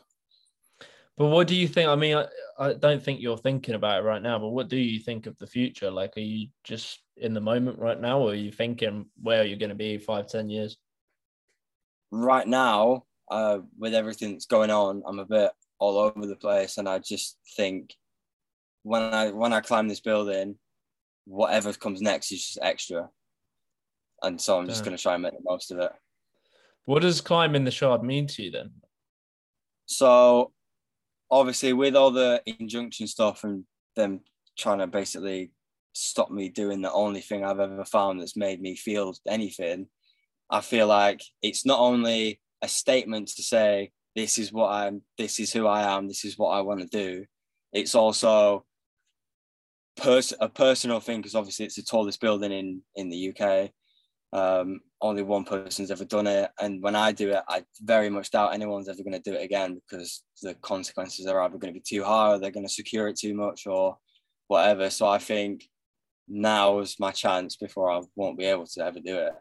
But 1.16 1.28
what 1.28 1.48
do 1.48 1.56
you 1.56 1.70
think? 1.70 1.88
I 1.88 1.96
mean, 1.96 2.18
I, 2.18 2.28
I 2.60 2.74
don't 2.74 3.02
think 3.02 3.22
you're 3.22 3.38
thinking 3.38 3.76
about 3.76 4.02
it 4.02 4.06
right 4.06 4.22
now, 4.22 4.40
but 4.40 4.50
what 4.50 4.68
do 4.68 4.76
you 4.76 5.00
think 5.00 5.26
of 5.26 5.38
the 5.38 5.48
future? 5.48 5.90
Like, 5.90 6.18
are 6.18 6.20
you 6.20 6.50
just 6.66 7.00
in 7.16 7.34
the 7.34 7.40
moment 7.40 7.80
right 7.80 8.02
now, 8.02 8.20
or 8.20 8.32
are 8.32 8.36
you 8.36 8.52
thinking 8.52 9.06
where 9.22 9.44
are 9.44 9.46
you're 9.46 9.58
going 9.58 9.70
to 9.70 9.76
be 9.76 9.98
five, 9.98 10.28
ten 10.28 10.50
years? 10.50 10.76
Right 12.16 12.48
now, 12.48 13.06
uh, 13.30 13.60
with 13.78 13.94
everything 13.94 14.34
that's 14.34 14.46
going 14.46 14.70
on, 14.70 15.04
I'm 15.08 15.20
a 15.20 15.26
bit 15.26 15.52
all 15.80 15.98
over 15.98 16.26
the 16.26 16.36
place, 16.36 16.78
and 16.78 16.88
I 16.88 17.00
just 17.00 17.38
think 17.58 17.96
when 18.84 19.02
I 19.02 19.32
when 19.32 19.54
I 19.54 19.62
climb 19.62 19.88
this 19.88 20.02
building, 20.02 20.58
whatever 21.26 21.74
comes 21.74 22.02
next 22.02 22.32
is 22.32 22.46
just 22.46 22.60
extra 22.62 23.10
and 24.24 24.40
so 24.40 24.58
I'm 24.58 24.68
just 24.68 24.84
going 24.84 24.96
to 24.96 25.02
try 25.02 25.14
and 25.14 25.24
make 25.24 25.34
the 25.34 25.40
most 25.44 25.72
of 25.72 25.80
it. 25.80 25.92
What 26.86 27.02
does 27.02 27.22
climbing 27.22 27.66
the 27.66 27.72
shard 27.72 28.04
mean 28.04 28.26
to 28.28 28.44
you 28.44 28.52
then? 28.52 28.72
So, 29.86 30.54
obviously, 31.30 31.74
with 31.74 31.96
all 31.96 32.12
the 32.12 32.42
injunction 32.46 33.08
stuff 33.08 33.44
and 33.44 33.66
them 33.96 34.22
trying 34.58 34.80
to 34.80 34.88
basically 34.88 35.52
stop 35.94 36.32
me 36.32 36.50
doing 36.50 36.82
the 36.82 36.92
only 36.92 37.22
thing 37.22 37.44
I've 37.44 37.60
ever 37.60 37.86
found 37.86 38.20
that's 38.20 38.38
made 38.38 38.62
me 38.62 38.76
feel 38.76 39.14
anything, 39.28 39.88
I 40.54 40.62
feel 40.62 40.86
like 40.86 41.20
it's 41.42 41.66
not 41.66 41.80
only 41.80 42.40
a 42.62 42.68
statement 42.68 43.28
to 43.30 43.42
say 43.42 43.92
this 44.16 44.38
is 44.38 44.54
what 44.54 44.70
I'm, 44.70 45.02
this 45.18 45.40
is 45.40 45.52
who 45.52 45.66
I 45.66 45.98
am, 45.98 46.08
this 46.08 46.24
is 46.24 46.38
what 46.38 46.50
I 46.50 46.62
want 46.62 46.80
to 46.82 46.86
do. 46.86 47.26
It's 47.74 47.96
also 47.96 48.64
pers- 49.98 50.36
a 50.40 50.48
personal 50.48 51.00
thing 51.00 51.22
because 51.22 51.34
obviously 51.34 51.66
it's 51.66 51.78
the 51.78 51.82
tallest 51.82 52.22
building 52.22 52.52
in 52.52 52.82
in 52.96 53.10
the 53.10 53.34
UK. 53.36 53.72
Um, 54.32 54.82
only 55.02 55.24
one 55.24 55.44
person's 55.44 55.90
ever 55.90 56.06
done 56.06 56.28
it, 56.28 56.52
and 56.62 56.84
when 56.84 56.96
I 56.96 57.14
do 57.14 57.32
it, 57.32 57.44
I 57.50 57.64
very 57.82 58.12
much 58.12 58.30
doubt 58.30 58.54
anyone's 58.54 58.90
ever 58.90 59.02
going 59.04 59.20
to 59.20 59.32
do 59.32 59.36
it 59.36 59.44
again 59.44 59.82
because 59.82 60.22
the 60.44 60.54
consequences 60.56 61.26
are 61.26 61.42
either 61.42 61.58
going 61.58 61.74
to 61.74 61.80
be 61.80 61.84
too 61.84 62.04
high, 62.04 62.30
or 62.30 62.38
they're 62.38 62.52
going 62.52 62.68
to 62.68 62.72
secure 62.72 63.08
it 63.08 63.18
too 63.18 63.34
much, 63.34 63.66
or 63.66 63.98
whatever. 64.48 64.92
So 64.92 65.08
I 65.08 65.18
think 65.18 65.68
now 66.28 66.78
is 66.80 67.00
my 67.00 67.12
chance 67.12 67.56
before 67.56 67.92
I 67.92 68.02
won't 68.16 68.38
be 68.38 68.46
able 68.46 68.68
to 68.68 68.86
ever 68.86 69.00
do 69.00 69.18
it, 69.18 69.34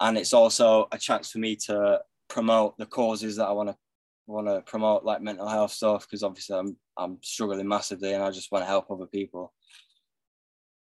and 0.00 0.16
it's 0.16 0.32
also 0.32 0.88
a 0.92 0.98
chance 0.98 1.30
for 1.30 1.38
me 1.38 1.56
to 1.56 2.00
promote 2.28 2.76
the 2.78 2.86
causes 2.86 3.36
that 3.36 3.46
I 3.46 3.52
want 3.52 3.70
to 3.70 3.76
want 4.26 4.46
to 4.46 4.60
promote, 4.60 5.04
like 5.04 5.22
mental 5.22 5.48
health 5.48 5.72
stuff, 5.72 6.06
because 6.06 6.22
obviously 6.22 6.56
I'm 6.56 6.76
I'm 6.96 7.18
struggling 7.22 7.66
massively, 7.68 8.12
and 8.12 8.22
I 8.22 8.30
just 8.30 8.52
want 8.52 8.62
to 8.62 8.68
help 8.68 8.90
other 8.90 9.06
people. 9.06 9.52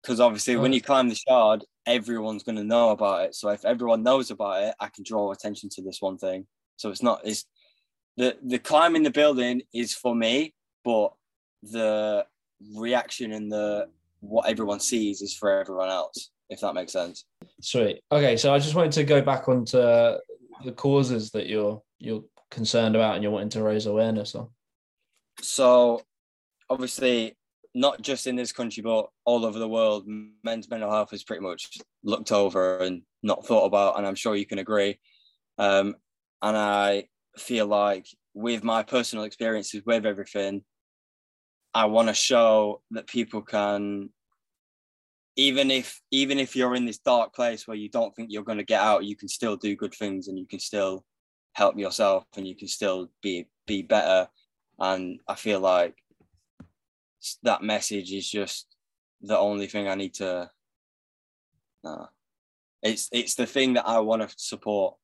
Because 0.02 0.18
obviously 0.20 0.56
when 0.56 0.72
you 0.72 0.80
climb 0.80 1.08
the 1.08 1.14
shard 1.14 1.64
everyone's 1.86 2.42
going 2.42 2.56
to 2.56 2.64
know 2.64 2.90
about 2.90 3.24
it. 3.26 3.34
So 3.34 3.48
if 3.50 3.64
everyone 3.64 4.02
knows 4.02 4.30
about 4.30 4.62
it 4.62 4.74
i 4.80 4.88
can 4.88 5.04
draw 5.04 5.32
attention 5.32 5.68
to 5.70 5.82
this 5.82 6.00
one 6.00 6.18
thing. 6.18 6.46
So 6.76 6.90
it's 6.90 7.02
not 7.02 7.20
it's 7.24 7.44
the 8.16 8.36
the 8.42 8.58
climbing 8.58 9.04
the 9.04 9.10
building 9.10 9.62
is 9.72 9.94
for 9.94 10.14
me 10.14 10.54
but 10.84 11.12
the 11.62 12.26
reaction 12.76 13.32
and 13.32 13.50
the 13.50 13.88
what 14.20 14.48
everyone 14.48 14.80
sees 14.80 15.22
is 15.22 15.34
for 15.34 15.60
everyone 15.60 15.88
else 15.88 16.31
if 16.50 16.60
that 16.60 16.74
makes 16.74 16.92
sense 16.92 17.24
sweet 17.60 18.00
okay 18.10 18.36
so 18.36 18.52
i 18.52 18.58
just 18.58 18.74
wanted 18.74 18.92
to 18.92 19.04
go 19.04 19.22
back 19.22 19.48
onto 19.48 19.78
the 19.78 20.72
causes 20.76 21.30
that 21.30 21.46
you're 21.46 21.82
you're 21.98 22.24
concerned 22.50 22.94
about 22.94 23.14
and 23.14 23.22
you're 23.22 23.32
wanting 23.32 23.48
to 23.48 23.62
raise 23.62 23.86
awareness 23.86 24.34
on 24.34 24.48
so 25.40 26.00
obviously 26.68 27.34
not 27.74 28.02
just 28.02 28.26
in 28.26 28.36
this 28.36 28.52
country, 28.52 28.82
but 28.82 29.08
all 29.24 29.46
over 29.46 29.58
the 29.58 29.68
world, 29.68 30.04
men's 30.44 30.68
mental 30.68 30.90
health 30.90 31.12
is 31.12 31.24
pretty 31.24 31.42
much 31.42 31.78
looked 32.02 32.32
over 32.32 32.78
and 32.78 33.02
not 33.22 33.46
thought 33.46 33.64
about. 33.64 33.96
And 33.96 34.06
I'm 34.06 34.14
sure 34.14 34.36
you 34.36 34.46
can 34.46 34.58
agree. 34.58 34.98
Um, 35.58 35.96
and 36.42 36.56
I 36.56 37.08
feel 37.38 37.66
like 37.66 38.06
with 38.34 38.62
my 38.62 38.82
personal 38.82 39.24
experiences 39.24 39.82
with 39.86 40.04
everything, 40.04 40.64
I 41.74 41.86
want 41.86 42.08
to 42.08 42.14
show 42.14 42.82
that 42.90 43.06
people 43.06 43.40
can, 43.40 44.10
even 45.36 45.70
if 45.70 46.00
even 46.10 46.38
if 46.38 46.54
you're 46.54 46.74
in 46.74 46.84
this 46.84 46.98
dark 46.98 47.34
place 47.34 47.66
where 47.66 47.76
you 47.76 47.88
don't 47.88 48.14
think 48.14 48.30
you're 48.30 48.42
going 48.44 48.58
to 48.58 48.64
get 48.64 48.80
out, 48.80 49.04
you 49.04 49.16
can 49.16 49.28
still 49.28 49.56
do 49.56 49.76
good 49.76 49.94
things 49.94 50.28
and 50.28 50.38
you 50.38 50.46
can 50.46 50.60
still 50.60 51.04
help 51.54 51.78
yourself 51.78 52.24
and 52.36 52.46
you 52.46 52.56
can 52.56 52.68
still 52.68 53.10
be 53.22 53.48
be 53.66 53.82
better. 53.82 54.28
And 54.78 55.20
I 55.28 55.34
feel 55.34 55.60
like 55.60 55.94
that 57.42 57.62
message 57.62 58.12
is 58.12 58.28
just 58.28 58.66
the 59.20 59.38
only 59.38 59.66
thing 59.66 59.88
I 59.88 59.94
need 59.94 60.14
to. 60.14 60.50
Nah. 61.84 62.06
It's 62.82 63.08
it's 63.12 63.34
the 63.34 63.46
thing 63.46 63.74
that 63.74 63.86
I 63.86 64.00
want 64.00 64.28
to 64.28 64.34
support 64.36 64.96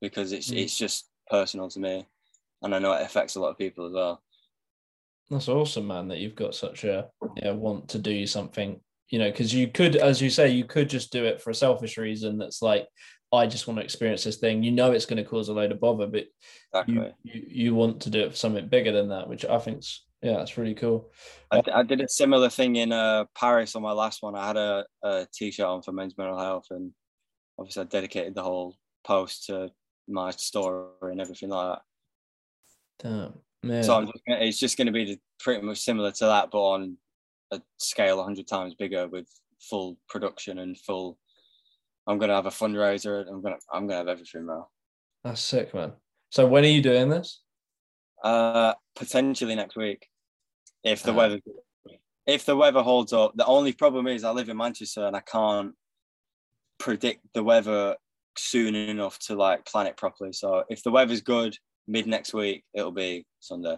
because 0.00 0.32
it's 0.32 0.50
mm. 0.50 0.56
it's 0.56 0.76
just 0.76 1.10
personal 1.28 1.68
to 1.70 1.80
me, 1.80 2.06
and 2.62 2.74
I 2.74 2.78
know 2.78 2.92
it 2.92 3.02
affects 3.02 3.34
a 3.34 3.40
lot 3.40 3.50
of 3.50 3.58
people 3.58 3.86
as 3.86 3.92
well. 3.92 4.22
That's 5.30 5.48
awesome, 5.48 5.88
man. 5.88 6.08
That 6.08 6.18
you've 6.18 6.36
got 6.36 6.54
such 6.54 6.84
a 6.84 7.08
yeah, 7.36 7.52
want 7.52 7.88
to 7.88 7.98
do 7.98 8.26
something, 8.26 8.78
you 9.10 9.18
know, 9.18 9.30
because 9.30 9.52
you 9.54 9.68
could, 9.68 9.96
as 9.96 10.20
you 10.20 10.30
say, 10.30 10.48
you 10.48 10.64
could 10.64 10.88
just 10.88 11.12
do 11.12 11.24
it 11.24 11.40
for 11.40 11.50
a 11.50 11.54
selfish 11.54 11.96
reason. 11.96 12.38
That's 12.38 12.62
like, 12.62 12.88
I 13.32 13.46
just 13.46 13.66
want 13.66 13.78
to 13.78 13.84
experience 13.84 14.24
this 14.24 14.36
thing. 14.36 14.62
You 14.62 14.72
know, 14.72 14.92
it's 14.92 15.06
going 15.06 15.22
to 15.22 15.28
cause 15.28 15.48
a 15.48 15.52
load 15.52 15.72
of 15.72 15.80
bother, 15.80 16.06
but 16.06 16.26
exactly. 16.72 16.94
you, 16.94 17.12
you 17.22 17.42
you 17.48 17.74
want 17.74 18.00
to 18.02 18.10
do 18.10 18.20
it 18.20 18.30
for 18.30 18.36
something 18.36 18.68
bigger 18.68 18.92
than 18.92 19.08
that, 19.08 19.28
which 19.28 19.44
I 19.44 19.58
think's 19.58 20.04
yeah, 20.24 20.38
that's 20.38 20.56
really 20.56 20.74
cool. 20.74 21.10
I, 21.50 21.62
I, 21.72 21.82
did 21.82 22.00
a 22.00 22.08
similar 22.08 22.48
thing 22.48 22.76
in 22.76 22.92
uh, 22.92 23.26
Paris 23.38 23.76
on 23.76 23.82
my 23.82 23.92
last 23.92 24.22
one. 24.22 24.34
I 24.34 24.46
had 24.46 24.56
a 24.56 24.86
a 25.02 25.26
t-shirt 25.34 25.66
on 25.66 25.82
for 25.82 25.92
men's 25.92 26.16
mental 26.16 26.38
health, 26.38 26.68
and 26.70 26.92
obviously 27.58 27.82
I 27.82 27.86
dedicated 27.86 28.34
the 28.34 28.42
whole 28.42 28.74
post 29.06 29.46
to 29.46 29.70
my 30.08 30.30
story 30.30 30.88
and 31.02 31.20
everything 31.20 31.50
like 31.50 31.76
that. 31.76 31.82
Damn, 33.06 33.34
man. 33.62 33.84
So 33.84 33.96
I'm 33.96 34.06
just, 34.06 34.22
it's 34.26 34.58
just 34.58 34.78
going 34.78 34.86
to 34.86 34.92
be 34.92 35.20
pretty 35.40 35.60
much 35.60 35.80
similar 35.80 36.10
to 36.12 36.24
that, 36.24 36.50
but 36.50 36.58
on 36.58 36.96
a 37.50 37.60
scale 37.78 38.22
hundred 38.22 38.46
times 38.46 38.74
bigger 38.74 39.08
with 39.08 39.26
full 39.60 39.96
production 40.08 40.58
and 40.58 40.78
full. 40.78 41.18
I'm 42.06 42.18
gonna 42.18 42.34
have 42.34 42.46
a 42.46 42.50
fundraiser. 42.50 43.26
I'm 43.28 43.42
gonna 43.42 43.58
I'm 43.72 43.86
gonna 43.86 43.98
have 43.98 44.08
everything 44.08 44.46
now. 44.46 44.68
That's 45.22 45.40
sick, 45.40 45.72
man. 45.74 45.92
So 46.30 46.46
when 46.46 46.64
are 46.64 46.68
you 46.68 46.82
doing 46.82 47.08
this? 47.08 47.40
Uh, 48.22 48.74
potentially 48.96 49.54
next 49.54 49.76
week 49.76 50.06
if 50.82 51.02
the 51.02 51.12
uh, 51.12 51.14
weather 51.14 51.40
if 52.26 52.46
the 52.46 52.56
weather 52.56 52.82
holds 52.82 53.12
up. 53.12 53.32
The 53.36 53.46
only 53.46 53.72
problem 53.72 54.06
is 54.06 54.24
I 54.24 54.30
live 54.30 54.48
in 54.48 54.56
Manchester 54.56 55.06
and 55.06 55.16
I 55.16 55.20
can't 55.20 55.74
predict 56.78 57.20
the 57.34 57.42
weather 57.42 57.96
soon 58.36 58.74
enough 58.74 59.18
to 59.20 59.34
like 59.34 59.66
plan 59.66 59.86
it 59.86 59.96
properly. 59.96 60.32
So 60.32 60.64
if 60.68 60.82
the 60.82 60.90
weather's 60.90 61.20
good, 61.20 61.56
mid 61.86 62.06
next 62.06 62.34
week, 62.34 62.64
it'll 62.74 62.92
be 62.92 63.26
Sunday. 63.40 63.76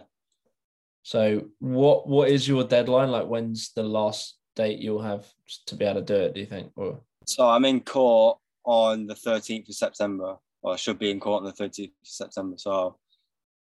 So 1.07 1.45
what 1.59 2.05
what 2.09 2.27
is 2.27 2.45
your 2.45 2.65
deadline? 2.65 3.11
Like 3.11 3.27
when's 3.27 3.71
the 3.71 3.81
last 3.81 4.35
date 4.57 4.79
you'll 4.79 5.01
have 5.01 5.25
to 5.67 5.75
be 5.75 5.85
able 5.85 6.01
to 6.01 6.05
do 6.05 6.15
it, 6.15 6.33
do 6.33 6.41
you 6.41 6.45
think? 6.45 6.73
Or 6.75 6.99
so 7.25 7.47
I'm 7.47 7.63
in 7.63 7.79
court 7.79 8.39
on 8.65 9.07
the 9.07 9.13
13th 9.13 9.69
of 9.69 9.75
September, 9.75 10.35
or 10.61 10.73
I 10.73 10.75
should 10.75 10.99
be 10.99 11.09
in 11.09 11.21
court 11.21 11.45
on 11.45 11.45
the 11.45 11.53
13th 11.63 11.85
of 11.85 11.91
September. 12.03 12.57
So 12.57 12.97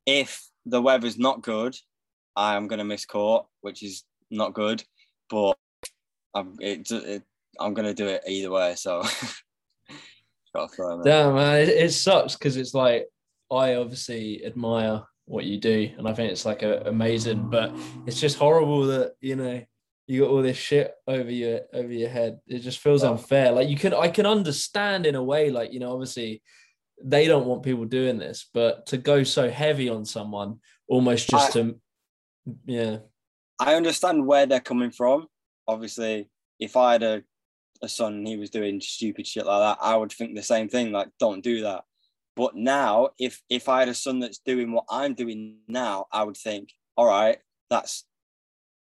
if 0.05 0.47
the 0.66 0.83
weather's 0.83 1.16
not 1.16 1.41
good, 1.41 1.74
I 2.37 2.55
am 2.55 2.68
going 2.68 2.80
to 2.80 2.85
miss 2.85 3.07
court, 3.07 3.47
which 3.62 3.83
is 3.83 4.05
not 4.30 4.53
good, 4.53 4.85
but 5.30 5.57
I'm 6.35 6.57
it, 6.61 6.91
it 6.91 7.22
I'm 7.59 7.72
going 7.72 7.89
to 7.89 7.95
do 7.95 8.09
it 8.09 8.24
either 8.28 8.51
way. 8.51 8.74
So, 8.74 9.05
damn 11.03 11.35
man, 11.35 11.62
it, 11.62 11.70
it 11.70 11.93
sucks 11.95 12.37
because 12.37 12.59
it's 12.59 12.74
like 12.74 13.09
I 13.51 13.76
obviously 13.76 14.45
admire 14.45 15.05
what 15.26 15.44
you 15.44 15.58
do, 15.58 15.90
and 15.96 16.08
I 16.08 16.14
think 16.14 16.32
it's 16.32 16.44
like 16.44 16.62
a, 16.62 16.82
amazing, 16.86 17.48
but 17.48 17.72
it's 18.06 18.20
just 18.20 18.38
horrible 18.38 18.86
that 18.86 19.14
you 19.20 19.36
know 19.36 19.62
you 20.06 20.20
got 20.20 20.30
all 20.30 20.42
this 20.42 20.56
shit 20.56 20.94
over 21.06 21.30
your 21.30 21.60
over 21.72 21.92
your 21.92 22.08
head. 22.08 22.40
It 22.46 22.60
just 22.60 22.80
feels 22.80 23.04
unfair. 23.04 23.52
Like 23.52 23.68
you 23.68 23.76
can 23.76 23.94
I 23.94 24.08
can 24.08 24.26
understand 24.26 25.06
in 25.06 25.14
a 25.14 25.22
way, 25.22 25.50
like 25.50 25.72
you 25.72 25.80
know, 25.80 25.92
obviously 25.92 26.42
they 27.02 27.26
don't 27.26 27.46
want 27.46 27.62
people 27.62 27.84
doing 27.84 28.18
this, 28.18 28.48
but 28.52 28.86
to 28.86 28.98
go 28.98 29.22
so 29.22 29.50
heavy 29.50 29.88
on 29.88 30.04
someone 30.04 30.58
almost 30.88 31.28
just 31.28 31.56
I, 31.56 31.60
to 31.60 31.80
yeah. 32.66 32.98
I 33.58 33.74
understand 33.74 34.26
where 34.26 34.46
they're 34.46 34.60
coming 34.60 34.90
from. 34.90 35.26
Obviously, 35.68 36.28
if 36.58 36.76
I 36.76 36.92
had 36.92 37.02
a 37.02 37.22
a 37.82 37.88
son 37.88 38.14
and 38.14 38.28
he 38.28 38.36
was 38.36 38.50
doing 38.50 38.80
stupid 38.80 39.26
shit 39.26 39.46
like 39.46 39.60
that, 39.60 39.84
I 39.84 39.96
would 39.96 40.12
think 40.12 40.34
the 40.34 40.42
same 40.42 40.68
thing, 40.68 40.92
like 40.92 41.08
don't 41.18 41.42
do 41.42 41.62
that. 41.62 41.84
But 42.35 42.57
now, 42.57 43.11
if 43.18 43.43
if 43.51 43.68
I 43.68 43.80
had 43.80 43.89
a 43.89 43.95
son 43.95 44.20
that's 44.20 44.39
doing 44.39 44.72
what 44.72 44.85
I'm 44.91 45.14
doing 45.14 45.59
now, 45.68 46.07
I 46.12 46.22
would 46.24 46.37
think, 46.37 46.70
all 46.97 47.07
right, 47.07 47.39
that's 47.68 48.05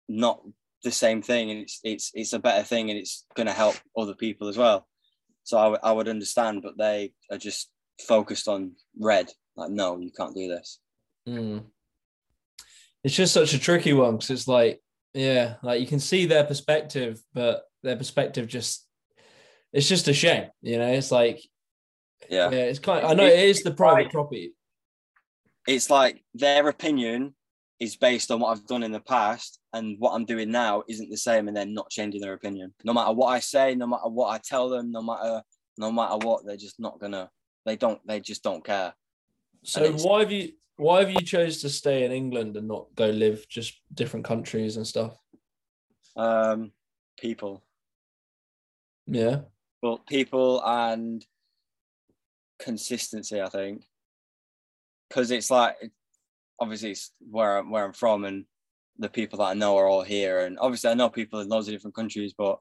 not 0.09 0.43
the 0.83 0.91
same 0.91 1.23
thing, 1.23 1.51
and 1.51 1.61
it's 1.61 1.81
it's 1.85 2.11
it's 2.15 2.33
a 2.33 2.39
better 2.39 2.65
thing, 2.65 2.91
and 2.91 2.99
it's 2.99 3.27
going 3.35 3.47
to 3.47 3.53
help 3.53 3.77
other 3.97 4.15
people 4.15 4.49
as 4.49 4.57
well. 4.57 4.87
So 5.43 5.59
I, 5.59 5.65
w- 5.65 5.81
I 5.83 5.93
would 5.93 6.09
understand, 6.09 6.63
but 6.63 6.79
they 6.79 7.13
are 7.31 7.37
just 7.37 7.71
focused 8.01 8.49
on 8.49 8.73
red. 8.99 9.31
Like, 9.57 9.71
no, 9.71 9.99
you 9.99 10.11
can't 10.11 10.35
do 10.35 10.49
this. 10.49 10.81
Mm. 11.29 11.65
It's 13.03 13.15
just 13.15 13.35
such 13.35 13.53
a 13.53 13.59
tricky 13.59 13.93
one 13.93 14.17
because 14.17 14.31
it's 14.31 14.49
like, 14.49 14.81
yeah, 15.13 15.57
like 15.63 15.81
you 15.81 15.87
can 15.87 16.01
see 16.01 16.25
their 16.25 16.45
perspective, 16.45 17.21
but 17.35 17.65
their 17.83 17.97
perspective 17.97 18.49
just, 18.49 18.87
it's 19.73 19.89
just 19.89 20.09
a 20.09 20.15
shame, 20.15 20.49
you 20.63 20.79
know. 20.79 20.89
It's 20.89 21.13
like, 21.13 21.41
Yeah, 22.31 22.51
yeah, 22.51 22.65
it's 22.65 22.79
kind. 22.79 23.05
Of, 23.05 23.11
I 23.11 23.15
know 23.15 23.27
it 23.27 23.39
is 23.39 23.63
the 23.63 23.73
private 23.75 24.05
like- 24.05 24.13
property. 24.13 24.55
it's 25.67 25.91
like 25.91 26.23
their 26.35 26.69
opinion 26.69 27.35
is 27.81 27.97
based 27.97 28.31
on 28.31 28.41
what 28.41 28.51
I've 28.57 28.67
done 28.67 28.83
in 28.83 28.93
the 28.93 29.01
past, 29.01 29.59
and 29.73 29.97
what 29.99 30.13
I'm 30.13 30.25
doing 30.25 30.51
now 30.51 30.85
isn't 30.89 31.11
the 31.11 31.17
same, 31.17 31.49
and 31.49 31.57
they're 31.57 31.67
not 31.67 31.91
changing 31.91 32.21
their 32.21 32.33
opinion. 32.35 32.73
No 32.85 32.93
matter 32.93 33.13
what 33.13 33.29
I 33.29 33.41
say, 33.41 33.75
no 33.75 33.87
matter 33.87 34.09
what 34.09 34.29
I 34.29 34.39
tell 34.39 34.69
them, 34.69 34.91
no 34.93 35.03
matter 35.03 35.43
no 35.77 35.91
matter 35.91 36.17
what, 36.19 36.47
they're 36.47 36.57
just 36.57 36.79
not 36.81 36.99
gonna. 37.01 37.31
They 37.67 37.77
don't. 37.77 38.01
They 38.07 38.21
just 38.21 38.43
don't 38.43 38.65
care. 38.65 38.95
So 39.65 39.91
why 39.93 40.21
have 40.21 40.31
you 40.33 40.53
why 40.77 41.01
have 41.01 41.11
you 41.11 41.21
chose 41.21 41.61
to 41.63 41.69
stay 41.69 42.05
in 42.05 42.13
England 42.13 42.57
and 42.57 42.69
not 42.69 42.87
go 42.95 43.07
live 43.11 43.47
just 43.49 43.81
different 43.93 44.25
countries 44.25 44.77
and 44.77 44.87
stuff? 44.87 45.17
Um, 46.17 46.73
people, 47.19 47.63
Yeah. 49.07 49.41
well, 49.83 49.99
people 49.99 50.63
and 50.65 51.25
consistency. 52.59 53.41
I 53.41 53.49
think. 53.49 53.85
Because 55.09 55.31
it's 55.31 55.51
like 55.51 55.77
obviously 56.61 56.93
it's 56.93 57.13
where 57.31 57.59
I'm, 57.59 57.71
where 57.71 57.85
I'm 57.85 57.93
from 57.93 58.25
and 58.25 58.45
the 58.99 59.09
people 59.09 59.39
that 59.39 59.45
I 59.45 59.55
know 59.55 59.77
are 59.77 59.87
all 59.87 60.03
here. 60.03 60.41
And 60.41 60.59
obviously 60.59 60.91
I 60.91 60.95
know 60.95 61.09
people 61.09 61.41
in 61.41 61.49
loads 61.49 61.69
of 61.69 61.75
different 61.75 61.97
countries 61.97 62.35
but 62.37 62.59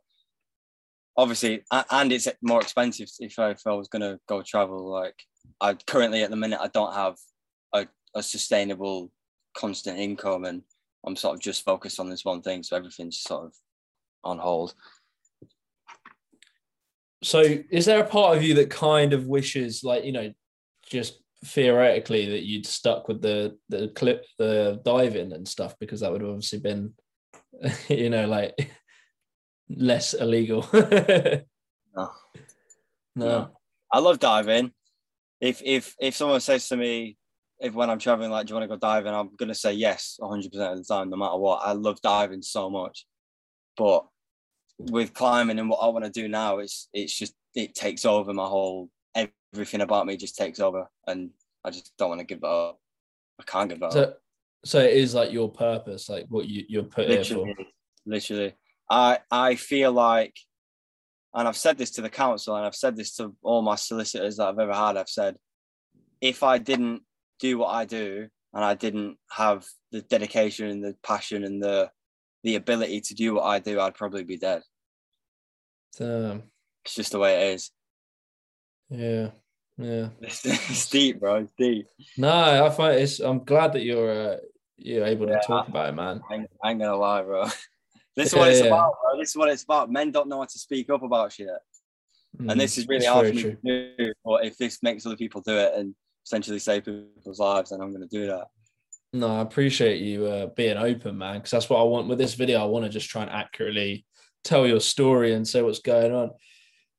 obviously 1.15 1.63
and 1.71 2.11
it's 2.11 2.27
more 2.41 2.61
expensive 2.61 3.07
if 3.19 3.37
I, 3.37 3.51
if 3.51 3.61
I 3.65 3.73
was 3.73 3.87
gonna 3.87 4.19
go 4.27 4.41
travel. 4.41 4.89
Like 4.89 5.15
I 5.61 5.73
currently 5.73 6.23
at 6.23 6.29
the 6.29 6.35
minute 6.35 6.59
I 6.61 6.67
don't 6.67 6.93
have 6.93 7.15
a, 7.73 7.87
a 8.15 8.23
sustainable 8.23 9.11
constant 9.55 9.99
income 9.99 10.45
and 10.45 10.63
I'm 11.05 11.15
sort 11.15 11.35
of 11.35 11.41
just 11.41 11.63
focused 11.63 11.99
on 11.99 12.09
this 12.09 12.25
one 12.25 12.41
thing 12.41 12.63
so 12.63 12.75
everything's 12.75 13.19
sort 13.19 13.45
of 13.45 13.53
on 14.23 14.39
hold 14.39 14.73
So 17.23 17.41
is 17.41 17.85
there 17.85 18.01
a 18.01 18.07
part 18.07 18.37
of 18.37 18.43
you 18.43 18.53
that 18.55 18.69
kind 18.69 19.13
of 19.13 19.27
wishes 19.27 19.83
like, 19.83 20.03
you 20.03 20.11
know, 20.11 20.33
just 20.85 21.19
theoretically 21.45 22.29
that 22.29 22.43
you'd 22.43 22.65
stuck 22.65 23.07
with 23.07 23.21
the 23.21 23.57
the 23.67 23.89
clip 23.89 24.25
the 24.37 24.79
diving 24.85 25.33
and 25.33 25.45
stuff 25.45 25.75
because 25.77 25.99
that 25.99 26.09
would 26.09 26.21
have 26.21 26.29
obviously 26.29 26.59
been 26.59 26.93
you 27.89 28.09
know 28.09 28.25
like 28.27 28.53
less 29.69 30.13
illegal. 30.13 30.67
No. 31.95 32.09
no. 33.15 33.51
I 33.91 33.99
love 33.99 34.17
diving. 34.17 34.71
If 35.39 35.61
if 35.63 35.95
if 35.99 36.15
someone 36.15 36.39
says 36.39 36.67
to 36.69 36.75
me, 36.75 37.17
if 37.59 37.75
when 37.75 37.91
I'm 37.91 37.99
traveling, 37.99 38.31
like, 38.31 38.47
do 38.47 38.51
you 38.51 38.55
want 38.55 38.63
to 38.63 38.75
go 38.75 38.79
diving? 38.79 39.13
I'm 39.13 39.29
gonna 39.37 39.53
say 39.53 39.73
yes, 39.73 40.15
100 40.17 40.51
percent 40.51 40.71
of 40.71 40.77
the 40.79 40.83
time, 40.91 41.11
no 41.11 41.17
matter 41.17 41.37
what. 41.37 41.61
I 41.63 41.73
love 41.73 42.01
diving 42.01 42.41
so 42.41 42.71
much, 42.71 43.05
but 43.77 44.07
with 44.79 45.13
climbing 45.13 45.59
and 45.59 45.69
what 45.69 45.77
I 45.77 45.87
want 45.87 46.05
to 46.05 46.11
do 46.11 46.27
now, 46.27 46.59
it's 46.59 46.89
it's 46.93 47.17
just 47.17 47.33
it 47.55 47.75
takes 47.75 48.05
over 48.05 48.33
my 48.33 48.47
whole 48.47 48.89
everything 49.53 49.81
about 49.81 50.05
me 50.05 50.17
just 50.17 50.37
takes 50.37 50.59
over, 50.59 50.87
and 51.07 51.29
I 51.63 51.69
just 51.69 51.93
don't 51.97 52.09
want 52.09 52.19
to 52.19 52.25
give 52.25 52.43
up. 52.43 52.79
I 53.39 53.43
can't 53.43 53.69
give 53.69 53.83
up. 53.83 53.93
So 53.93 54.13
so 54.65 54.79
it 54.79 54.93
is 54.93 55.13
like 55.13 55.31
your 55.31 55.49
purpose, 55.49 56.09
like 56.09 56.25
what 56.29 56.47
you 56.47 56.63
you're 56.67 56.83
put 56.83 57.09
here 57.09 57.23
for. 57.23 57.35
literally, 57.35 57.67
literally. 58.05 58.53
I 58.89 59.19
I 59.29 59.55
feel 59.55 59.91
like, 59.91 60.35
and 61.33 61.47
I've 61.47 61.57
said 61.57 61.77
this 61.77 61.91
to 61.91 62.01
the 62.01 62.09
council, 62.09 62.55
and 62.55 62.65
I've 62.65 62.75
said 62.75 62.95
this 62.95 63.15
to 63.17 63.35
all 63.43 63.61
my 63.61 63.75
solicitors 63.75 64.37
that 64.37 64.47
I've 64.47 64.59
ever 64.59 64.73
had. 64.73 64.97
I've 64.97 65.09
said, 65.09 65.37
if 66.21 66.43
I 66.43 66.57
didn't 66.57 67.03
do 67.39 67.57
what 67.57 67.69
I 67.69 67.85
do, 67.85 68.27
and 68.53 68.63
I 68.63 68.75
didn't 68.75 69.17
have 69.31 69.65
the 69.91 70.01
dedication 70.01 70.67
and 70.67 70.83
the 70.83 70.95
passion 71.03 71.43
and 71.43 71.61
the 71.61 71.91
the 72.43 72.55
ability 72.55 73.01
to 73.01 73.13
do 73.13 73.35
what 73.35 73.43
I 73.43 73.59
do, 73.59 73.79
I'd 73.79 73.95
probably 73.95 74.23
be 74.23 74.37
dead. 74.37 74.61
Damn. 75.97 76.43
It's 76.85 76.95
just 76.95 77.11
the 77.11 77.19
way 77.19 77.49
it 77.51 77.53
is. 77.55 77.71
Yeah. 78.89 79.29
Yeah. 79.77 80.09
It's, 80.21 80.45
it's 80.45 80.89
deep, 80.89 81.19
bro. 81.19 81.35
It's 81.37 81.53
deep. 81.57 81.87
No, 82.17 82.65
I 82.65 82.69
find 82.69 82.99
it's. 82.99 83.19
I'm 83.19 83.43
glad 83.43 83.73
that 83.73 83.83
you're 83.83 84.33
uh, 84.33 84.37
you're 84.77 85.05
able 85.05 85.25
to 85.27 85.33
Yeah. 85.33 85.39
talk 85.39 85.67
about 85.67 85.89
it, 85.89 85.93
man. 85.93 86.21
I 86.29 86.35
ain't, 86.35 86.49
I 86.63 86.71
ain't 86.71 86.79
gonna 86.79 86.95
lie, 86.95 87.23
bro. 87.23 87.45
This 88.15 88.27
is 88.27 88.33
Yeah, 88.33 88.39
what 88.39 88.49
it's 88.51 88.59
yeah. 88.59 88.67
about, 88.67 88.93
bro. 89.01 89.19
This 89.19 89.29
is 89.29 89.35
what 89.35 89.49
it's 89.49 89.63
about. 89.63 89.91
Men 89.91 90.11
don't 90.11 90.29
know 90.29 90.37
how 90.37 90.45
to 90.45 90.59
speak 90.59 90.87
up 90.91 91.01
about 91.01 91.31
shit. 91.31 91.47
Mm, 92.39 92.51
and 92.51 92.59
this 92.59 92.77
is 92.77 92.87
really 92.87 93.07
hard 93.07 93.27
for 93.27 93.33
me 93.33 93.41
to 93.41 93.57
do. 93.97 94.13
But 94.23 94.45
if 94.45 94.55
this 94.55 94.83
makes 94.83 95.03
other 95.07 95.15
people 95.17 95.41
do 95.41 95.57
it 95.57 95.73
and 95.75 95.95
essentially 96.23 96.59
save 96.59 96.85
people's 96.85 97.39
lives, 97.39 97.71
then 97.71 97.81
I'm 97.81 97.89
going 97.89 98.07
to 98.07 98.15
do 98.19 98.27
that. 98.27 98.49
No, 99.15 99.27
I 99.27 99.41
appreciate 99.41 100.01
you 100.01 100.25
uh, 100.25 100.47
being 100.47 100.75
open, 100.77 101.17
man, 101.19 101.35
because 101.35 101.51
that's 101.51 101.69
what 101.69 101.79
I 101.79 101.83
want 101.83 102.07
with 102.07 102.17
this 102.17 102.33
video. 102.33 102.59
I 102.61 102.65
want 102.65 102.83
to 102.85 102.89
just 102.89 103.09
try 103.09 103.21
and 103.21 103.29
accurately 103.31 104.05
tell 104.43 104.65
your 104.65 104.79
story 104.79 105.33
and 105.33 105.47
say 105.47 105.61
what's 105.61 105.79
going 105.79 106.11
on. 106.11 106.31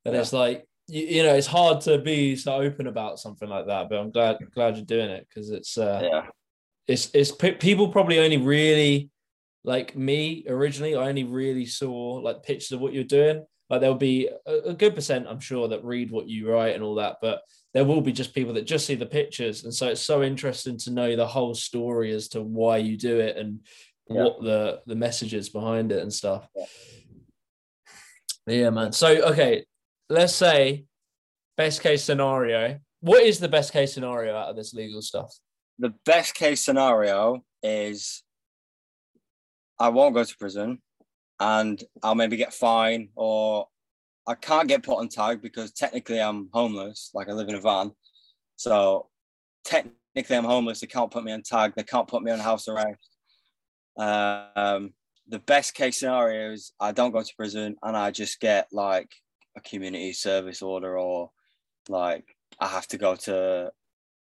And 0.05 0.15
Yeah. 0.15 0.21
it's 0.21 0.33
like 0.33 0.65
you, 0.87 1.03
you 1.07 1.23
know, 1.25 1.35
it's 1.35 1.49
hard 1.49 1.81
to 1.83 1.99
be 1.99 2.37
so 2.37 2.55
open 2.55 2.87
about 2.87 3.19
something 3.19 3.49
like 3.49 3.67
that. 3.67 3.89
But 3.89 3.99
I'm 3.99 4.13
glad 4.13 4.39
glad 4.55 4.77
you're 4.77 4.85
doing 4.85 5.11
it 5.11 5.27
because 5.29 5.51
it's 5.51 5.77
uh, 5.77 6.01
Yeah, 6.05 6.27
it's 6.87 7.11
it's 7.15 7.33
pe- 7.33 7.57
people 7.57 7.89
probably 7.89 8.21
only 8.21 8.37
really 8.37 9.11
like 9.65 9.97
me 9.97 10.45
originally. 10.47 10.95
I 10.95 11.09
only 11.09 11.25
really 11.25 11.67
saw 11.67 12.21
like 12.23 12.45
pictures 12.45 12.73
of 12.73 12.81
what 12.81 12.93
you're 12.93 13.05
doing. 13.05 13.45
Like 13.71 13.81
there'll 13.81 13.97
be 13.97 14.29
a, 14.47 14.71
a 14.71 14.75
good 14.75 14.95
percent, 14.95 15.27
I'm 15.29 15.41
sure, 15.41 15.69
that 15.69 15.85
read 15.85 16.11
what 16.11 16.29
you 16.29 16.51
write 16.51 16.75
and 16.75 16.85
all 16.85 16.97
that, 16.97 17.17
but 17.23 17.43
there 17.73 17.85
will 17.85 18.01
be 18.01 18.13
just 18.13 18.35
people 18.35 18.53
that 18.55 18.67
just 18.67 18.87
see 18.87 18.95
the 18.95 19.07
pictures, 19.07 19.65
and 19.65 19.73
so 19.75 19.89
it's 19.89 20.01
so 20.01 20.23
interesting 20.23 20.77
to 20.79 20.91
know 20.93 21.17
the 21.17 21.27
whole 21.27 21.55
story 21.55 22.13
as 22.13 22.29
to 22.29 22.43
why 22.43 22.77
you 22.77 22.97
do 22.97 23.19
it 23.21 23.37
and 23.37 23.61
Yeah. 24.09 24.23
what 24.25 24.43
the 24.43 24.83
the 24.87 24.95
messages 24.95 25.49
behind 25.49 25.91
it 25.93 26.03
and 26.03 26.13
stuff. 26.13 26.49
Yeah. 26.55 26.67
Yeah, 28.47 28.71
man. 28.71 28.93
So 28.93 29.09
okay, 29.33 29.65
let's 30.11 30.35
say 30.35 30.85
best 31.57 31.81
case 31.83 32.05
scenario. 32.05 32.79
What 33.01 33.23
is 33.23 33.39
the 33.39 33.49
best 33.49 33.73
case 33.73 33.95
scenario 33.95 34.37
out 34.37 34.51
of 34.51 34.57
this 34.57 34.75
legal 34.75 35.03
stuff? 35.03 35.33
the 35.79 35.93
best 36.07 36.35
case 36.37 36.61
scenario 36.61 37.43
is 37.63 38.23
I 39.81 39.89
won't 39.89 40.15
go 40.15 40.23
to 40.23 40.37
prison, 40.39 40.81
and 41.41 41.83
I'll 42.03 42.15
maybe 42.15 42.37
get 42.37 42.55
fined, 42.55 43.09
or 43.15 43.69
I 44.27 44.35
can't 44.35 44.69
get 44.69 44.83
put 44.83 44.99
on 44.99 45.09
tag 45.09 45.43
because 45.43 45.73
technically 45.73 46.21
I'm 46.21 46.49
homeless. 46.53 47.11
Like 47.15 47.29
I 47.29 47.33
live 47.33 47.49
in 47.49 47.55
a 47.55 47.61
van, 47.61 47.93
so 48.57 49.09
technically 49.65 50.37
I'm 50.37 50.45
homeless. 50.45 50.81
They 50.81 50.87
can't 50.87 51.11
put 51.11 51.25
me 51.25 51.33
on 51.33 51.43
tag. 51.43 51.75
They 51.77 51.83
can't 51.83 52.09
put 52.09 52.23
me 52.23 52.31
on 52.31 52.39
house 52.39 52.69
arrest. 52.69 52.99
Um, 53.97 54.95
the 55.29 55.39
best 55.39 55.75
case 55.75 55.99
scenario 55.99 56.53
is 56.53 56.73
I 56.79 56.93
don't 56.93 57.13
go 57.13 57.23
to 57.23 57.37
prison 57.37 57.77
and 57.83 57.97
I 57.97 58.11
just 58.11 58.41
get 58.41 58.69
like 58.73 59.15
a 59.57 59.61
community 59.61 60.13
service 60.13 60.63
order 60.63 60.99
or 60.99 61.31
like 61.89 62.37
I 62.61 62.69
have 62.69 62.87
to 62.89 62.99
go 62.99 63.17
to 63.17 63.73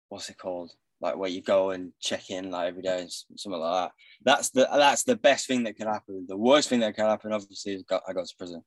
what's 0.09 0.31
it 0.31 0.39
called? 0.39 0.73
Like 1.05 1.18
where 1.18 1.28
you 1.28 1.42
go 1.42 1.68
and 1.70 1.92
check 2.00 2.30
in 2.30 2.50
like 2.50 2.68
every 2.68 2.80
day, 2.80 3.02
s- 3.02 3.26
something 3.36 3.61
like 3.61 3.82
that. 3.82 3.92
That's 4.24 4.48
the 4.48 4.66
that's 4.72 5.05
the 5.05 5.16
best 5.16 5.46
thing 5.46 5.64
that 5.64 5.76
could 5.76 5.86
happen. 5.86 6.24
The 6.26 6.36
worst 6.36 6.70
thing 6.70 6.80
that 6.80 6.96
could 6.96 7.05
happen, 7.05 7.30
obviously, 7.30 7.74
is 7.74 7.82
go, 7.82 8.00
I 8.09 8.14
got 8.14 8.26
to 8.26 8.34
prison. 8.38 8.62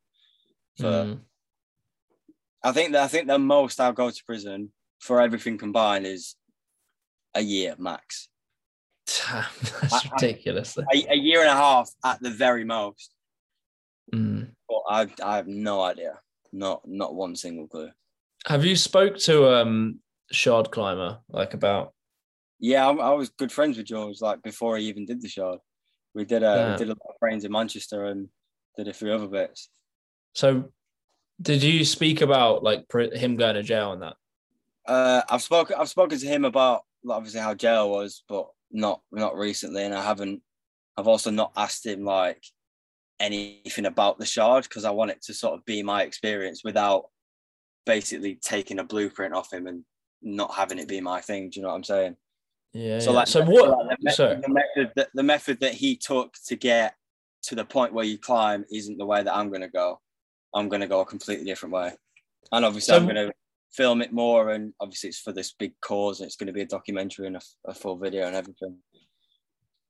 For 0.77 0.83
Mm. 0.85 1.19
I 2.63 2.71
think 2.73 2.91
that 2.91 3.01
I 3.03 3.07
think 3.07 3.25
the 3.27 3.39
most 3.39 3.79
I'll 3.79 3.91
go 3.91 4.11
to 4.11 4.23
prison 4.23 4.71
for 4.99 5.19
everything 5.19 5.57
combined 5.57 6.05
is 6.05 6.35
a 7.33 7.41
year 7.41 7.73
max. 7.79 8.29
That's 9.07 9.93
I- 9.93 9.97
I- 10.03 10.09
ridiculous. 10.13 10.77
A, 10.77 10.83
a 11.13 11.15
year 11.17 11.39
and 11.41 11.49
a 11.49 11.53
half 11.55 11.89
at 12.05 12.21
the 12.21 12.29
very 12.29 12.65
most. 12.65 13.15
Mm. 14.13 14.49
But 14.69 14.81
I 14.87 15.07
I 15.23 15.35
have 15.37 15.47
no 15.47 15.81
idea. 15.81 16.19
Not 16.53 16.81
not 16.87 17.15
one 17.15 17.35
single 17.35 17.67
clue. 17.67 17.89
Have 18.45 18.63
you 18.63 18.75
spoke 18.75 19.17
to 19.29 19.35
um 19.57 20.01
Shard 20.31 20.69
Climber 20.69 21.17
like 21.29 21.55
about? 21.55 21.93
Yeah, 22.59 22.87
I, 22.87 22.93
I 22.93 23.13
was 23.13 23.29
good 23.29 23.51
friends 23.51 23.77
with 23.77 23.85
George 23.85 24.21
like 24.21 24.41
before 24.41 24.77
he 24.77 24.85
even 24.85 25.05
did 25.05 25.21
the 25.21 25.29
show. 25.29 25.59
We 26.13 26.25
did 26.25 26.43
a 26.43 26.45
Yeah. 26.45 26.71
we 26.71 26.77
did 26.77 26.87
a 26.87 26.97
lot 26.97 27.09
of 27.09 27.19
friends 27.19 27.45
in 27.45 27.51
Manchester 27.51 28.05
and 28.05 28.29
did 28.75 28.87
a 28.87 28.93
few 28.93 29.11
other 29.11 29.27
bits. 29.27 29.69
So, 30.33 30.71
did 31.41 31.63
you 31.63 31.85
speak 31.85 32.21
about 32.21 32.63
like 32.63 32.85
him 33.13 33.35
going 33.35 33.55
to 33.55 33.63
jail 33.63 33.93
and 33.93 34.01
that? 34.01 34.15
Uh, 34.85 35.21
I've 35.29 35.41
spoken 35.41 35.75
I've 35.79 35.89
spoken 35.89 36.17
to 36.17 36.25
him 36.25 36.45
about 36.45 36.81
like, 37.03 37.17
obviously 37.17 37.41
how 37.41 37.53
jail 37.53 37.89
was, 37.89 38.23
but 38.27 38.47
not 38.71 39.01
not 39.11 39.35
recently, 39.37 39.83
and 39.83 39.93
I 39.93 40.03
haven't. 40.03 40.41
I've 40.97 41.07
also 41.07 41.29
not 41.29 41.51
asked 41.55 41.85
him 41.85 42.03
like 42.03 42.43
anything 43.19 43.85
about 43.85 44.17
the 44.17 44.25
shard 44.25 44.63
because 44.63 44.85
I 44.85 44.91
want 44.91 45.11
it 45.11 45.21
to 45.23 45.33
sort 45.33 45.53
of 45.53 45.65
be 45.65 45.83
my 45.83 46.03
experience 46.03 46.63
without 46.63 47.05
basically 47.85 48.35
taking 48.41 48.79
a 48.79 48.83
blueprint 48.83 49.33
off 49.33 49.53
him 49.53 49.67
and 49.67 49.83
not 50.21 50.53
having 50.53 50.79
it 50.79 50.87
be 50.87 51.01
my 51.01 51.21
thing. 51.21 51.49
Do 51.49 51.59
you 51.59 51.63
know 51.63 51.69
what 51.69 51.75
I'm 51.75 51.83
saying? 51.83 52.15
Yeah. 52.73 52.99
So 52.99 53.11
yeah. 53.11 53.17
like, 53.17 53.27
so 53.27 53.43
what? 53.43 53.69
like 53.87 53.97
the, 53.97 54.03
method, 54.03 54.43
the 54.43 54.49
method 54.49 54.91
that 54.95 55.09
the 55.13 55.23
method 55.23 55.59
that 55.61 55.73
he 55.73 55.95
took 55.95 56.35
to 56.45 56.55
get 56.55 56.95
to 57.43 57.55
the 57.55 57.65
point 57.65 57.93
where 57.93 58.05
you 58.05 58.17
climb 58.17 58.65
isn't 58.71 58.97
the 58.97 59.05
way 59.05 59.23
that 59.23 59.35
I'm 59.35 59.51
gonna 59.51 59.69
go. 59.69 59.99
I'm 60.53 60.69
gonna 60.69 60.87
go 60.87 61.01
a 61.01 61.05
completely 61.05 61.45
different 61.45 61.73
way, 61.73 61.93
and 62.51 62.65
obviously 62.65 62.93
So- 62.93 62.97
I'm 62.97 63.07
gonna 63.07 63.31
film 63.71 64.01
it 64.01 64.11
more. 64.11 64.51
And 64.51 64.73
obviously 64.79 65.09
it's 65.09 65.19
for 65.19 65.31
this 65.33 65.53
big 65.53 65.73
cause, 65.81 66.19
and 66.19 66.27
it's 66.27 66.35
gonna 66.35 66.53
be 66.53 66.61
a 66.61 66.65
documentary 66.67 67.27
and 67.27 67.35
a, 67.37 67.41
a 67.65 67.73
full 67.73 67.97
video 67.97 68.25
and 68.27 68.35
everything. 68.35 68.77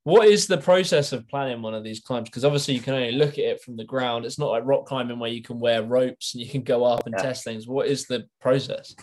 What 0.04 0.30
is 0.30 0.48
the 0.48 0.58
process 0.58 1.12
of 1.12 1.28
planning 1.28 1.62
one 1.62 1.74
of 1.74 1.84
these 1.84 2.00
climbs? 2.00 2.30
Because 2.30 2.46
obviously 2.46 2.74
you 2.76 2.80
can 2.80 2.94
only 2.94 3.12
look 3.12 3.34
at 3.34 3.44
it 3.44 3.62
from 3.62 3.76
the 3.76 3.84
ground. 3.84 4.24
It's 4.24 4.40
not 4.40 4.52
like 4.52 4.64
rock 4.66 4.86
climbing 4.86 5.20
where 5.20 5.30
you 5.30 5.42
can 5.42 5.60
wear 5.60 5.84
ropes 5.84 6.34
and 6.34 6.42
you 6.42 6.50
can 6.50 6.62
go 6.62 6.86
up 6.86 7.06
and 7.06 7.14
Yeah. 7.18 7.24
test 7.24 7.44
things. 7.44 7.68
What 7.68 7.88
is 7.88 8.06
the 8.06 8.26
process? 8.40 8.96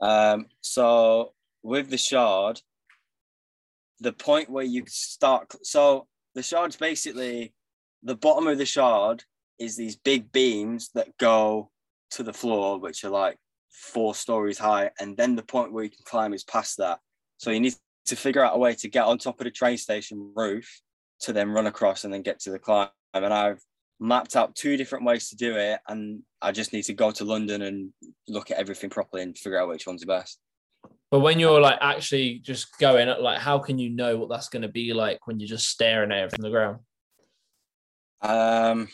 Um, 0.00 0.46
so 0.60 1.34
with 1.64 1.90
the 1.90 1.98
shard, 1.98 2.60
the 4.00 4.12
point 4.12 4.50
where 4.50 4.64
you 4.64 4.84
start, 4.86 5.52
so 5.62 6.06
the 6.34 6.42
shard's 6.42 6.76
basically 6.76 7.52
the 8.02 8.14
bottom 8.14 8.46
of 8.46 8.58
the 8.58 8.66
shard 8.66 9.24
is 9.58 9.76
these 9.76 9.96
big 9.96 10.30
beams 10.32 10.90
that 10.94 11.16
go 11.18 11.70
to 12.12 12.22
the 12.22 12.32
floor, 12.32 12.78
which 12.78 13.04
are 13.04 13.10
like 13.10 13.36
four 13.70 14.14
stories 14.14 14.58
high, 14.58 14.90
and 15.00 15.16
then 15.16 15.36
the 15.36 15.42
point 15.42 15.72
where 15.72 15.84
you 15.84 15.90
can 15.90 16.04
climb 16.04 16.32
is 16.32 16.44
past 16.44 16.76
that. 16.78 16.98
So 17.38 17.50
you 17.50 17.60
need 17.60 17.74
to 18.06 18.16
figure 18.16 18.44
out 18.44 18.54
a 18.54 18.58
way 18.58 18.74
to 18.74 18.88
get 18.88 19.04
on 19.04 19.18
top 19.18 19.40
of 19.40 19.44
the 19.44 19.50
train 19.50 19.76
station 19.76 20.32
roof 20.34 20.80
to 21.20 21.32
then 21.32 21.50
run 21.50 21.66
across 21.66 22.04
and 22.04 22.12
then 22.12 22.22
get 22.22 22.40
to 22.40 22.50
the 22.50 22.58
climb. 22.58 22.88
And 23.14 23.26
I've 23.26 23.60
mapped 24.00 24.36
out 24.36 24.54
two 24.54 24.76
different 24.76 25.04
ways 25.04 25.28
to 25.30 25.36
do 25.36 25.56
it, 25.56 25.80
and 25.88 26.22
I 26.40 26.52
just 26.52 26.72
need 26.72 26.84
to 26.84 26.94
go 26.94 27.10
to 27.10 27.24
London 27.24 27.62
and 27.62 27.92
look 28.28 28.50
at 28.50 28.58
everything 28.58 28.90
properly 28.90 29.22
and 29.22 29.36
figure 29.36 29.60
out 29.60 29.68
which 29.68 29.86
one's 29.86 30.02
the 30.02 30.06
best. 30.06 30.38
But 31.10 31.20
when 31.20 31.40
you're 31.40 31.60
like 31.60 31.78
actually 31.80 32.40
just 32.40 32.78
going, 32.78 33.08
like, 33.22 33.38
how 33.38 33.58
can 33.58 33.78
you 33.78 33.88
know 33.90 34.18
what 34.18 34.28
that's 34.28 34.48
going 34.48 34.62
to 34.62 34.68
be 34.68 34.92
like 34.92 35.26
when 35.26 35.40
you're 35.40 35.48
just 35.48 35.68
staring 35.68 36.12
at 36.12 36.24
it 36.24 36.30
from 36.34 36.42
the 36.42 36.50
ground? 36.50 36.80
Um, 38.20 38.88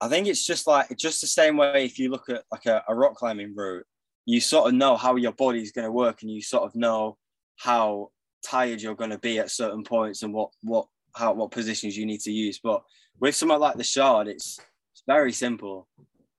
I 0.00 0.08
think 0.08 0.26
it's 0.26 0.44
just 0.44 0.66
like 0.66 0.96
just 0.96 1.20
the 1.20 1.28
same 1.28 1.56
way 1.56 1.84
if 1.84 1.98
you 1.98 2.10
look 2.10 2.28
at 2.28 2.42
like 2.50 2.66
a, 2.66 2.82
a 2.88 2.94
rock 2.94 3.14
climbing 3.14 3.54
route, 3.54 3.86
you 4.26 4.40
sort 4.40 4.66
of 4.66 4.74
know 4.74 4.96
how 4.96 5.14
your 5.14 5.32
body's 5.32 5.70
going 5.70 5.86
to 5.86 5.92
work, 5.92 6.22
and 6.22 6.30
you 6.30 6.42
sort 6.42 6.64
of 6.64 6.74
know 6.74 7.16
how 7.58 8.10
tired 8.44 8.82
you're 8.82 8.96
going 8.96 9.10
to 9.10 9.18
be 9.18 9.38
at 9.38 9.52
certain 9.52 9.84
points 9.84 10.24
and 10.24 10.34
what 10.34 10.50
what 10.62 10.86
how 11.14 11.32
what 11.32 11.52
positions 11.52 11.96
you 11.96 12.06
need 12.06 12.20
to 12.22 12.32
use. 12.32 12.58
But 12.60 12.82
with 13.20 13.36
something 13.36 13.60
like 13.60 13.76
the 13.76 13.84
shard, 13.84 14.26
it's 14.26 14.58
it's 14.92 15.04
very 15.06 15.32
simple. 15.32 15.86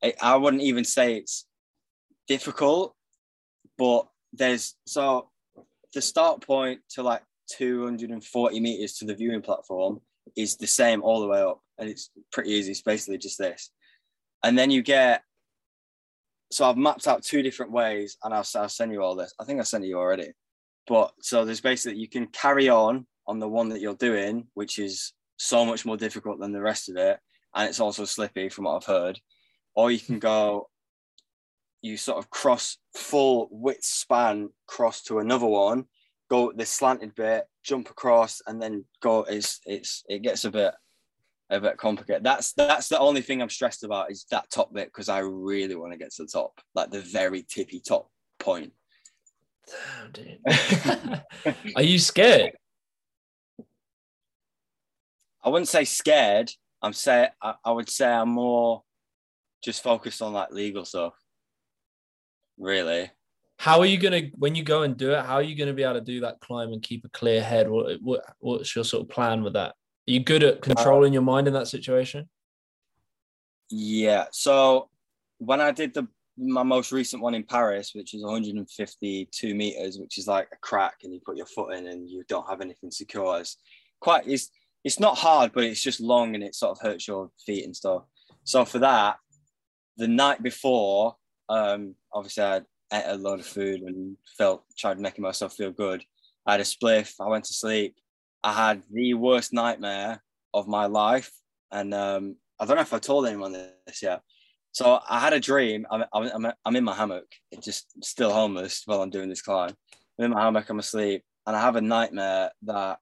I 0.03 0.13
I 0.21 0.35
wouldn't 0.35 0.63
even 0.63 0.83
say 0.83 1.15
it's 1.15 1.45
difficult, 2.27 2.95
but 3.77 4.07
there's 4.31 4.75
so 4.85 5.29
the 5.93 6.01
start 6.01 6.41
point 6.41 6.81
to 6.89 7.03
like 7.03 7.21
240 7.51 8.59
meters 8.59 8.93
to 8.93 9.05
the 9.05 9.15
viewing 9.15 9.41
platform 9.41 10.01
is 10.35 10.57
the 10.57 10.67
same 10.67 11.03
all 11.03 11.21
the 11.21 11.27
way 11.27 11.41
up, 11.41 11.61
and 11.77 11.89
it's 11.89 12.09
pretty 12.31 12.51
easy. 12.51 12.71
It's 12.71 12.81
basically 12.81 13.17
just 13.17 13.37
this, 13.37 13.71
and 14.43 14.57
then 14.57 14.71
you 14.71 14.81
get. 14.81 15.23
So 16.51 16.69
I've 16.69 16.77
mapped 16.77 17.07
out 17.07 17.23
two 17.23 17.41
different 17.41 17.71
ways, 17.71 18.17
and 18.23 18.33
I'll, 18.33 18.45
I'll 18.55 18.69
send 18.69 18.91
you 18.91 19.01
all 19.01 19.15
this. 19.15 19.33
I 19.39 19.43
think 19.43 19.59
I 19.59 19.63
sent 19.63 19.85
you 19.85 19.97
already, 19.97 20.33
but 20.87 21.11
so 21.21 21.45
there's 21.45 21.61
basically 21.61 21.99
you 21.99 22.07
can 22.07 22.27
carry 22.27 22.69
on 22.69 23.05
on 23.27 23.39
the 23.39 23.47
one 23.47 23.69
that 23.69 23.81
you're 23.81 23.95
doing, 23.95 24.47
which 24.53 24.77
is 24.79 25.13
so 25.37 25.65
much 25.65 25.85
more 25.85 25.97
difficult 25.97 26.39
than 26.39 26.51
the 26.51 26.61
rest 26.61 26.89
of 26.89 26.97
it, 26.97 27.19
and 27.55 27.69
it's 27.69 27.79
also 27.79 28.05
slippy 28.05 28.49
from 28.49 28.65
what 28.65 28.75
I've 28.75 28.85
heard, 28.85 29.19
or 29.75 29.91
you 29.91 29.99
can 29.99 30.19
go. 30.19 30.69
You 31.83 31.97
sort 31.97 32.17
of 32.17 32.31
cross 32.31 32.77
full 32.95 33.47
width 33.51 33.83
span, 33.83 34.49
cross 34.65 35.03
to 35.03 35.19
another 35.19 35.45
one, 35.45 35.85
go 36.29 36.51
the 36.51 36.65
slanted 36.65 37.13
bit, 37.13 37.45
jump 37.63 37.89
across, 37.91 38.41
and 38.47 38.59
then 38.59 38.85
go. 39.01 39.23
It's 39.23 39.59
it's 39.65 40.03
it 40.09 40.23
gets 40.23 40.45
a 40.45 40.51
bit 40.51 40.73
a 41.49 41.59
bit 41.59 41.77
complicated. 41.77 42.23
That's 42.23 42.53
that's 42.53 42.87
the 42.87 42.99
only 42.99 43.21
thing 43.21 43.41
I'm 43.41 43.49
stressed 43.49 43.83
about 43.83 44.11
is 44.11 44.25
that 44.31 44.49
top 44.49 44.73
bit 44.73 44.87
because 44.87 45.09
I 45.09 45.19
really 45.19 45.75
want 45.75 45.91
to 45.91 45.97
get 45.97 46.11
to 46.13 46.23
the 46.23 46.29
top, 46.29 46.59
like 46.73 46.89
the 46.89 47.01
very 47.01 47.43
tippy 47.43 47.79
top 47.79 48.09
point. 48.39 48.73
Dude. 50.11 50.39
Are 51.75 51.83
you 51.83 51.99
scared? 51.99 52.53
I 55.43 55.49
wouldn't 55.49 55.67
say 55.67 55.83
scared. 55.83 56.51
I'm 56.81 56.93
say 56.93 57.29
I, 57.41 57.55
I 57.63 57.71
would 57.71 57.89
say 57.89 58.07
I'm 58.07 58.29
more 58.29 58.83
just 59.63 59.83
focused 59.83 60.21
on 60.21 60.33
like 60.33 60.51
legal 60.51 60.85
stuff. 60.85 61.13
Really. 62.57 63.11
How 63.57 63.79
are 63.79 63.85
you 63.85 63.97
gonna 63.97 64.23
when 64.35 64.55
you 64.55 64.63
go 64.63 64.83
and 64.83 64.97
do 64.97 65.13
it? 65.13 65.25
How 65.25 65.35
are 65.35 65.43
you 65.43 65.55
gonna 65.55 65.73
be 65.73 65.83
able 65.83 65.93
to 65.95 66.01
do 66.01 66.19
that 66.21 66.39
climb 66.41 66.73
and 66.73 66.81
keep 66.81 67.05
a 67.05 67.09
clear 67.09 67.41
head? 67.41 67.69
What, 67.69 68.01
what 68.01 68.23
what's 68.39 68.75
your 68.75 68.83
sort 68.83 69.03
of 69.03 69.09
plan 69.09 69.43
with 69.43 69.53
that? 69.53 69.69
Are 69.69 70.11
you 70.11 70.19
good 70.21 70.43
at 70.43 70.61
controlling 70.61 71.13
your 71.13 71.21
mind 71.21 71.47
in 71.47 71.53
that 71.53 71.67
situation? 71.67 72.29
Yeah. 73.69 74.25
So 74.31 74.89
when 75.37 75.61
I 75.61 75.71
did 75.71 75.93
the 75.93 76.07
my 76.37 76.63
most 76.63 76.91
recent 76.91 77.21
one 77.21 77.35
in 77.35 77.43
Paris, 77.43 77.91
which 77.93 78.13
is 78.13 78.23
152 78.23 79.53
meters, 79.53 79.99
which 79.99 80.17
is 80.17 80.27
like 80.27 80.47
a 80.51 80.57
crack, 80.57 80.95
and 81.03 81.13
you 81.13 81.19
put 81.25 81.37
your 81.37 81.45
foot 81.45 81.75
in 81.75 81.87
and 81.87 82.09
you 82.09 82.23
don't 82.27 82.49
have 82.49 82.61
anything 82.61 82.91
secure. 82.91 83.39
It's 83.39 83.57
quite 83.99 84.27
it's 84.27 84.49
it's 84.83 84.99
not 84.99 85.17
hard, 85.17 85.51
but 85.53 85.63
it's 85.63 85.81
just 85.81 86.01
long 86.01 86.35
and 86.35 86.43
it 86.43 86.55
sort 86.55 86.71
of 86.71 86.81
hurts 86.81 87.07
your 87.07 87.29
feet 87.45 87.65
and 87.65 87.75
stuff. 87.75 88.03
So 88.43 88.65
for 88.65 88.79
that, 88.79 89.17
the 89.97 90.07
night 90.07 90.43
before, 90.43 91.15
um, 91.49 91.95
obviously 92.11 92.43
I 92.43 92.61
ate 92.91 93.03
a 93.07 93.17
lot 93.17 93.39
of 93.39 93.45
food 93.45 93.81
and 93.81 94.17
felt 94.37 94.63
tried 94.77 94.99
making 94.99 95.23
myself 95.23 95.53
feel 95.55 95.71
good. 95.71 96.03
I 96.45 96.53
had 96.53 96.61
a 96.61 96.63
spliff. 96.63 97.13
I 97.19 97.27
went 97.27 97.45
to 97.45 97.53
sleep. 97.53 97.95
I 98.43 98.53
had 98.53 98.83
the 98.91 99.13
worst 99.13 99.53
nightmare 99.53 100.21
of 100.53 100.67
my 100.67 100.85
life, 100.85 101.31
and 101.71 101.93
um, 101.93 102.35
I 102.59 102.65
don't 102.65 102.75
know 102.75 102.81
if 102.81 102.93
I 102.93 102.99
told 102.99 103.25
anyone 103.25 103.53
this 103.53 104.01
yet. 104.01 104.21
So 104.73 104.99
I 105.07 105.19
had 105.19 105.33
a 105.33 105.39
dream. 105.39 105.85
I'm, 105.89 106.03
I'm, 106.13 106.51
I'm 106.65 106.75
in 106.75 106.83
my 106.83 106.95
hammock, 106.95 107.27
It's 107.51 107.65
just 107.65 108.03
still 108.03 108.33
homeless 108.33 108.81
while 108.85 109.01
I'm 109.01 109.11
doing 109.11 109.29
this 109.29 109.41
climb. 109.41 109.71
I'm 110.17 110.25
in 110.25 110.31
my 110.31 110.41
hammock, 110.41 110.69
I'm 110.69 110.79
asleep, 110.79 111.23
and 111.45 111.55
I 111.55 111.61
have 111.61 111.75
a 111.75 111.81
nightmare 111.81 112.51
that 112.63 112.99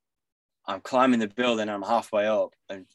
I'm 0.68 0.82
climbing 0.82 1.20
the 1.20 1.28
building 1.28 1.64
and 1.64 1.72
I'm 1.72 1.82
halfway 1.82 2.28
up, 2.28 2.50
and 2.70 2.86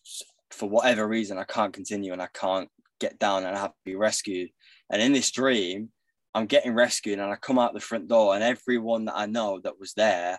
for 0.51 0.69
whatever 0.69 1.07
reason, 1.09 1.39
I 1.39 1.45
can't 1.45 1.73
continue 1.73 2.13
and 2.13 2.23
I 2.23 2.29
can't 2.33 2.69
get 3.01 3.19
down 3.19 3.45
and 3.45 3.57
I 3.57 3.61
have 3.61 3.73
to 3.73 3.85
be 3.85 3.97
rescued. 3.97 4.51
And 4.91 5.03
in 5.03 5.13
this 5.13 5.31
dream, 5.31 5.91
I'm 6.35 6.47
getting 6.47 6.75
rescued 6.75 7.19
and 7.19 7.31
I 7.31 7.37
come 7.37 7.59
out 7.59 7.75
the 7.75 7.81
front 7.81 8.09
door, 8.09 8.35
and 8.35 8.45
everyone 8.45 9.07
that 9.07 9.17
I 9.17 9.27
know 9.27 9.61
that 9.61 9.81
was 9.81 9.95
there 9.95 10.39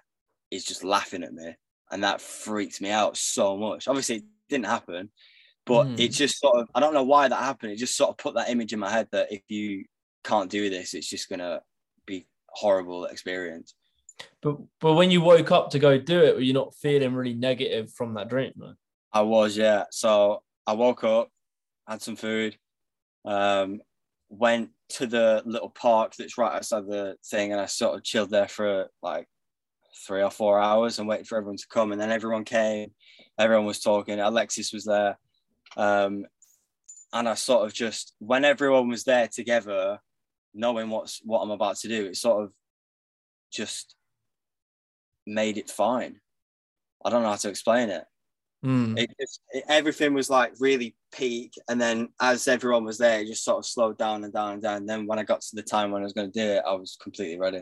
is 0.51 0.63
just 0.63 0.83
laughing 0.83 1.23
at 1.23 1.33
me. 1.33 1.55
And 1.91 2.03
that 2.03 2.21
freaks 2.21 2.81
me 2.81 2.89
out 2.91 3.17
so 3.17 3.57
much. 3.57 3.87
Obviously, 3.87 4.17
it 4.17 4.23
didn't 4.49 4.65
happen, 4.65 5.09
but 5.65 5.87
Mm. 5.87 5.99
it 5.99 6.09
just 6.09 6.39
sort 6.39 6.59
of, 6.59 6.69
I 6.75 6.79
don't 6.79 6.93
know 6.93 7.03
why 7.03 7.27
that 7.27 7.35
happened. 7.35 7.71
It 7.71 7.77
just 7.77 7.95
sort 7.95 8.09
of 8.09 8.17
put 8.17 8.35
that 8.35 8.49
image 8.49 8.73
in 8.73 8.79
my 8.79 8.89
head 8.89 9.07
that 9.11 9.31
if 9.31 9.41
you 9.47 9.85
can't 10.23 10.49
do 10.49 10.69
this, 10.69 10.93
it's 10.93 11.07
just 11.07 11.29
going 11.29 11.39
to 11.39 11.61
be 12.05 12.27
horrible 12.49 13.05
experience. 13.05 13.73
But 14.41 14.57
but 14.79 14.93
when 14.93 15.11
you 15.11 15.21
woke 15.21 15.51
up 15.51 15.69
to 15.71 15.79
go 15.79 15.97
do 15.97 16.23
it, 16.23 16.35
were 16.35 16.41
you 16.41 16.53
not 16.53 16.75
feeling 16.75 17.13
really 17.13 17.35
negative 17.35 17.93
from 17.93 18.15
that 18.15 18.29
dream? 18.29 18.51
No? 18.55 18.73
I 19.13 19.21
was, 19.21 19.55
yeah. 19.55 19.85
So 19.91 20.43
I 20.65 20.73
woke 20.73 21.03
up, 21.03 21.29
had 21.87 22.01
some 22.01 22.15
food, 22.15 22.57
um, 23.25 23.79
went 24.29 24.69
to 24.89 25.07
the 25.07 25.41
little 25.45 25.69
park 25.69 26.15
that's 26.15 26.37
right 26.37 26.55
outside 26.55 26.87
the 26.87 27.15
thing, 27.25 27.51
and 27.51 27.61
I 27.61 27.65
sort 27.65 27.95
of 27.95 28.03
chilled 28.03 28.29
there 28.29 28.47
for 28.47 28.87
like 29.01 29.27
three 30.05 30.21
or 30.21 30.31
four 30.31 30.59
hours 30.59 30.99
and 30.99 31.07
waited 31.07 31.27
for 31.27 31.37
everyone 31.37 31.57
to 31.57 31.67
come. 31.69 31.91
And 31.91 31.99
then 31.99 32.11
everyone 32.11 32.43
came, 32.43 32.91
everyone 33.39 33.65
was 33.65 33.79
talking. 33.79 34.19
Alexis 34.19 34.73
was 34.73 34.85
there, 34.85 35.17
um, 35.75 36.25
and 37.13 37.29
I 37.29 37.33
sort 37.35 37.65
of 37.65 37.73
just 37.73 38.13
when 38.19 38.45
everyone 38.45 38.89
was 38.89 39.03
there 39.03 39.27
together, 39.27 39.99
knowing 40.53 40.89
what's 40.89 41.21
what 41.23 41.39
I'm 41.39 41.51
about 41.51 41.77
to 41.77 41.87
do, 41.87 42.05
it 42.05 42.17
sort 42.17 42.43
of 42.43 42.51
just 43.51 43.95
made 45.25 45.57
it 45.57 45.69
fine. 45.69 46.19
I 47.03 47.09
don't 47.09 47.23
know 47.23 47.29
how 47.29 47.35
to 47.35 47.49
explain 47.49 47.89
it 47.89 48.03
Mm. 48.65 48.97
it 48.97 49.11
just 49.19 49.41
it, 49.51 49.63
everything 49.69 50.15
was 50.15 50.31
like 50.31 50.51
really 50.59 50.95
peak 51.11 51.53
and 51.69 51.79
then 51.79 52.09
as 52.19 52.47
everyone 52.47 52.83
was 52.85 52.97
there 52.97 53.19
it 53.21 53.27
just 53.27 53.43
sort 53.43 53.59
of 53.59 53.65
slowed 53.67 53.99
down 53.99 54.23
and 54.23 54.33
down 54.33 54.53
and 54.53 54.63
down 54.63 54.77
and 54.77 54.89
then 54.89 55.05
when 55.05 55.19
i 55.19 55.23
got 55.23 55.41
to 55.41 55.55
the 55.55 55.61
time 55.61 55.91
when 55.91 56.01
i 56.01 56.03
was 56.03 56.13
going 56.13 56.31
to 56.31 56.39
do 56.39 56.53
it 56.53 56.63
i 56.67 56.73
was 56.73 56.97
completely 57.01 57.39
ready 57.39 57.61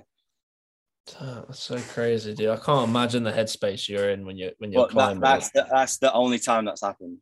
Oh, 1.21 1.43
that's 1.45 1.59
so 1.59 1.77
crazy, 1.93 2.33
dude. 2.33 2.49
I 2.49 2.55
can't 2.57 2.89
imagine 2.89 3.21
the 3.21 3.31
headspace 3.31 3.87
you're 3.87 4.09
in 4.09 4.25
when 4.25 4.37
you're 4.37 4.53
when 4.57 4.71
you're 4.71 4.87
that, 4.87 4.91
climbing. 4.91 5.19
that's 5.21 5.51
the, 5.51 5.67
that's 5.69 5.97
the 5.99 6.11
only 6.11 6.39
time 6.39 6.65
that's 6.65 6.81
happened 6.81 7.19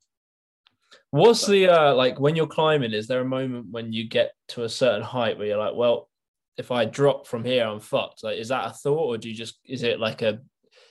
What's 1.11 1.45
the 1.45 1.67
uh 1.67 1.93
like 1.93 2.19
when 2.19 2.35
you're 2.35 2.47
climbing? 2.47 2.93
Is 2.93 3.07
there 3.07 3.21
a 3.21 3.25
moment 3.25 3.67
when 3.71 3.93
you 3.93 4.07
get 4.07 4.33
to 4.49 4.63
a 4.63 4.69
certain 4.69 5.03
height 5.03 5.37
where 5.37 5.47
you're 5.47 5.57
like, 5.57 5.75
well, 5.75 6.09
if 6.57 6.71
I 6.71 6.85
drop 6.85 7.27
from 7.27 7.43
here, 7.43 7.65
I'm 7.65 7.79
fucked? 7.79 8.23
Like, 8.23 8.37
is 8.37 8.47
that 8.47 8.65
a 8.65 8.69
thought, 8.73 9.07
or 9.07 9.17
do 9.17 9.29
you 9.29 9.35
just 9.35 9.59
is 9.65 9.83
it 9.83 9.99
like 9.99 10.21
a 10.21 10.39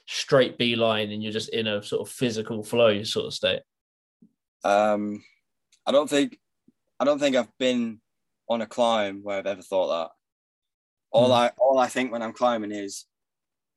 straight 0.07 0.59
beeline 0.59 1.11
and 1.11 1.23
you're 1.23 1.33
just 1.33 1.51
in 1.51 1.67
a 1.67 1.83
sort 1.83 2.07
of 2.07 2.13
physical 2.13 2.63
flow 2.63 3.03
sort 3.03 3.27
of 3.27 3.35
state? 3.35 3.61
Um, 4.65 5.23
I 5.87 5.93
don't 5.93 6.09
think 6.09 6.39
I 7.01 7.05
don't 7.05 7.19
think 7.19 7.37
I've 7.37 7.57
been 7.59 8.01
on 8.49 8.63
a 8.63 8.67
climb 8.67 9.23
where 9.23 9.39
I've 9.39 9.47
ever 9.47 9.63
thought 9.63 9.89
that. 9.89 10.11
All 11.11 11.31
Mm. 11.31 11.35
I 11.35 11.51
all 11.59 11.79
I 11.79 11.89
think 11.89 12.13
when 12.13 12.23
I'm 12.23 12.33
climbing 12.33 12.73
is 12.73 13.07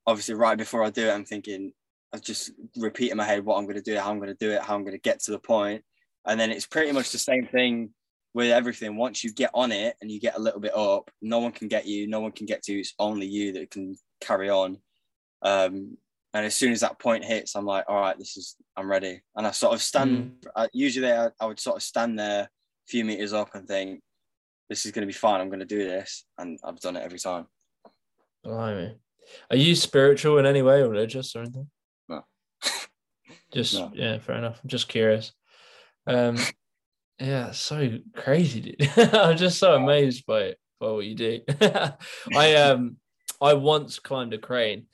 obviously 0.06 0.36
right 0.36 0.58
before 0.58 0.84
I 0.84 0.90
do 0.90 1.08
it, 1.08 1.14
I'm 1.14 1.26
thinking 1.26 1.74
I 2.14 2.20
just 2.20 2.52
repeat 2.78 3.12
in 3.12 3.18
my 3.18 3.26
head 3.26 3.44
what 3.44 3.58
I'm 3.58 3.66
going 3.66 3.76
to 3.76 3.82
do, 3.82 3.98
how 3.98 4.12
I'm 4.12 4.20
going 4.20 4.36
to 4.36 4.46
do 4.46 4.52
it, 4.52 4.62
how 4.62 4.76
I'm 4.76 4.84
going 4.84 4.94
to 4.96 5.02
get 5.02 5.20
to 5.22 5.32
the 5.32 5.40
point, 5.40 5.84
and 6.26 6.40
then 6.40 6.52
it's 6.52 6.68
pretty 6.68 6.92
much 6.92 7.12
the 7.12 7.18
same 7.18 7.48
thing 7.48 7.90
with 8.34 8.52
everything. 8.52 8.96
Once 8.96 9.24
you 9.24 9.34
get 9.34 9.50
on 9.54 9.72
it 9.72 9.96
and 10.02 10.12
you 10.12 10.20
get 10.20 10.38
a 10.38 10.42
little 10.42 10.60
bit 10.60 10.76
up, 10.76 11.10
no 11.22 11.40
one 11.40 11.52
can 11.52 11.68
get 11.68 11.88
you, 11.88 12.08
no 12.08 12.20
one 12.20 12.32
can 12.32 12.46
get 12.46 12.64
to 12.64 12.74
you. 12.74 12.80
It's 12.80 12.94
only 13.00 13.26
you 13.26 13.54
that 13.54 13.72
can 13.72 13.96
carry 14.22 14.50
on. 14.50 14.78
Um, 15.42 15.98
and 16.36 16.46
as 16.46 16.54
soon 16.54 16.74
as 16.74 16.82
that 16.82 17.00
point 17.00 17.24
hits, 17.24 17.56
I'm 17.56 17.66
like, 17.66 17.86
all 17.88 18.02
right, 18.02 18.20
this 18.20 18.36
is 18.36 18.58
I'm 18.76 18.92
ready. 18.92 19.22
And 19.38 19.48
I 19.48 19.52
sort 19.52 19.74
of 19.74 19.82
stand. 19.82 20.46
I, 20.54 20.68
usually, 20.74 21.10
I, 21.10 21.30
I 21.40 21.46
would 21.46 21.62
sort 21.62 21.78
of 21.78 21.82
stand 21.82 22.20
there 22.20 22.42
a 22.42 22.50
few 22.90 23.06
meters 23.06 23.32
up 23.32 23.56
and 23.56 23.66
think, 23.66 24.02
this 24.70 24.86
is 24.86 24.92
going 24.92 25.04
to 25.04 25.08
be 25.08 25.14
fine. 25.14 25.40
I'm 25.40 25.48
going 25.48 25.62
to 25.62 25.66
do 25.66 25.88
this, 25.88 26.26
and 26.38 26.60
I've 26.62 26.82
done 26.82 26.98
it 26.98 27.04
every 27.04 27.20
time. 27.20 27.46
Blimey. 28.44 28.98
Are 29.50 29.56
you 29.56 29.76
spiritual 29.76 30.38
in 30.38 30.46
any 30.46 30.62
way 30.62 30.82
or 30.82 30.90
religious 30.90 31.38
or 31.38 31.44
anything? 31.44 31.70
No. 32.10 32.26
Just 33.54 33.76
No. 33.76 33.92
yeah, 33.96 34.20
fair 34.20 34.36
enough. 34.36 34.60
I'm 34.62 34.70
just 34.70 34.90
curious. 34.90 35.32
Um 36.06 36.38
yeah, 37.20 37.52
so 37.52 37.98
crazy, 38.14 38.60
dude. 38.60 38.92
I'm 39.16 39.38
just 39.38 39.58
so 39.58 39.74
amazed 39.74 40.26
by 40.26 40.56
by 40.80 40.92
what 40.92 41.06
you 41.06 41.16
do. 41.16 41.40
I 42.36 42.56
um 42.56 42.98
I 43.42 43.54
once 43.54 44.00
climbed 44.00 44.34
a 44.34 44.38
crane. 44.38 44.88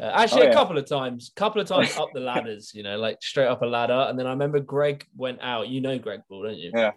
Uh, 0.00 0.04
actually, 0.14 0.42
Oh, 0.42 0.44
a 0.44 0.48
yeah. 0.48 0.54
couple 0.54 0.78
of 0.78 0.86
times, 0.86 1.30
couple 1.36 1.60
of 1.60 1.68
times 1.68 1.96
up 1.98 2.08
the 2.14 2.20
ladders, 2.20 2.72
you 2.74 2.82
know, 2.82 2.96
like 2.98 3.18
straight 3.22 3.46
up 3.46 3.62
a 3.62 3.66
ladder. 3.66 4.06
And 4.08 4.18
then 4.18 4.26
I 4.26 4.30
remember 4.30 4.58
Greg 4.60 5.04
went 5.16 5.40
out. 5.42 5.68
You 5.68 5.80
know 5.82 5.98
Greg 5.98 6.20
Ball, 6.28 6.44
don't 6.44 6.56
you? 6.58 6.70
Yeah. 6.74 6.92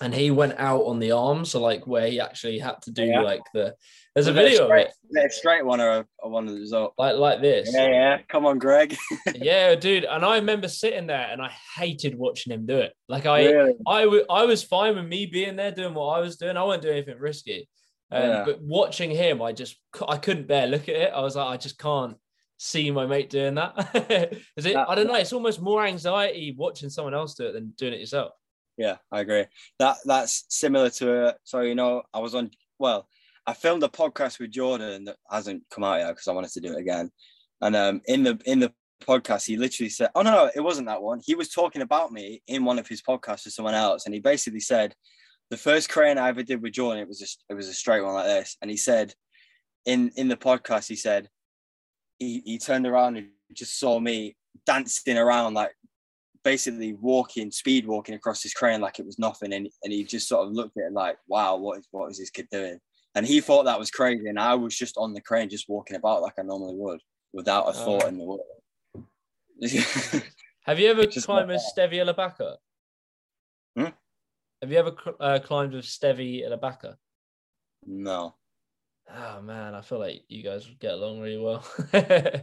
And 0.00 0.12
he 0.12 0.32
went 0.32 0.54
out 0.58 0.80
on 0.86 0.98
the 0.98 1.12
arm, 1.12 1.44
so 1.44 1.60
like 1.60 1.86
where 1.86 2.08
he 2.08 2.18
actually 2.18 2.58
had 2.58 2.82
to 2.82 2.90
do 2.90 3.04
Yeah. 3.04 3.20
like 3.20 3.42
the. 3.52 3.74
There's 4.14 4.26
a 4.26 4.32
Was 4.32 4.42
video 4.42 4.62
of 4.62 4.66
straight, 4.68 4.86
it, 4.86 4.94
it 5.10 5.26
a 5.26 5.30
straight 5.30 5.64
one 5.66 5.80
or 5.80 5.88
a, 5.90 6.06
a 6.22 6.28
one 6.28 6.46
that 6.46 6.58
was 6.58 6.72
up? 6.72 6.94
like 6.98 7.16
like 7.16 7.40
this. 7.40 7.70
Yeah, 7.72 7.88
yeah. 7.88 8.18
Come 8.28 8.44
on, 8.46 8.58
Greg. 8.58 8.96
yeah, 9.34 9.74
dude. 9.76 10.04
And 10.04 10.24
I 10.24 10.36
remember 10.36 10.66
sitting 10.68 11.06
there 11.06 11.28
and 11.30 11.40
I 11.42 11.52
hated 11.76 12.16
watching 12.18 12.52
him 12.52 12.64
do 12.66 12.78
it. 12.78 12.92
Like 13.08 13.26
I, 13.26 13.44
really? 13.44 13.74
I, 13.86 14.02
w- 14.04 14.24
I 14.30 14.44
was 14.46 14.62
fine 14.64 14.96
with 14.96 15.04
me 15.06 15.26
being 15.26 15.56
there 15.56 15.70
doing 15.72 15.94
what 15.94 16.16
I 16.16 16.20
was 16.20 16.36
doing. 16.36 16.56
I 16.56 16.62
wasn't 16.64 16.84
doing 16.84 16.96
anything 16.96 17.18
risky. 17.20 17.68
Um, 18.14 18.22
Yeah. 18.22 18.44
But 18.44 18.62
watching 18.62 19.10
him, 19.10 19.42
I 19.42 19.52
just, 19.52 19.76
I 20.08 20.16
couldn't 20.16 20.46
bear 20.46 20.66
look 20.66 20.88
at 20.88 20.96
it. 20.96 21.12
I 21.12 21.20
was 21.20 21.36
like, 21.36 21.46
I 21.46 21.56
just 21.56 21.78
can't 21.78 22.16
see 22.56 22.90
my 22.90 23.06
mate 23.06 23.30
doing 23.30 23.54
that. 23.56 23.74
Is 24.56 24.66
it? 24.66 24.74
That- 24.74 24.88
I 24.88 24.94
don't 24.94 25.06
know. 25.06 25.14
It's 25.16 25.32
almost 25.32 25.60
more 25.60 25.84
anxiety 25.84 26.54
watching 26.56 26.90
someone 26.90 27.14
else 27.14 27.34
do 27.34 27.46
it 27.46 27.52
than 27.52 27.74
doing 27.76 27.92
it 27.94 28.00
yourself. 28.00 28.32
Yeah, 28.76 28.96
I 29.12 29.20
agree. 29.20 29.44
That 29.78 29.98
that's 30.04 30.46
similar 30.48 30.90
to 30.90 31.28
a. 31.28 31.34
So 31.44 31.60
you 31.60 31.74
know, 31.76 32.02
I 32.12 32.18
was 32.18 32.34
on. 32.34 32.50
Well, 32.78 33.06
I 33.46 33.52
filmed 33.52 33.84
a 33.84 33.88
podcast 33.88 34.40
with 34.40 34.50
Jordan 34.50 35.04
that 35.04 35.16
hasn't 35.30 35.62
come 35.70 35.84
out 35.84 36.00
yet 36.00 36.08
because 36.08 36.26
I 36.26 36.32
wanted 36.32 36.50
to 36.52 36.60
do 36.60 36.72
it 36.72 36.80
again. 36.80 37.10
And 37.60 37.76
um, 37.76 38.00
in 38.06 38.24
the 38.24 38.40
in 38.46 38.58
the 38.58 38.72
podcast, 39.06 39.46
he 39.46 39.56
literally 39.56 39.90
said, 39.90 40.10
"Oh 40.16 40.22
no, 40.22 40.30
no, 40.32 40.50
it 40.54 40.60
wasn't 40.60 40.88
that 40.88 41.02
one." 41.02 41.20
He 41.24 41.36
was 41.36 41.50
talking 41.50 41.82
about 41.82 42.10
me 42.10 42.42
in 42.48 42.64
one 42.64 42.80
of 42.80 42.88
his 42.88 43.00
podcasts 43.00 43.44
with 43.44 43.54
someone 43.54 43.74
else, 43.74 44.06
and 44.06 44.14
he 44.14 44.20
basically 44.20 44.60
said, 44.60 44.94
"The 45.54 45.60
first 45.70 45.88
crane 45.88 46.18
I 46.18 46.28
ever 46.30 46.42
did 46.42 46.60
with 46.60 46.72
Jordan, 46.72 47.00
it 47.00 47.06
was 47.06 47.20
just 47.20 47.44
it 47.48 47.54
was 47.54 47.68
a 47.68 47.74
straight 47.74 48.02
one 48.02 48.14
like 48.14 48.26
this." 48.26 48.56
And 48.60 48.68
he 48.68 48.76
said, 48.76 49.14
in 49.86 50.10
in 50.16 50.26
the 50.26 50.36
podcast, 50.36 50.88
he 50.88 50.96
said, 50.96 51.28
he 52.18 52.42
he 52.44 52.58
turned 52.58 52.88
around 52.88 53.16
and 53.18 53.28
just 53.52 53.78
saw 53.78 54.00
me 54.00 54.36
dancing 54.66 55.16
around 55.16 55.54
like 55.54 55.70
basically 56.42 56.94
walking, 56.94 57.52
speed 57.52 57.86
walking 57.86 58.16
across 58.16 58.42
this 58.42 58.52
crane 58.52 58.80
like 58.80 58.98
it 58.98 59.06
was 59.06 59.18
nothing. 59.20 59.52
And, 59.52 59.68
and 59.84 59.92
he 59.92 60.02
just 60.02 60.28
sort 60.28 60.44
of 60.44 60.52
looked 60.52 60.76
at 60.76 60.88
it 60.88 60.92
like, 60.92 61.18
wow, 61.28 61.54
what 61.56 61.78
is 61.78 61.86
what 61.92 62.10
is 62.10 62.18
this 62.18 62.30
kid 62.30 62.48
doing? 62.50 62.80
And 63.14 63.24
he 63.24 63.40
thought 63.40 63.64
that 63.66 63.78
was 63.78 63.92
crazy. 63.92 64.28
And 64.28 64.40
I 64.40 64.56
was 64.56 64.76
just 64.76 64.96
on 64.96 65.14
the 65.14 65.20
crane, 65.20 65.48
just 65.48 65.68
walking 65.68 65.96
about 65.96 66.20
like 66.22 66.34
I 66.36 66.42
normally 66.42 66.74
would, 66.74 67.00
without 67.32 67.68
a 67.68 67.72
thought 67.72 68.04
Oh. 68.04 68.08
in 68.08 68.18
the 68.18 68.24
world. 68.24 68.40
Have 70.66 70.80
you 70.80 70.90
ever 70.90 71.06
Just 71.06 71.26
climbed 71.26 71.60
Stevie 71.60 71.98
Ilabaca? 71.98 72.56
Hmm? 72.56 72.63
Have 74.64 74.72
you 74.72 74.78
ever 74.78 74.94
uh, 75.20 75.38
climbed 75.44 75.74
with 75.74 75.84
Stevie 75.84 76.42
Ilabaca? 76.42 76.94
no. 77.86 78.34
Oh 79.14 79.42
man, 79.42 79.74
I 79.74 79.82
feel 79.82 79.98
like 79.98 80.22
you 80.28 80.42
guys 80.42 80.66
would 80.66 80.80
get 80.80 80.94
along 80.94 81.20
really 81.20 81.36
well. 81.38 81.62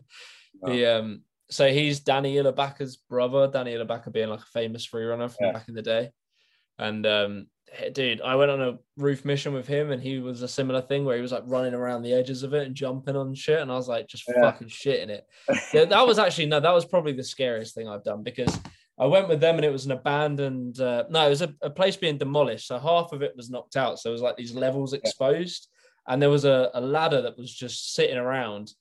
No. 0.61 0.71
the 0.73 0.85
um, 0.99 1.21
so 1.49 1.71
he's 1.71 2.01
Danny 2.01 2.35
Ilabaca's 2.35 2.97
brother. 2.97 3.47
Danny 3.47 3.73
Ilabaca 3.73 4.11
being 4.11 4.29
like 4.29 4.41
a 4.41 4.45
famous 4.53 4.85
free 4.85 5.05
runner 5.05 5.29
from 5.29 5.47
Yeah. 5.47 5.51
back 5.53 5.67
in 5.69 5.73
the 5.73 5.81
day, 5.81 6.11
and 6.77 7.03
um, 7.07 7.47
dude, 7.93 8.21
I 8.21 8.35
went 8.35 8.51
on 8.51 8.61
a 8.61 8.77
roof 8.97 9.25
mission 9.25 9.53
with 9.53 9.65
him, 9.65 9.89
and 9.91 10.03
he 10.03 10.19
was 10.19 10.43
a 10.43 10.47
similar 10.47 10.81
thing 10.81 11.05
where 11.05 11.15
he 11.15 11.21
was 11.23 11.31
like 11.31 11.43
running 11.47 11.73
around 11.73 12.03
the 12.03 12.13
edges 12.13 12.43
of 12.43 12.53
it 12.53 12.67
and 12.67 12.75
jumping 12.75 13.15
on 13.15 13.33
shit, 13.33 13.61
and 13.61 13.71
I 13.71 13.75
was 13.75 13.87
like 13.87 14.07
just 14.07 14.25
Yeah. 14.27 14.41
fucking 14.51 14.67
shitting 14.67 15.09
it. 15.09 15.25
Yeah, 15.73 15.85
that 15.85 16.05
was 16.05 16.19
actually 16.19 16.45
no, 16.47 16.59
that 16.59 16.73
was 16.75 16.85
probably 16.85 17.13
the 17.13 17.23
scariest 17.23 17.73
thing 17.73 17.87
I've 17.87 18.03
done 18.03 18.21
because 18.21 18.55
I 19.01 19.07
went 19.07 19.27
with 19.27 19.41
them 19.41 19.55
and 19.55 19.65
it 19.65 19.71
was 19.71 19.85
an 19.85 19.93
abandoned. 19.93 20.79
Uh, 20.79 21.05
no, 21.09 21.25
it 21.25 21.29
was 21.29 21.41
a, 21.41 21.53
a 21.63 21.71
place 21.71 21.97
being 21.97 22.19
demolished, 22.19 22.67
so 22.67 22.77
half 22.77 23.11
of 23.11 23.23
it 23.23 23.35
was 23.35 23.49
knocked 23.49 23.75
out. 23.75 23.97
So 23.97 24.09
it 24.09 24.13
was 24.13 24.21
like 24.21 24.37
these 24.37 24.53
levels 24.53 24.93
exposed, 24.93 25.67
and 26.07 26.21
there 26.21 26.29
was 26.29 26.45
a, 26.45 26.69
a 26.75 26.81
ladder 26.81 27.23
that 27.23 27.37
was 27.37 27.51
just 27.51 27.95
sitting 27.95 28.17
around. 28.17 28.71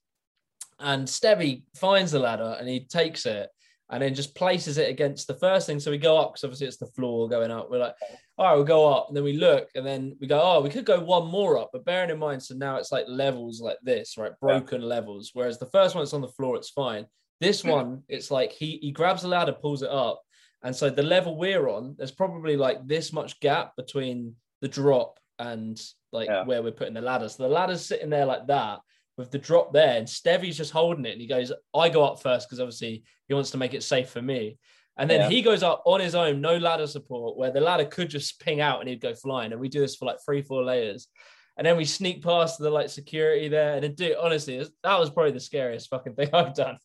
And 0.79 1.09
Stevie 1.09 1.65
finds 1.75 2.13
the 2.13 2.19
ladder 2.19 2.57
and 2.59 2.69
he 2.69 2.81
takes 2.81 3.27
it 3.27 3.49
and 3.91 4.03
then 4.03 4.15
just 4.15 4.35
places 4.35 4.79
it 4.79 4.89
against 4.89 5.27
the 5.27 5.35
first 5.35 5.67
thing. 5.67 5.81
So 5.81 5.91
we 5.91 5.99
go 5.99 6.17
up 6.17 6.33
because 6.33 6.45
obviously 6.45 6.69
it's 6.69 6.77
the 6.77 6.87
floor 6.87 7.29
going 7.29 7.51
up. 7.51 7.71
We're 7.71 7.79
like, 7.79 7.95
all 8.39 8.47
right, 8.47 8.55
we'll 8.55 8.65
go 8.65 8.89
up. 8.89 9.09
And 9.09 9.17
then 9.17 9.25
we 9.25 9.35
look 9.35 9.69
and 9.75 9.85
then 9.85 10.17
we 10.21 10.27
go, 10.27 10.41
oh, 10.41 10.61
we 10.61 10.71
could 10.71 10.87
go 10.87 11.01
one 11.01 11.27
more 11.27 11.59
up. 11.59 11.71
But 11.73 11.85
bearing 11.85 12.11
in 12.11 12.19
mind, 12.19 12.43
so 12.43 12.55
now 12.55 12.77
it's 12.77 12.93
like 12.93 13.05
levels 13.09 13.61
like 13.61 13.79
this, 13.83 14.17
right? 14.17 14.33
Broken 14.41 14.81
levels. 14.83 15.31
Whereas 15.35 15.59
the 15.59 15.67
first 15.67 15.95
one, 15.95 16.03
it's 16.03 16.15
on 16.15 16.21
the 16.21 16.29
floor, 16.29 16.57
it's 16.57 16.71
fine. 16.71 17.07
This 17.41 17.65
one, 17.65 18.03
it's 18.09 18.31
like 18.31 18.53
he 18.53 18.79
he 18.83 18.91
grabs 18.93 19.23
the 19.23 19.29
ladder, 19.29 19.53
pulls 19.53 19.83
it 19.83 19.91
up. 19.91 20.21
And 20.63 20.77
so 20.77 20.91
the 20.91 21.03
level 21.03 21.37
we're 21.39 21.69
on, 21.69 21.95
there's 21.97 22.11
probably 22.11 22.57
like 22.57 22.87
this 22.87 23.13
much 23.13 23.41
gap 23.41 23.75
between 23.77 24.35
the 24.61 24.69
drop 24.69 25.19
and 25.39 25.81
like 26.13 26.29
Yeah. 26.29 26.45
where 26.45 26.63
we're 26.63 26.71
putting 26.73 26.93
the 26.95 27.01
ladder. 27.01 27.29
So 27.31 27.45
the 27.45 27.49
ladder's 27.49 27.85
sitting 27.87 28.11
there 28.11 28.27
like 28.27 28.47
that 28.49 28.81
with 29.17 29.31
the 29.31 29.39
drop 29.39 29.73
there, 29.73 29.97
and 29.99 30.09
Stevie's 30.09 30.57
just 30.59 30.71
holding 30.73 31.07
it. 31.07 31.13
And 31.13 31.21
he 31.21 31.27
goes, 31.27 31.51
I 31.75 31.89
go 31.89 32.05
up 32.05 32.21
first 32.23 32.47
because 32.49 32.61
obviously 32.61 33.05
he 33.27 33.35
wants 33.35 33.51
to 33.53 33.59
make 33.59 33.73
it 33.75 33.83
safe 33.83 34.11
for 34.11 34.21
me. 34.23 34.59
And 34.99 35.09
then 35.09 35.21
Yeah. 35.21 35.29
he 35.31 35.41
goes 35.41 35.63
up 35.63 35.83
on 35.87 36.01
his 36.01 36.15
own, 36.15 36.43
no 36.43 36.59
ladder 36.59 36.87
support, 36.87 37.39
where 37.39 37.51
the 37.51 37.61
ladder 37.61 37.87
could 37.87 38.11
just 38.11 38.39
ping 38.41 38.61
out 38.61 38.81
and 38.81 38.89
he'd 38.89 39.01
go 39.01 39.15
flying. 39.15 39.53
And 39.53 39.61
we 39.61 39.69
do 39.71 39.81
this 39.81 39.97
for 39.97 40.05
like 40.05 40.19
three, 40.23 40.43
four 40.43 40.63
layers. 40.63 41.09
And 41.57 41.67
then 41.67 41.79
we 41.79 41.85
sneak 41.87 42.23
past 42.23 42.59
the 42.59 42.71
like 42.71 42.91
security 42.91 43.49
there. 43.49 43.77
And 43.77 43.85
honestly, 44.21 44.57
it 44.57 44.59
was- 44.59 44.73
that 44.83 44.99
was 45.01 45.09
probably 45.11 45.33
the 45.33 45.41
scariest 45.41 45.89
fucking 45.89 46.17
thing 46.17 46.29
I've 46.35 46.55
done. 46.55 46.77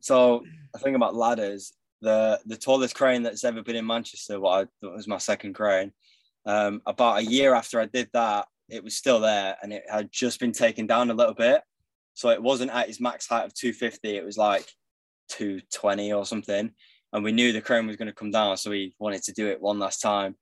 So 0.00 0.44
I 0.74 0.78
think 0.78 0.96
about 0.96 1.14
ladders. 1.14 1.72
The 2.02 2.40
the 2.46 2.56
tallest 2.56 2.94
crane 2.94 3.22
that's 3.22 3.44
ever 3.44 3.62
been 3.62 3.76
in 3.76 3.86
Manchester, 3.86 4.40
what 4.40 4.62
I 4.62 4.66
thought 4.80 4.96
was 4.96 5.06
my 5.06 5.18
second 5.18 5.54
crane. 5.54 5.92
Um, 6.46 6.80
about 6.86 7.18
a 7.18 7.24
year 7.24 7.54
after 7.54 7.78
I 7.78 7.86
did 7.86 8.08
that, 8.14 8.46
it 8.70 8.82
was 8.82 8.96
still 8.96 9.20
there 9.20 9.56
and 9.62 9.72
it 9.72 9.84
had 9.90 10.10
just 10.10 10.40
been 10.40 10.52
taken 10.52 10.86
down 10.86 11.10
a 11.10 11.14
little 11.14 11.34
bit. 11.34 11.62
So 12.14 12.30
it 12.30 12.42
wasn't 12.42 12.70
at 12.72 12.88
its 12.88 13.00
max 13.00 13.26
height 13.26 13.44
of 13.44 13.54
250, 13.54 14.16
it 14.16 14.24
was 14.24 14.38
like 14.38 14.66
220 15.30 16.12
or 16.12 16.24
something. 16.24 16.72
And 17.12 17.24
we 17.24 17.32
knew 17.32 17.52
the 17.52 17.60
crane 17.60 17.86
was 17.86 17.96
going 17.96 18.06
to 18.06 18.14
come 18.14 18.30
down, 18.30 18.56
so 18.56 18.70
we 18.70 18.94
wanted 18.98 19.22
to 19.24 19.32
do 19.32 19.48
it 19.48 19.60
one 19.60 19.78
last 19.78 20.00
time. 20.00 20.36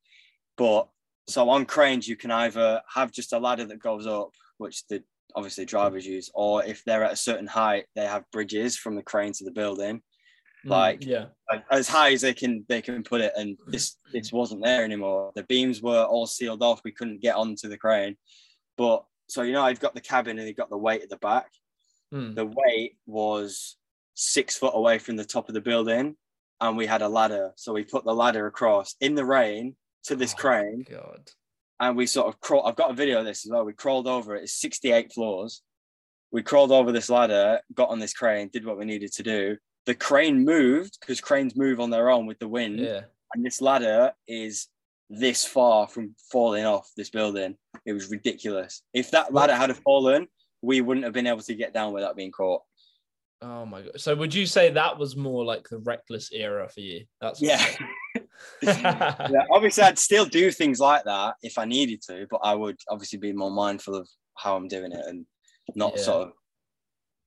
But 0.57 0.89
so 1.27 1.49
on 1.51 1.65
cranes, 1.67 2.07
you 2.07 2.17
can 2.17 2.31
either 2.31 2.83
have 2.93 3.13
just 3.13 3.33
a 3.33 3.39
ladder 3.39 3.65
that 3.65 3.79
goes 3.79 4.07
up, 4.07 4.33
which 4.59 4.87
the 4.89 5.03
obviously 5.35 5.65
drivers 5.65 6.07
use, 6.07 6.31
or 6.35 6.65
if 6.65 6.83
they're 6.85 7.05
at 7.05 7.13
a 7.13 7.17
certain 7.17 7.47
height, 7.47 7.87
they 7.95 8.07
have 8.07 8.25
bridges 8.33 8.77
from 8.77 8.97
the 8.97 9.03
crane 9.03 9.33
to 9.33 9.45
the 9.45 9.51
building, 9.53 10.03
Mm, 10.67 10.71
Like- 10.71 11.05
yeah. 11.07 11.27
like, 11.51 11.65
as 11.71 11.87
high 11.89 12.13
as 12.13 12.21
they 12.23 12.35
can 12.35 12.65
they 12.69 12.83
can 12.83 13.03
put 13.05 13.21
it. 13.21 13.33
And 13.37 13.57
this 13.69 13.97
this 14.13 14.33
wasn't 14.33 14.65
there 14.65 14.83
anymore. 14.85 15.31
The 15.37 15.45
beams 15.45 15.81
were 15.81 16.03
all 16.05 16.27
sealed 16.27 16.63
off. 16.65 16.81
We 16.85 16.91
couldn't 16.93 17.21
get 17.21 17.37
onto 17.37 17.69
the 17.69 17.79
crane. 17.79 18.17
But 18.77 19.05
so 19.29 19.43
you 19.43 19.53
know, 19.53 19.63
I've 19.63 19.79
got 19.79 19.95
the 19.95 20.01
cabin 20.01 20.39
and 20.39 20.49
you've 20.49 20.57
got 20.57 20.71
the 20.71 20.77
weight 20.77 21.03
at 21.03 21.11
the 21.11 21.17
back. 21.19 21.51
Mm. 22.13 22.35
The 22.35 22.47
weight 22.47 22.97
was 23.07 23.77
six 24.15 24.57
foot 24.59 24.73
away 24.75 24.99
from 24.99 25.15
the 25.17 25.25
top 25.25 25.49
of 25.49 25.55
the 25.55 25.61
building, 25.61 26.17
and 26.61 26.77
we 26.77 26.87
had 26.87 27.03
a 27.03 27.09
ladder. 27.09 27.53
So 27.55 27.73
we 27.73 27.85
put 27.85 28.05
the 28.05 28.15
ladder 28.15 28.47
across 28.49 28.97
in 29.01 29.15
the 29.15 29.25
rain 29.25 29.77
to 30.05 30.17
this 30.17 30.35
Oh, 30.35 30.41
crane, 30.41 30.85
God. 30.91 31.31
And 31.81 31.97
we 31.97 32.07
sort 32.07 32.29
of 32.29 32.41
crawl. 32.41 32.67
I've 32.67 32.77
got 32.77 32.91
a 32.91 32.95
video 32.95 33.21
of 33.21 33.25
this 33.25 33.47
as 33.47 33.51
well. 33.53 33.65
We 33.65 33.73
crawled 33.73 34.07
over 34.07 34.35
it. 34.37 34.45
It's 34.45 34.61
68 34.61 35.13
floors. 35.13 35.63
We 36.31 36.43
crawled 36.43 36.73
over 36.73 36.93
this 36.93 37.09
ladder, 37.09 37.61
got 37.75 37.89
on 37.91 38.01
this 38.01 38.13
crane, 38.13 38.51
did 38.53 38.67
what 38.67 38.79
we 38.79 38.85
needed 38.85 39.13
to 39.15 39.23
do. 39.23 39.57
The 39.87 39.95
crane 39.95 40.45
moved 40.45 40.99
because 41.01 41.21
cranes 41.21 41.57
move 41.57 41.81
on 41.81 41.91
their 41.91 42.11
own 42.11 42.27
with 42.27 42.39
the 42.39 42.49
wind, 42.49 42.79
Yeah. 42.81 43.03
and 43.35 43.45
this 43.45 43.63
ladder 43.63 44.13
is 44.27 44.69
this 45.09 45.45
far 45.45 45.89
from 45.89 46.15
falling 46.31 46.67
off 46.67 46.91
this 46.97 47.09
building. 47.09 47.57
It 47.87 47.95
was 47.95 48.11
ridiculous. 48.11 48.83
If 48.93 49.11
that 49.13 49.33
ladder 49.33 49.55
had 49.55 49.75
fallen, 49.79 50.29
we 50.61 50.83
wouldn't 50.83 51.05
have 51.05 51.15
been 51.15 51.27
able 51.27 51.41
to 51.41 51.55
get 51.55 51.73
down 51.73 51.95
without 51.95 52.17
being 52.17 52.33
caught. 52.33 52.63
Oh 53.41 53.65
my 53.65 53.83
god! 53.83 54.01
So 54.01 54.15
would 54.17 54.35
you 54.35 54.47
say 54.47 54.71
that 54.71 54.99
was 54.99 55.17
more 55.17 55.45
like 55.45 55.69
the 55.69 55.79
reckless 55.79 56.31
era 56.33 56.69
for 56.69 56.81
you? 56.81 57.05
That's 57.21 57.41
Yeah. 57.41 57.65
yeah, 58.63 59.45
obviously, 59.53 59.83
I'd 59.85 59.99
still 59.99 60.25
do 60.25 60.51
things 60.51 60.79
like 60.81 61.05
that 61.05 61.35
if 61.43 61.59
I 61.59 61.65
needed 61.65 62.03
to, 62.03 62.27
but 62.31 62.41
I 62.43 62.55
would 62.55 62.77
obviously 62.89 63.19
be 63.19 63.33
more 63.33 63.51
mindful 63.51 63.95
of 63.97 64.09
how 64.37 64.57
I'm 64.57 64.69
doing 64.69 64.93
it 64.93 65.05
and 65.07 65.27
not 65.75 65.95
Yeah. 65.97 66.03
sort 66.03 66.27
of 66.29 66.33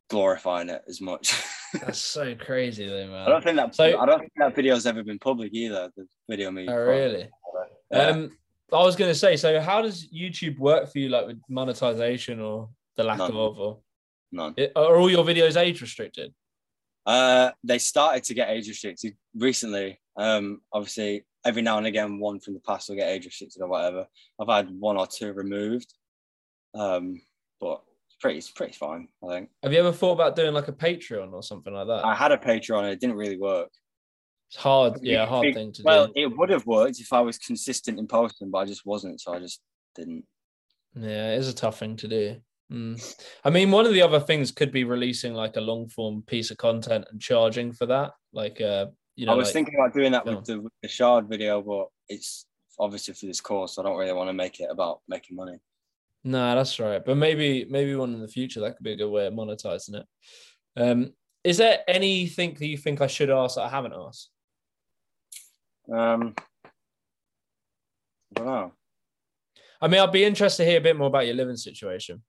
glorifying 0.09 0.69
it 0.69 0.81
as 0.87 1.01
much. 1.01 1.33
That's 1.81 1.99
so 1.99 2.35
crazy, 2.35 2.87
though, 2.87 3.07
man. 3.07 3.25
I 3.27 3.29
don't 3.29 3.43
think 3.43 3.55
that 3.57 3.75
So- 3.75 3.99
I 3.99 4.05
don't 4.05 4.19
think 4.19 4.31
that 4.37 4.55
video's 4.55 4.85
ever 4.85 5.03
been 5.03 5.19
public 5.19 5.53
either. 5.53 5.89
The 5.95 6.05
video 6.29 6.51
me. 6.51 6.67
Oh, 6.67 6.75
really? 6.75 7.29
Yeah. 7.91 7.97
Um, 8.07 8.37
I 8.73 8.81
was 8.83 8.95
gonna 8.95 9.15
say, 9.15 9.35
so 9.35 9.59
how 9.59 9.81
does 9.81 10.07
YouTube 10.13 10.57
work 10.59 10.89
for 10.91 10.99
you, 10.99 11.09
like 11.09 11.27
with 11.27 11.41
monetization 11.49 12.39
or 12.39 12.69
the 12.95 13.03
lack 13.03 13.17
None. 13.17 13.31
of, 13.31 13.57
or 13.57 13.79
None. 14.31 14.55
are 14.75 14.97
all 14.97 15.09
your 15.09 15.25
videos 15.25 15.57
age 15.59 15.81
restricted? 15.81 16.33
Uh, 17.05 17.51
they 17.63 17.77
started 17.79 18.23
to 18.25 18.33
get 18.33 18.49
age 18.49 18.67
restricted 18.67 19.15
recently. 19.35 19.99
Um, 20.17 20.61
obviously, 20.71 21.25
every 21.45 21.61
now 21.61 21.77
and 21.77 21.87
again, 21.87 22.19
one 22.19 22.39
from 22.39 22.53
the 22.53 22.59
past 22.61 22.89
will 22.89 22.95
get 22.95 23.09
age 23.09 23.25
restricted 23.25 23.61
or 23.61 23.67
whatever. 23.67 24.05
I've 24.39 24.47
had 24.47 24.69
one 24.71 24.97
or 24.97 25.07
two 25.07 25.33
removed, 25.33 25.93
um, 26.75 27.21
but 27.59 27.81
it's 28.07 28.17
pretty, 28.19 28.37
it's 28.37 28.51
pretty 28.51 28.73
fine. 28.73 29.07
I 29.23 29.33
think 29.33 29.49
Have 29.63 29.73
you 29.73 29.79
ever 29.79 29.91
thought 29.91 30.13
about 30.13 30.35
doing 30.35 30.53
like 30.53 30.67
a 30.67 30.73
Patreon 30.73 31.33
or 31.33 31.43
something 31.43 31.73
like 31.73 31.87
that? 31.87 32.05
I 32.05 32.13
had 32.15 32.31
a 32.31 32.37
Patreon, 32.37 32.91
it 32.91 32.99
didn't 32.99 33.15
really 33.17 33.37
work. 33.37 33.69
It's 34.49 34.61
hard, 34.61 34.99
yeah, 35.01 35.25
hard 35.25 35.53
thing 35.53 35.71
to 35.73 35.81
Well, 35.83 36.07
do. 36.07 36.13
Well, 36.15 36.23
it 36.25 36.37
would 36.37 36.49
have 36.49 36.65
worked 36.65 36.99
if 36.99 37.11
I 37.13 37.21
was 37.21 37.37
consistent 37.37 37.97
in 37.99 38.07
posting, 38.07 38.51
but 38.51 38.59
I 38.59 38.65
just 38.65 38.85
wasn't, 38.85 39.19
so 39.21 39.33
I 39.33 39.39
just 39.39 39.61
didn't. 39.95 40.25
Yeah, 40.93 41.33
it 41.33 41.37
is 41.39 41.47
a 41.47 41.55
tough 41.55 41.79
thing 41.79 41.95
to 41.97 42.07
do. 42.07 42.35
Mm. 42.71 43.15
I 43.43 43.49
mean, 43.49 43.69
one 43.69 43.85
of 43.85 43.93
the 43.93 44.01
other 44.01 44.19
things 44.19 44.51
could 44.51 44.71
be 44.71 44.85
releasing 44.85 45.33
like 45.33 45.57
a 45.57 45.61
long 45.61 45.89
form 45.89 46.23
piece 46.25 46.51
of 46.51 46.57
content 46.57 47.05
and 47.11 47.21
charging 47.21 47.73
for 47.73 47.85
that. 47.87 48.11
Like, 48.31 48.61
uh, 48.61 48.87
you 49.15 49.25
know, 49.25 49.33
I 49.33 49.35
was 49.35 49.47
like- 49.47 49.53
thinking 49.53 49.75
about 49.75 49.93
doing 49.93 50.13
that 50.13 50.25
with 50.25 50.45
the, 50.45 50.61
with 50.61 50.73
the 50.81 50.87
shard 50.87 51.27
video, 51.27 51.61
but 51.61 51.87
it's 52.07 52.45
obviously 52.79 53.13
for 53.13 53.25
this 53.25 53.41
course. 53.41 53.77
I 53.77 53.83
don't 53.83 53.97
really 53.97 54.13
want 54.13 54.29
to 54.29 54.33
make 54.33 54.59
it 54.59 54.69
about 54.71 55.01
making 55.07 55.35
money. 55.35 55.59
No, 56.23 56.55
that's 56.55 56.79
right. 56.79 57.03
But 57.03 57.17
maybe 57.17 57.65
maybe 57.69 57.95
one 57.95 58.13
in 58.13 58.21
the 58.21 58.27
future 58.27 58.59
that 58.61 58.77
could 58.77 58.83
be 58.83 58.93
a 58.93 58.97
good 58.97 59.09
way 59.09 59.25
of 59.25 59.33
monetizing 59.33 59.95
it. 59.95 60.05
Um, 60.77 61.13
is 61.43 61.57
there 61.57 61.79
anything 61.87 62.53
that 62.53 62.67
you 62.67 62.77
think 62.77 63.01
I 63.01 63.07
should 63.07 63.31
ask 63.31 63.55
that 63.55 63.63
I 63.63 63.69
haven't 63.69 63.95
asked? 63.95 64.29
Um, 65.91 66.35
I 66.63 66.69
don't 68.35 68.45
know. 68.45 68.71
I 69.81 69.87
mean, 69.87 69.99
I'd 69.99 70.11
be 70.11 70.23
interested 70.23 70.63
to 70.63 70.69
hear 70.69 70.77
a 70.79 70.83
bit 70.83 70.95
more 70.95 71.07
about 71.07 71.25
your 71.25 71.35
living 71.35 71.57
situation. 71.57 72.21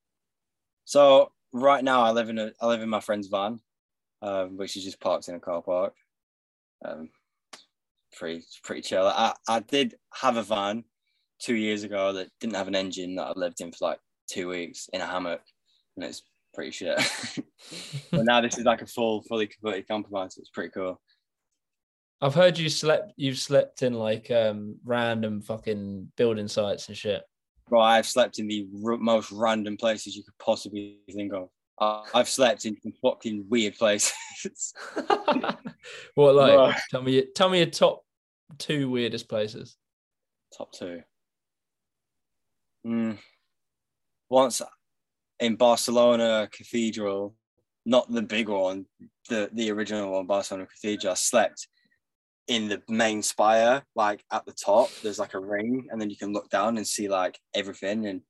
So 0.93 1.33
right 1.55 1.83
now, 1.83 2.03
I 2.03 2.11
live 2.11 2.29
in 2.29 2.39
a 2.39 2.53
I 2.61 2.67
live 2.67 2.83
in 2.83 2.89
my 2.91 3.01
friend's 3.01 3.29
van, 3.29 3.61
um, 4.21 4.59
which 4.59 4.77
is 4.77 4.85
just 4.85 5.01
parked 5.01 5.27
in 5.27 5.35
a 5.35 5.41
car 5.41 5.63
park. 5.63 5.95
Um, 6.85 7.09
pretty 8.13 8.45
pretty 8.63 8.83
chill. 8.83 9.07
I 9.07 9.33
I 9.49 9.61
did 9.61 9.95
have 10.13 10.37
a 10.37 10.43
van 10.43 10.85
two 11.39 11.55
years 11.55 11.83
ago 11.83 12.13
that 12.13 12.29
didn't 12.41 12.57
have 12.57 12.69
an 12.69 12.75
engine 12.75 13.15
that 13.15 13.29
I 13.29 13.33
lived 13.37 13.63
in 13.63 13.73
for 13.73 13.87
like 13.87 14.01
two 14.31 14.49
weeks 14.49 14.91
in 14.93 15.01
a 15.01 15.07
hammock, 15.07 15.41
and 15.97 16.05
it's 16.05 16.25
pretty 16.53 16.73
shit. 16.73 16.99
but 18.11 18.27
now 18.27 18.43
this 18.43 18.59
is 18.59 18.67
like 18.67 18.83
a 18.83 18.87
full 18.87 19.23
fully 19.23 19.47
converted 19.47 19.87
van, 19.89 20.29
so 20.29 20.41
it's 20.41 20.51
pretty 20.51 20.73
cool. 20.73 21.01
I've 22.21 22.35
heard 22.35 22.59
you 22.59 22.69
slept. 22.69 23.15
You've 23.17 23.39
slept 23.39 23.81
in 23.81 23.95
like 23.95 24.31
um 24.31 24.77
random 24.85 25.41
fucking 25.41 26.13
building 26.19 26.49
sites 26.49 26.89
and 26.89 26.97
shit. 26.99 27.23
Bro, 27.73 27.81
I've 27.81 28.07
slept 28.07 28.39
in 28.39 28.49
the 28.49 28.67
r- 28.85 28.99
most 28.99 29.33
random 29.33 29.79
places 29.79 30.15
you 30.15 30.23
could 30.23 30.37
possibly 30.39 30.99
think 31.11 31.33
of. 31.33 31.49
Uh, 31.81 32.03
I've 32.15 32.29
slept 32.29 32.67
in 32.67 32.77
some 32.83 32.93
fucking 33.01 33.47
weird 33.49 33.79
places. 33.79 34.75
what 36.15 36.35
like? 36.35 36.53
Bro. 36.53 36.73
Tell 36.91 37.01
me. 37.01 37.25
Tell 37.35 37.49
me 37.49 37.61
your 37.61 37.71
top 37.71 38.05
two 38.59 38.91
weirdest 38.91 39.27
places. 39.27 39.79
Top 40.55 40.71
two. 40.73 41.01
Mm. 42.87 43.17
Once 44.29 44.61
in 45.41 45.57
Barcelona 45.57 46.51
Cathedral, 46.53 47.35
not 47.87 48.13
the 48.13 48.21
big 48.21 48.51
one, 48.51 48.85
the, 49.31 49.49
the 49.55 49.71
original 49.71 50.13
one, 50.13 50.27
Barcelona 50.27 50.67
Cathedral, 50.67 51.13
I 51.13 51.15
slept 51.15 51.69
in 52.49 52.69
the 52.69 52.83
main 52.89 53.23
spire, 53.23 53.83
like 53.95 54.25
at 54.33 54.45
the 54.47 54.53
top. 54.53 54.91
There's 55.03 55.19
like 55.19 55.35
a 55.35 55.41
ring, 55.41 55.87
and 55.91 56.01
then 56.01 56.11
you 56.11 56.17
can 56.17 56.33
look 56.33 56.49
down 56.51 56.77
and 56.77 56.87
see 56.87 57.09
like 57.09 57.39
everything. 57.55 58.07
And 58.07 58.23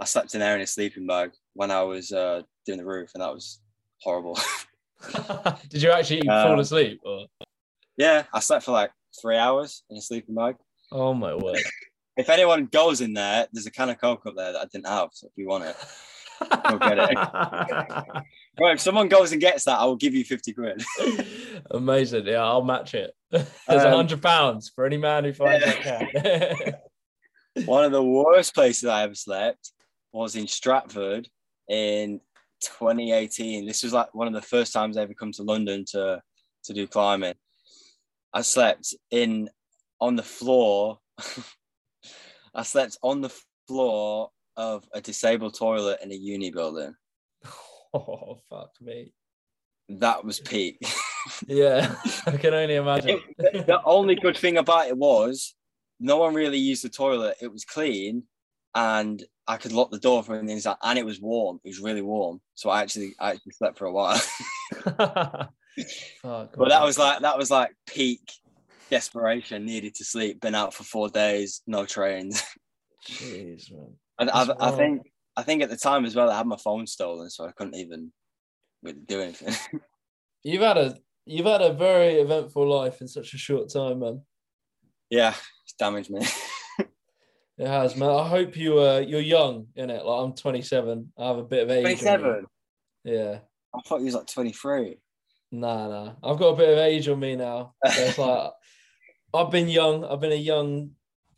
I 0.00 0.04
slept 0.04 0.34
in 0.34 0.40
there 0.40 0.54
in 0.56 0.62
a 0.62 0.66
sleeping 0.66 1.06
bag 1.06 1.32
when 1.54 1.70
I 1.70 1.82
was 1.82 2.12
uh, 2.12 2.42
doing 2.64 2.78
the 2.78 2.84
roof, 2.86 3.10
and 3.14 3.22
that 3.22 3.32
was 3.32 3.60
horrible. 4.02 4.38
Did 5.68 5.82
you 5.82 5.90
actually 5.90 6.22
fall 6.26 6.52
Um, 6.52 6.58
asleep? 6.58 7.00
Or? 7.04 7.26
yeah, 7.96 8.24
I 8.32 8.40
slept 8.40 8.64
for 8.64 8.72
like 8.72 8.90
three 9.20 9.36
hours 9.36 9.82
in 9.90 9.96
a 9.96 10.00
sleeping 10.00 10.34
bag. 10.34 10.56
Oh 10.92 11.12
my 11.14 11.34
word! 11.34 11.60
If 12.16 12.30
anyone 12.30 12.66
goes 12.66 13.00
in 13.00 13.12
there, 13.12 13.46
there's 13.52 13.66
a 13.66 13.70
can 13.70 13.90
of 13.90 14.00
Coke 14.00 14.24
up 14.26 14.34
there 14.36 14.52
that 14.52 14.60
I 14.60 14.64
didn't 14.72 14.86
have. 14.86 15.10
So 15.12 15.26
if 15.26 15.32
you 15.36 15.46
want 15.48 15.64
it, 15.64 15.76
Go 16.40 16.78
get 16.78 16.98
it. 16.98 17.16
right, 18.60 18.74
if 18.74 18.80
someone 18.80 19.08
goes 19.08 19.32
and 19.32 19.40
gets 19.40 19.64
that, 19.64 19.78
I 19.78 19.84
will 19.84 19.96
give 19.96 20.14
you 20.14 20.24
50 20.24 20.52
quid. 20.52 20.84
Amazing. 21.70 22.26
Yeah, 22.26 22.44
I'll 22.44 22.64
match 22.64 22.94
it. 22.94 23.12
There's 23.30 23.46
Um, 23.68 23.92
hundred 23.92 24.22
pounds 24.22 24.70
for 24.74 24.84
any 24.86 24.96
man 24.96 25.24
who 25.24 25.32
finds 25.32 25.64
that 25.64 26.80
can. 27.54 27.64
One 27.66 27.84
of 27.84 27.92
the 27.92 28.02
worst 28.04 28.54
places 28.54 28.84
I 28.88 29.02
ever 29.04 29.14
slept 29.14 29.72
was 30.12 30.36
in 30.36 30.46
Stratford 30.46 31.28
in 31.68 32.20
2018. 32.60 33.66
This 33.66 33.82
was 33.82 33.92
like 33.92 34.14
one 34.14 34.28
of 34.28 34.34
the 34.34 34.42
first 34.42 34.72
times 34.72 34.96
I 34.96 35.02
ever 35.02 35.14
come 35.14 35.32
to 35.32 35.42
London 35.42 35.84
to, 35.92 36.20
to 36.64 36.72
do 36.74 36.86
climbing. 36.86 37.34
I 38.34 38.42
slept 38.42 38.94
in 39.10 39.48
on 40.00 40.16
the 40.16 40.22
floor. 40.22 40.98
I 42.54 42.62
slept 42.62 42.98
on 43.02 43.22
the 43.22 43.34
floor 43.66 44.30
of 44.56 44.84
a 44.92 45.00
disabled 45.00 45.54
toilet 45.54 46.00
in 46.02 46.12
a 46.12 46.14
uni 46.14 46.50
building. 46.50 46.94
oh 47.94 48.40
fuck 48.48 48.70
me. 48.80 49.12
That 49.88 50.24
was 50.24 50.40
peak. 50.40 50.78
Yeah, 51.46 51.96
I 52.26 52.36
can 52.36 52.54
only 52.54 52.76
imagine. 52.76 53.20
the 53.38 53.80
only 53.84 54.14
good 54.14 54.36
thing 54.36 54.58
about 54.58 54.86
it 54.86 54.96
was 54.96 55.54
no 55.98 56.18
one 56.18 56.34
really 56.34 56.58
used 56.58 56.84
the 56.84 56.88
toilet. 56.88 57.36
It 57.40 57.52
was 57.52 57.64
clean, 57.64 58.24
and 58.74 59.22
I 59.46 59.56
could 59.56 59.72
lock 59.72 59.90
the 59.90 59.98
door 59.98 60.22
from 60.22 60.46
the 60.46 60.52
inside, 60.52 60.76
and 60.82 60.98
it 60.98 61.06
was 61.06 61.20
warm. 61.20 61.60
It 61.64 61.68
was 61.68 61.80
really 61.80 62.02
warm, 62.02 62.40
so 62.54 62.70
I 62.70 62.82
actually 62.82 63.14
I 63.18 63.32
actually 63.32 63.52
slept 63.52 63.78
for 63.78 63.86
a 63.86 63.92
while. 63.92 64.18
Fuck, 66.22 66.54
but 66.56 66.68
that 66.68 66.84
was 66.84 66.98
like 66.98 67.20
that 67.20 67.38
was 67.38 67.50
like 67.50 67.74
peak 67.86 68.20
desperation. 68.90 69.64
Needed 69.64 69.94
to 69.96 70.04
sleep. 70.04 70.40
Been 70.40 70.54
out 70.54 70.74
for 70.74 70.84
four 70.84 71.08
days. 71.08 71.62
No 71.66 71.86
trains. 71.86 72.42
jeez, 73.08 73.72
man. 73.72 73.94
And 74.18 74.30
I, 74.30 74.48
I 74.60 74.70
think 74.70 75.02
I 75.36 75.42
think 75.42 75.62
at 75.62 75.70
the 75.70 75.76
time 75.76 76.04
as 76.04 76.16
well, 76.16 76.30
I 76.30 76.36
had 76.36 76.46
my 76.46 76.56
phone 76.56 76.86
stolen, 76.86 77.28
so 77.30 77.44
I 77.44 77.52
couldn't 77.52 77.76
even 77.76 78.12
really 78.82 79.00
do 79.06 79.20
anything. 79.20 79.54
You've 80.42 80.62
had 80.62 80.78
a 80.78 80.96
you've 81.24 81.46
had 81.46 81.60
a 81.60 81.72
very 81.72 82.20
eventful 82.20 82.68
life 82.68 83.00
in 83.00 83.08
such 83.08 83.34
a 83.34 83.38
short 83.38 83.68
time, 83.68 83.98
man. 83.98 84.22
yeah, 85.10 85.34
it's 85.64 85.74
damaged 85.78 86.10
me. 86.10 86.24
It 87.58 87.68
has, 87.68 87.96
man. 87.96 88.10
I 88.10 88.28
hope 88.28 88.56
you 88.56 88.80
uh 88.80 88.98
you're 88.98 89.20
young 89.20 89.68
in 89.76 89.88
it. 89.88 90.04
Like 90.04 90.24
I'm 90.24 90.34
27. 90.34 91.12
I 91.18 91.26
have 91.26 91.38
a 91.38 91.42
bit 91.42 91.62
of 91.62 91.70
age. 91.70 91.82
Twenty-seven. 91.82 92.46
Yeah. 93.04 93.38
I 93.74 93.80
thought 93.86 94.00
he 94.00 94.04
was 94.04 94.14
like 94.14 94.26
twenty-three. 94.26 94.98
Nah, 95.52 95.88
nah. 95.88 96.12
I've 96.22 96.38
got 96.38 96.48
a 96.48 96.56
bit 96.56 96.68
of 96.68 96.78
age 96.78 97.08
on 97.08 97.18
me 97.18 97.34
now. 97.34 97.74
So 97.86 98.02
it's 98.02 98.18
like 98.18 98.50
I've 99.34 99.50
been 99.50 99.68
young. 99.68 100.04
I've 100.04 100.20
been 100.20 100.32
a 100.32 100.34
young 100.34 100.90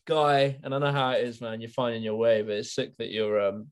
guy, 0.09 0.59
and 0.63 0.75
I 0.75 0.79
know 0.79 0.91
how 0.91 1.11
it 1.11 1.23
is, 1.23 1.41
man. 1.41 1.61
You're 1.61 1.71
finding 1.71 2.03
your 2.03 2.17
way, 2.17 2.41
but 2.43 2.53
it's 2.55 2.73
sick 2.75 2.97
that 2.97 3.11
you're 3.11 3.41
um 3.41 3.69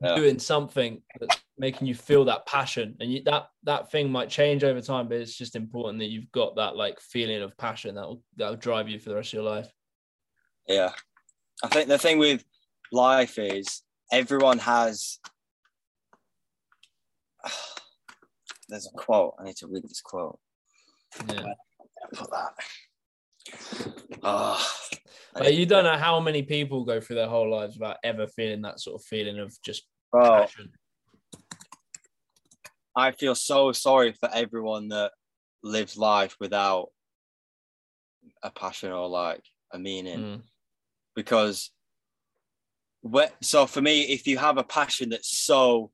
Yeah. 0.00 0.14
doing 0.14 0.38
something 0.38 1.02
that's 1.18 1.40
making 1.56 1.88
you 1.88 1.94
feel 1.94 2.24
that 2.26 2.46
passion, 2.46 2.96
and 3.00 3.10
you, 3.12 3.22
that 3.24 3.48
that 3.64 3.90
thing 3.90 4.12
might 4.12 4.28
change 4.30 4.62
over 4.62 4.80
time, 4.80 5.08
but 5.08 5.16
it's 5.16 5.36
just 5.36 5.56
important 5.56 5.98
that 6.00 6.10
you've 6.10 6.30
got 6.32 6.54
that 6.56 6.76
like 6.76 7.00
feeling 7.00 7.42
of 7.42 7.56
passion 7.56 7.94
that 7.96 8.06
will 8.06 8.22
that 8.36 8.48
will 8.50 8.56
drive 8.56 8.88
you 8.88 8.98
for 9.00 9.08
the 9.08 9.16
rest 9.16 9.30
of 9.32 9.38
your 9.38 9.50
life. 9.54 9.68
Yeah. 10.68 10.92
I 11.64 11.68
think 11.68 11.88
the 11.88 11.98
thing 11.98 12.18
with 12.18 12.44
life 12.92 13.38
is 13.38 13.82
everyone 14.12 14.58
has. 14.58 15.18
There's 18.68 18.86
a 18.86 18.96
quote. 18.96 19.34
I 19.40 19.44
need 19.44 19.56
to 19.56 19.66
read 19.66 19.82
this 19.82 20.02
quote. 20.02 20.38
Yeah. 21.26 21.54
Put 22.12 22.30
that. 22.30 22.52
Oh, 24.22 24.60
You 25.46 25.66
don't 25.66 25.84
know 25.84 25.96
how 25.96 26.20
many 26.20 26.42
people 26.42 26.84
go 26.84 27.00
through 27.00 27.16
their 27.16 27.28
whole 27.28 27.50
lives 27.50 27.78
without 27.78 27.98
ever 28.04 28.26
feeling 28.26 28.62
that 28.62 28.80
sort 28.80 29.00
of 29.00 29.04
feeling 29.04 29.38
of 29.38 29.54
just 29.62 29.86
Bro, 30.12 30.22
passion. 30.22 30.70
I 32.96 33.12
feel 33.12 33.34
so 33.34 33.72
sorry 33.72 34.12
for 34.12 34.28
everyone 34.32 34.88
that 34.88 35.12
lives 35.62 35.96
life 35.96 36.36
without 36.40 36.88
a 38.42 38.50
passion 38.50 38.90
or 38.92 39.08
like 39.08 39.44
a 39.72 39.78
meaning. 39.78 40.18
Mm. 40.18 40.42
because 41.14 41.70
whe- 43.02 43.32
so 43.40 43.66
for 43.66 43.80
me 43.80 44.02
if 44.02 44.26
you 44.26 44.38
have 44.38 44.56
a 44.58 44.64
passion 44.64 45.10
that's 45.10 45.36
so 45.38 45.90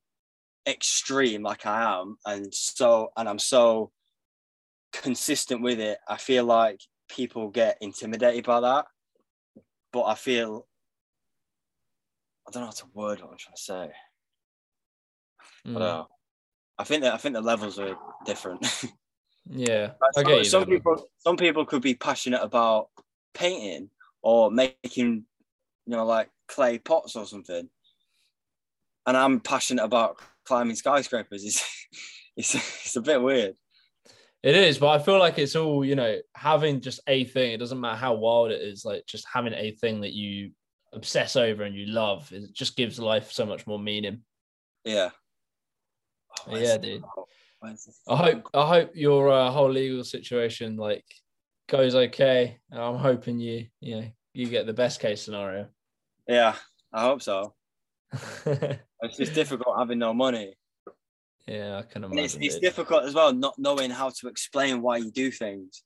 extreme 0.67 1.43
like 1.43 1.67
I 1.67 2.01
am, 2.01 2.17
and 2.25 2.55
so 2.55 3.11
and 3.17 3.29
I'm 3.29 3.39
so 3.39 3.91
consistent 4.93 5.63
with 5.63 5.81
it, 5.81 5.99
I 6.09 6.17
feel 6.17 6.45
like 6.45 6.81
people 7.09 7.51
get 7.51 7.79
intimidated 7.81 8.45
by 8.45 8.61
that. 8.61 8.87
But 9.95 10.03
I 10.03 10.15
feel 10.17 10.67
I 12.47 12.51
don't 12.51 12.63
know 12.63 12.67
how 12.67 12.73
to 12.73 12.87
word 12.93 13.21
what 13.21 13.31
I'm 13.31 13.39
trying 13.39 13.57
to 13.57 13.63
say. 13.63 13.91
Mm. 15.67 15.75
But 15.75 15.83
uh, 15.83 16.05
I 16.77 16.85
think 16.85 17.03
that 17.03 17.15
I 17.15 17.17
think 17.17 17.35
the 17.35 17.41
levels 17.41 17.79
are 17.79 17.97
different. 18.27 18.67
Yeah, 19.47 19.91
I 20.03 20.23
some, 20.23 20.45
some 20.45 20.65
people 20.65 21.07
some 21.19 21.37
people 21.37 21.67
could 21.67 21.83
be 21.83 21.95
passionate 21.95 22.43
about 22.43 22.89
painting 23.35 23.91
or 24.23 24.51
making 24.51 25.27
you 25.87 25.97
know 25.97 26.07
like 26.07 26.31
clay 26.49 26.79
pots 26.79 27.15
or 27.15 27.27
something 27.27 27.69
and 29.07 29.17
i'm 29.17 29.41
passionate 29.41 29.85
about 29.85 30.17
climbing 30.45 30.77
skyscrapers 30.77 31.45
it's 31.45 31.87
it's, 32.37 32.55
it's 32.55 32.97
a 32.97 33.03
bit 33.03 33.23
weird 33.23 33.55
It 34.45 34.55
is, 34.55 34.77
but 34.77 34.89
I 34.89 35.03
feel 35.03 35.19
like 35.19 35.39
it's 35.39 35.57
all 35.57 35.85
you 35.85 35.97
know, 35.97 36.19
having 36.35 36.83
just 36.83 37.01
a 37.09 37.25
thing. 37.25 37.53
It 37.53 37.59
doesn't 37.59 37.81
matter 37.81 37.97
how 37.97 38.15
wild 38.15 38.51
it 38.51 38.61
is. 38.61 38.85
Like 38.85 39.07
just 39.07 39.27
having 39.33 39.55
a 39.55 39.71
thing 39.71 40.03
that 40.03 40.13
you 40.13 40.51
obsess 40.93 41.35
over 41.35 41.63
and 41.63 41.75
you 41.75 41.87
love, 41.87 42.31
it 42.31 42.53
just 42.53 42.77
gives 42.77 42.99
life 42.99 43.33
so 43.33 43.47
much 43.47 43.67
more 43.67 43.79
meaning. 43.79 44.21
yeah 44.85 45.11
But 46.47 46.61
yeah, 46.61 46.77
dude. 46.77 47.03
I 48.07 48.17
hope 48.17 48.51
I 48.53 48.67
hope 48.69 48.91
your 48.95 49.33
uh, 49.33 49.51
whole 49.51 49.71
legal 49.71 50.05
situation 50.05 50.77
like 50.77 51.07
goes 51.67 51.95
okay. 51.95 52.59
I'm 52.71 52.97
hoping 52.97 53.41
you 53.41 53.67
you 53.81 53.97
know 53.97 54.09
you 54.35 54.49
get 54.49 54.67
the 54.67 54.75
best 54.75 55.01
case 55.01 55.23
scenario. 55.23 55.69
yeah 56.29 56.55
i 56.93 57.03
hope 57.03 57.23
so 57.23 57.55
it's 58.47 59.17
just 59.17 59.35
difficult 59.35 59.79
having 59.79 59.99
no 59.99 60.13
money 60.13 60.55
I 61.49 61.83
can 61.83 62.05
and 62.05 62.19
it's, 62.19 62.35
imagine. 62.35 62.43
it's 62.43 62.55
dude. 62.55 62.63
difficult 62.63 63.05
as 63.05 63.15
well 63.15 63.33
not 63.33 63.55
knowing 63.59 63.91
how 63.91 64.09
to 64.11 64.29
explain 64.29 64.81
why 64.83 64.97
you 64.99 65.11
do 65.11 65.31
things 65.31 65.83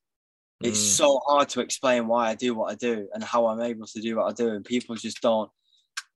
it's 0.61 0.79
Mm. 0.81 0.97
so 0.97 1.21
hard 1.27 1.49
to 1.51 1.61
explain 1.61 2.09
why 2.09 2.31
I 2.31 2.35
do 2.35 2.53
what 2.55 2.73
I 2.73 2.75
do 2.75 3.09
and 3.15 3.23
how 3.23 3.47
I'm 3.47 3.61
able 3.61 3.87
to 3.87 4.01
do 4.01 4.17
what 4.17 4.25
I 4.29 4.33
do. 4.33 4.49
And 4.49 4.65
people 4.65 4.97
just 4.97 5.21
don't, 5.21 5.49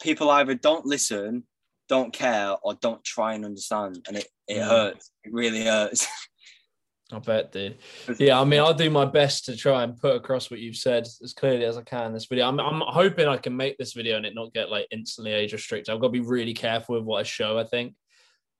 people 0.03 0.30
either 0.30 0.55
don't 0.55 0.84
listen, 0.84 1.45
don't 1.88 2.12
care, 2.12 2.57
or 2.64 2.74
don't 2.74 3.05
try 3.05 3.34
and 3.34 3.45
understand. 3.45 4.05
And 4.09 4.16
it, 4.16 4.26
it 4.49 4.57
Mm. 4.59 4.68
hurts. 4.68 5.12
It 5.22 5.32
really 5.32 5.64
hurts. 5.64 6.09
I 7.12 7.20
bet, 7.20 7.53
dude. 7.53 7.78
Yeah, 8.18 8.40
I 8.40 8.45
mean, 8.45 8.59
I'll 8.59 8.74
do 8.74 8.90
my 8.90 9.05
best 9.05 9.45
to 9.45 9.57
try 9.57 9.84
and 9.84 9.97
put 9.97 10.16
across 10.16 10.51
what 10.51 10.59
you've 10.59 10.74
said 10.76 11.07
as 11.22 11.34
clearly 11.34 11.64
as 11.64 11.76
I 11.76 11.82
can 11.82 12.07
in 12.07 12.12
this 12.12 12.26
video. 12.26 12.49
I'm, 12.49 12.59
I'm 12.59 12.80
hoping 12.84 13.28
I 13.28 13.36
can 13.36 13.57
make 13.57 13.78
this 13.78 13.93
video 13.93 14.16
and 14.16 14.26
it 14.26 14.34
not 14.34 14.53
get 14.55 14.70
like 14.70 14.88
instantly 14.90 15.32
age 15.34 15.53
restricted. 15.53 15.95
I've 15.95 16.01
got 16.01 16.09
to 16.09 16.12
be 16.12 16.20
really 16.20 16.55
careful 16.55 16.97
with 16.97 17.05
what 17.05 17.20
I 17.20 17.22
show, 17.22 17.59
I 17.59 17.64
think. 17.64 17.95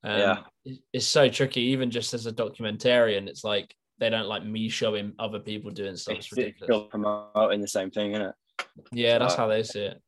Um, 0.03 0.19
Yeah. 0.19 0.37
It's 0.93 1.07
so 1.07 1.27
tricky, 1.29 1.61
even 1.61 1.91
just 1.91 2.13
as 2.13 2.25
a 2.25 2.31
documentarian. 2.31 3.27
It's 3.27 3.43
like 3.43 3.75
they 3.99 4.09
don't 4.09 4.27
like 4.27 4.45
me 4.45 4.69
showing 4.69 5.13
other 5.19 5.39
people 5.39 5.71
doing 5.71 5.95
stuff. 5.97 6.17
It's 6.17 6.27
It's 6.27 6.37
ridiculous. 6.37 6.67
still 6.67 6.85
promoting 6.87 7.61
the 7.61 7.67
same 7.67 7.91
thing, 7.91 8.11
isn't 8.13 8.27
it? 8.27 8.35
Yeah, 8.91 9.17
that's 9.17 9.35
how 9.35 9.47
they 9.47 9.63
see 9.63 9.81
it. 9.81 10.01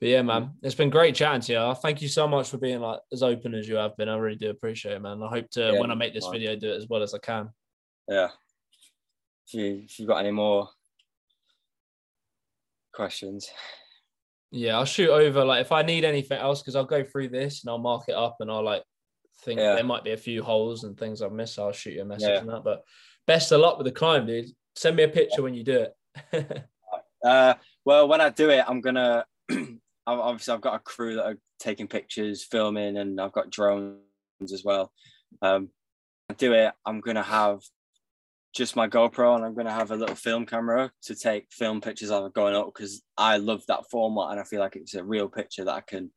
But 0.00 0.08
yeah, 0.08 0.22
man, 0.22 0.52
it's 0.62 0.74
been 0.74 0.88
great 0.88 1.14
chatting 1.14 1.42
to 1.42 1.52
you. 1.52 1.74
Thank 1.82 2.00
you 2.00 2.08
so 2.08 2.26
much 2.26 2.48
for 2.48 2.56
being 2.56 2.80
like 2.80 3.00
as 3.12 3.22
open 3.22 3.54
as 3.54 3.68
you 3.68 3.76
have 3.76 3.94
been. 3.98 4.08
I 4.08 4.16
really 4.16 4.36
do 4.36 4.48
appreciate 4.48 4.94
it, 4.94 5.02
man. 5.02 5.22
I 5.22 5.28
hope 5.28 5.50
to 5.50 5.72
Yeah, 5.72 5.80
when 5.80 5.90
I 5.90 5.94
make 5.94 6.14
this 6.14 6.26
video 6.26 6.56
do 6.56 6.72
it 6.72 6.76
as 6.76 6.88
well 6.88 7.02
as 7.02 7.12
I 7.12 7.18
can. 7.18 7.50
Yeah. 8.08 8.28
If, 9.46 9.54
you, 9.54 9.82
if 9.84 9.98
you've 9.98 10.08
got 10.08 10.18
any 10.18 10.30
more 10.30 10.70
questions, 12.94 13.50
Yeah, 14.50 14.78
I'll 14.78 14.84
shoot 14.86 15.10
over 15.10 15.44
like 15.44 15.60
if 15.60 15.70
I 15.72 15.82
need 15.82 16.04
anything 16.04 16.38
else 16.38 16.62
because 16.62 16.74
I'll 16.76 16.84
go 16.84 17.04
through 17.04 17.28
this 17.28 17.62
and 17.62 17.70
I'll 17.70 17.78
mark 17.78 18.04
it 18.08 18.14
up 18.14 18.36
and 18.40 18.50
I'll 18.50 18.64
like 18.64 18.82
think 19.42 19.60
Yeah. 19.60 19.74
there 19.74 19.84
might 19.84 20.04
be 20.04 20.12
a 20.12 20.16
few 20.16 20.42
holes 20.42 20.84
and 20.84 20.98
things 20.98 21.22
I've 21.22 21.32
missed. 21.32 21.58
I'll 21.58 21.72
shoot 21.72 21.94
you 21.94 22.02
a 22.02 22.04
message 22.04 22.28
Yeah. 22.28 22.40
on 22.40 22.46
that. 22.48 22.64
But 22.64 22.84
best 23.26 23.52
of 23.52 23.60
luck 23.60 23.78
with 23.78 23.86
the 23.86 23.92
climb, 23.92 24.26
dude. 24.26 24.50
Send 24.76 24.96
me 24.96 25.02
a 25.02 25.08
picture 25.08 25.42
when 25.42 25.54
you 25.54 25.64
do 25.64 25.86
it. 25.86 25.96
Uh, 27.22 27.52
well, 27.84 28.08
when 28.08 28.22
I 28.22 28.30
do 28.30 28.48
it, 28.48 28.64
I'm 28.66 28.80
gonna. 28.80 29.26
obviously, 30.06 30.54
I've 30.54 30.62
got 30.62 30.76
a 30.76 30.78
crew 30.78 31.16
that 31.16 31.26
are 31.26 31.38
taking 31.58 31.86
pictures, 31.86 32.42
filming, 32.42 32.96
and 32.96 33.20
I've 33.20 33.32
got 33.32 33.50
drones 33.50 34.00
as 34.50 34.64
well. 34.64 34.90
Um, 35.42 35.68
I 36.30 36.32
do 36.34 36.54
it. 36.54 36.72
I'm 36.86 37.00
gonna 37.02 37.22
have 37.22 37.60
just 38.54 38.74
my 38.74 38.88
GoPro, 38.88 39.36
and 39.36 39.44
I'm 39.44 39.54
gonna 39.54 39.70
have 39.70 39.90
a 39.90 39.96
little 39.96 40.14
film 40.14 40.46
camera 40.46 40.90
to 41.02 41.14
take 41.14 41.52
film 41.52 41.82
pictures 41.82 42.10
of 42.10 42.24
it 42.24 42.32
going 42.32 42.54
up 42.54 42.72
because 42.72 43.02
I 43.18 43.36
love 43.36 43.64
that 43.68 43.90
format, 43.90 44.30
and 44.30 44.40
I 44.40 44.44
feel 44.44 44.60
like 44.60 44.76
it's 44.76 44.94
a 44.94 45.04
real 45.04 45.28
picture 45.28 45.64
that 45.66 45.74
I 45.74 45.82
can 45.82 46.10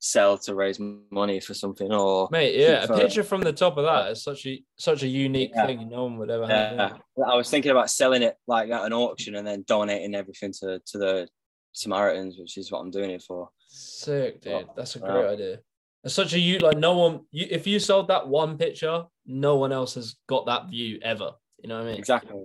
sell 0.00 0.38
to 0.38 0.54
raise 0.54 0.80
money 1.10 1.40
for 1.40 1.54
something. 1.54 1.92
Or 1.92 2.28
Mate, 2.30 2.54
yeah, 2.54 2.84
a 2.84 2.96
picture 2.96 3.22
from 3.24 3.40
the 3.40 3.52
top 3.52 3.76
of 3.76 3.84
that 3.84 4.10
is 4.12 4.22
such 4.22 4.46
a 4.46 4.62
such 4.76 5.02
a 5.02 5.08
unique 5.08 5.52
Yeah. 5.54 5.66
thing 5.66 5.88
no 5.88 6.04
one 6.04 6.18
would 6.18 6.30
ever 6.30 6.46
have. 6.46 6.76
yeah, 7.16 7.24
I 7.26 7.34
was 7.36 7.50
thinking 7.50 7.70
about 7.70 7.90
selling 7.90 8.22
it 8.22 8.36
like 8.46 8.70
at 8.70 8.84
an 8.84 8.92
auction 8.92 9.34
and 9.34 9.46
then 9.46 9.64
donating 9.66 10.14
everything 10.14 10.52
to 10.60 10.80
to 10.86 10.98
the 10.98 11.28
Samaritans, 11.72 12.36
which 12.38 12.56
is 12.58 12.70
what 12.70 12.80
I'm 12.80 12.90
doing 12.90 13.10
it 13.10 13.22
for. 13.22 13.50
Sick, 13.68 14.40
dude. 14.40 14.66
That's 14.76 14.96
a 14.96 15.00
great 15.00 15.26
idea. 15.26 15.58
It's 16.04 16.14
such 16.14 16.32
a 16.32 16.38
you 16.38 16.58
like 16.60 16.78
no 16.78 16.96
one 16.96 17.20
you 17.30 17.46
if 17.50 17.66
you 17.66 17.78
sold 17.80 18.08
that 18.08 18.28
one 18.28 18.56
picture, 18.56 19.04
no 19.26 19.56
one 19.56 19.72
else 19.72 19.94
has 19.94 20.16
got 20.28 20.46
that 20.46 20.68
view 20.70 20.98
ever. 21.02 21.32
You 21.60 21.68
know 21.68 21.76
what 21.78 21.86
I 21.86 21.90
mean? 21.90 21.98
Exactly. 21.98 22.44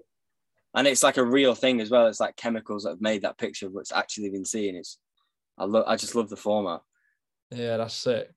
And 0.76 0.88
it's 0.88 1.04
like 1.04 1.18
a 1.18 1.24
real 1.24 1.54
thing 1.54 1.82
as 1.82 1.92
well. 1.92 2.08
It's 2.08 2.20
like 2.20 2.36
chemicals 2.36 2.84
that 2.84 2.90
have 2.90 3.02
made 3.02 3.22
that 3.22 3.38
picture, 3.38 3.70
but 3.70 3.82
it's 3.82 3.92
actually 3.92 4.32
been 4.32 4.44
seen. 4.46 4.76
It's 4.76 4.98
I 5.58 5.66
love 5.66 5.84
I 5.88 5.96
just 5.98 6.16
love 6.16 6.30
the 6.30 6.36
format. 6.36 6.82
Yeah, 7.54 7.78
that's 7.78 7.94
sick. 7.94 8.30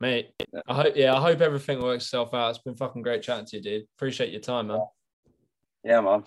Mate, 0.00 0.30
I 0.66 0.74
hope 0.74 0.96
yeah, 0.96 1.14
I 1.14 1.20
hope 1.20 1.40
everything 1.40 1.80
works 1.80 2.04
itself 2.04 2.34
out. 2.34 2.50
It's 2.50 2.58
been 2.58 2.74
fucking 2.74 3.02
great 3.02 3.22
chatting 3.22 3.46
to 3.46 3.56
you, 3.56 3.62
dude. 3.62 3.86
Appreciate 3.96 4.32
your 4.32 4.40
time, 4.40 4.66
man. 4.68 4.80
Yeah, 5.84 6.00
man. 6.00 6.24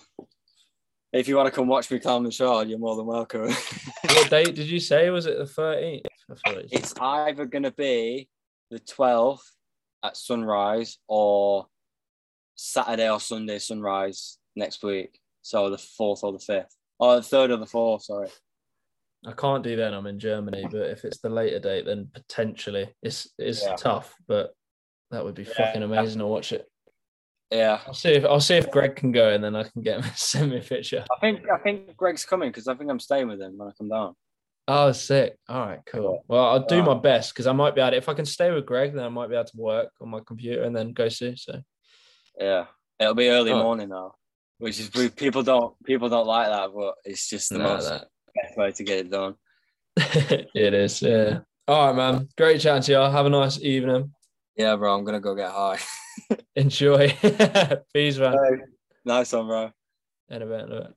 If 1.12 1.28
you 1.28 1.36
want 1.36 1.46
to 1.46 1.52
come 1.52 1.68
watch 1.68 1.90
me 1.90 1.98
climb 1.98 2.24
the 2.24 2.30
shard, 2.30 2.68
you're 2.68 2.78
more 2.78 2.96
than 2.96 3.06
welcome. 3.06 3.48
what 4.04 4.30
date 4.30 4.54
did 4.54 4.66
you 4.68 4.80
say? 4.80 5.10
Was 5.10 5.26
it 5.26 5.38
the 5.38 5.44
13th? 5.44 6.02
I 6.30 6.34
thought 6.34 6.58
it 6.58 6.62
was- 6.64 6.72
it's 6.72 6.94
either 7.00 7.46
gonna 7.46 7.70
be 7.70 8.28
the 8.70 8.78
12th 8.80 9.40
at 10.04 10.16
sunrise 10.16 10.98
or 11.08 11.66
Saturday 12.54 13.08
or 13.10 13.20
Sunday 13.20 13.58
sunrise 13.58 14.38
next 14.54 14.82
week. 14.82 15.18
So 15.42 15.70
the 15.70 15.78
fourth 15.78 16.24
or 16.24 16.32
the 16.32 16.38
fifth. 16.38 16.74
Or 16.98 17.16
the 17.16 17.22
third 17.22 17.50
or 17.52 17.56
the 17.56 17.66
fourth, 17.66 18.02
sorry. 18.04 18.28
I 19.26 19.32
can't 19.32 19.64
do 19.64 19.74
then. 19.76 19.94
I'm 19.94 20.06
in 20.06 20.18
Germany, 20.18 20.66
but 20.70 20.90
if 20.90 21.04
it's 21.04 21.18
the 21.18 21.28
later 21.28 21.58
date, 21.58 21.86
then 21.86 22.08
potentially 22.14 22.94
it's 23.02 23.28
it's 23.38 23.62
Yeah. 23.64 23.76
tough. 23.76 24.14
But 24.28 24.52
that 25.10 25.24
would 25.24 25.34
be 25.34 25.42
Yeah. 25.44 25.54
fucking 25.54 25.82
amazing 25.82 26.20
to 26.20 26.26
watch 26.26 26.52
it. 26.52 26.68
Yeah. 27.50 27.80
I'll 27.86 27.94
see 27.94 28.10
if 28.12 28.24
I'll 28.24 28.40
see 28.40 28.56
if 28.56 28.70
Greg 28.70 28.94
can 28.96 29.10
go, 29.12 29.30
and 29.30 29.42
then 29.42 29.56
I 29.56 29.64
can 29.64 29.82
get 29.82 30.00
him 30.04 30.10
send 30.14 30.50
me 30.52 30.58
a 30.58 30.62
picture. 30.62 31.04
I 31.10 31.20
think 31.20 31.46
I 31.50 31.58
think 31.58 31.96
Greg's 31.96 32.24
coming 32.24 32.50
because 32.50 32.68
I 32.68 32.74
think 32.74 32.90
I'm 32.90 33.00
staying 33.00 33.28
with 33.28 33.40
him 33.40 33.56
when 33.58 33.68
I 33.68 33.72
come 33.76 33.88
down. 33.88 34.14
Oh, 34.70 34.92
sick. 34.92 35.38
All 35.48 35.64
right, 35.66 35.80
cool. 35.86 36.22
Well, 36.28 36.44
I'll 36.44 36.66
do 36.66 36.82
my 36.82 36.92
best 36.94 37.32
because 37.32 37.46
I 37.46 37.52
might 37.52 37.74
be 37.74 37.80
able 37.80 37.92
to. 37.92 37.96
If 37.96 38.08
I 38.10 38.12
can 38.14 38.26
stay 38.26 38.50
with 38.52 38.66
Greg, 38.66 38.92
then 38.94 39.02
I 39.04 39.08
might 39.08 39.28
be 39.30 39.34
able 39.34 39.46
to 39.46 39.56
work 39.56 39.90
on 40.02 40.10
my 40.10 40.20
computer 40.20 40.62
and 40.62 40.76
then 40.76 40.92
go 40.92 41.08
see. 41.08 41.34
So 41.36 41.62
Yeah, 42.38 42.66
it'll 43.00 43.14
be 43.14 43.30
early 43.30 43.50
Oh. 43.52 43.62
morning 43.62 43.88
now, 43.88 44.14
which 44.58 44.78
is 44.78 44.90
people 45.16 45.42
don't 45.42 45.74
people 45.84 46.08
don't 46.10 46.26
like 46.26 46.48
that, 46.48 46.70
but 46.74 46.94
it's 47.04 47.28
just 47.30 47.48
the 47.48 47.58
No, 47.58 47.64
most 47.64 47.88
that- 47.88 48.08
best 48.42 48.56
way 48.56 48.72
to 48.72 48.84
get 48.84 48.98
it 48.98 49.10
done. 49.10 49.34
it 49.96 50.74
is. 50.74 51.02
Yeah. 51.02 51.40
All 51.66 51.88
right, 51.88 51.96
man. 51.96 52.28
Great 52.36 52.60
chatting 52.60 52.82
to 52.82 52.92
you. 52.92 52.98
Have 52.98 53.26
a 53.26 53.30
nice 53.30 53.60
evening. 53.60 54.12
Yeah, 54.56 54.74
bro, 54.76 54.94
I'm 54.94 55.04
gonna 55.04 55.20
go 55.20 55.34
get 55.34 55.50
high. 55.50 55.78
Enjoy. 56.56 57.08
Peace, 57.94 58.18
man. 58.18 58.36
nice 59.04 59.32
one, 59.32 59.46
bro. 59.46 59.70
In 60.30 60.42
a 60.42 60.46
bit, 60.46 60.60
in 60.60 60.72
a 60.72 60.80
bit. 60.80 60.94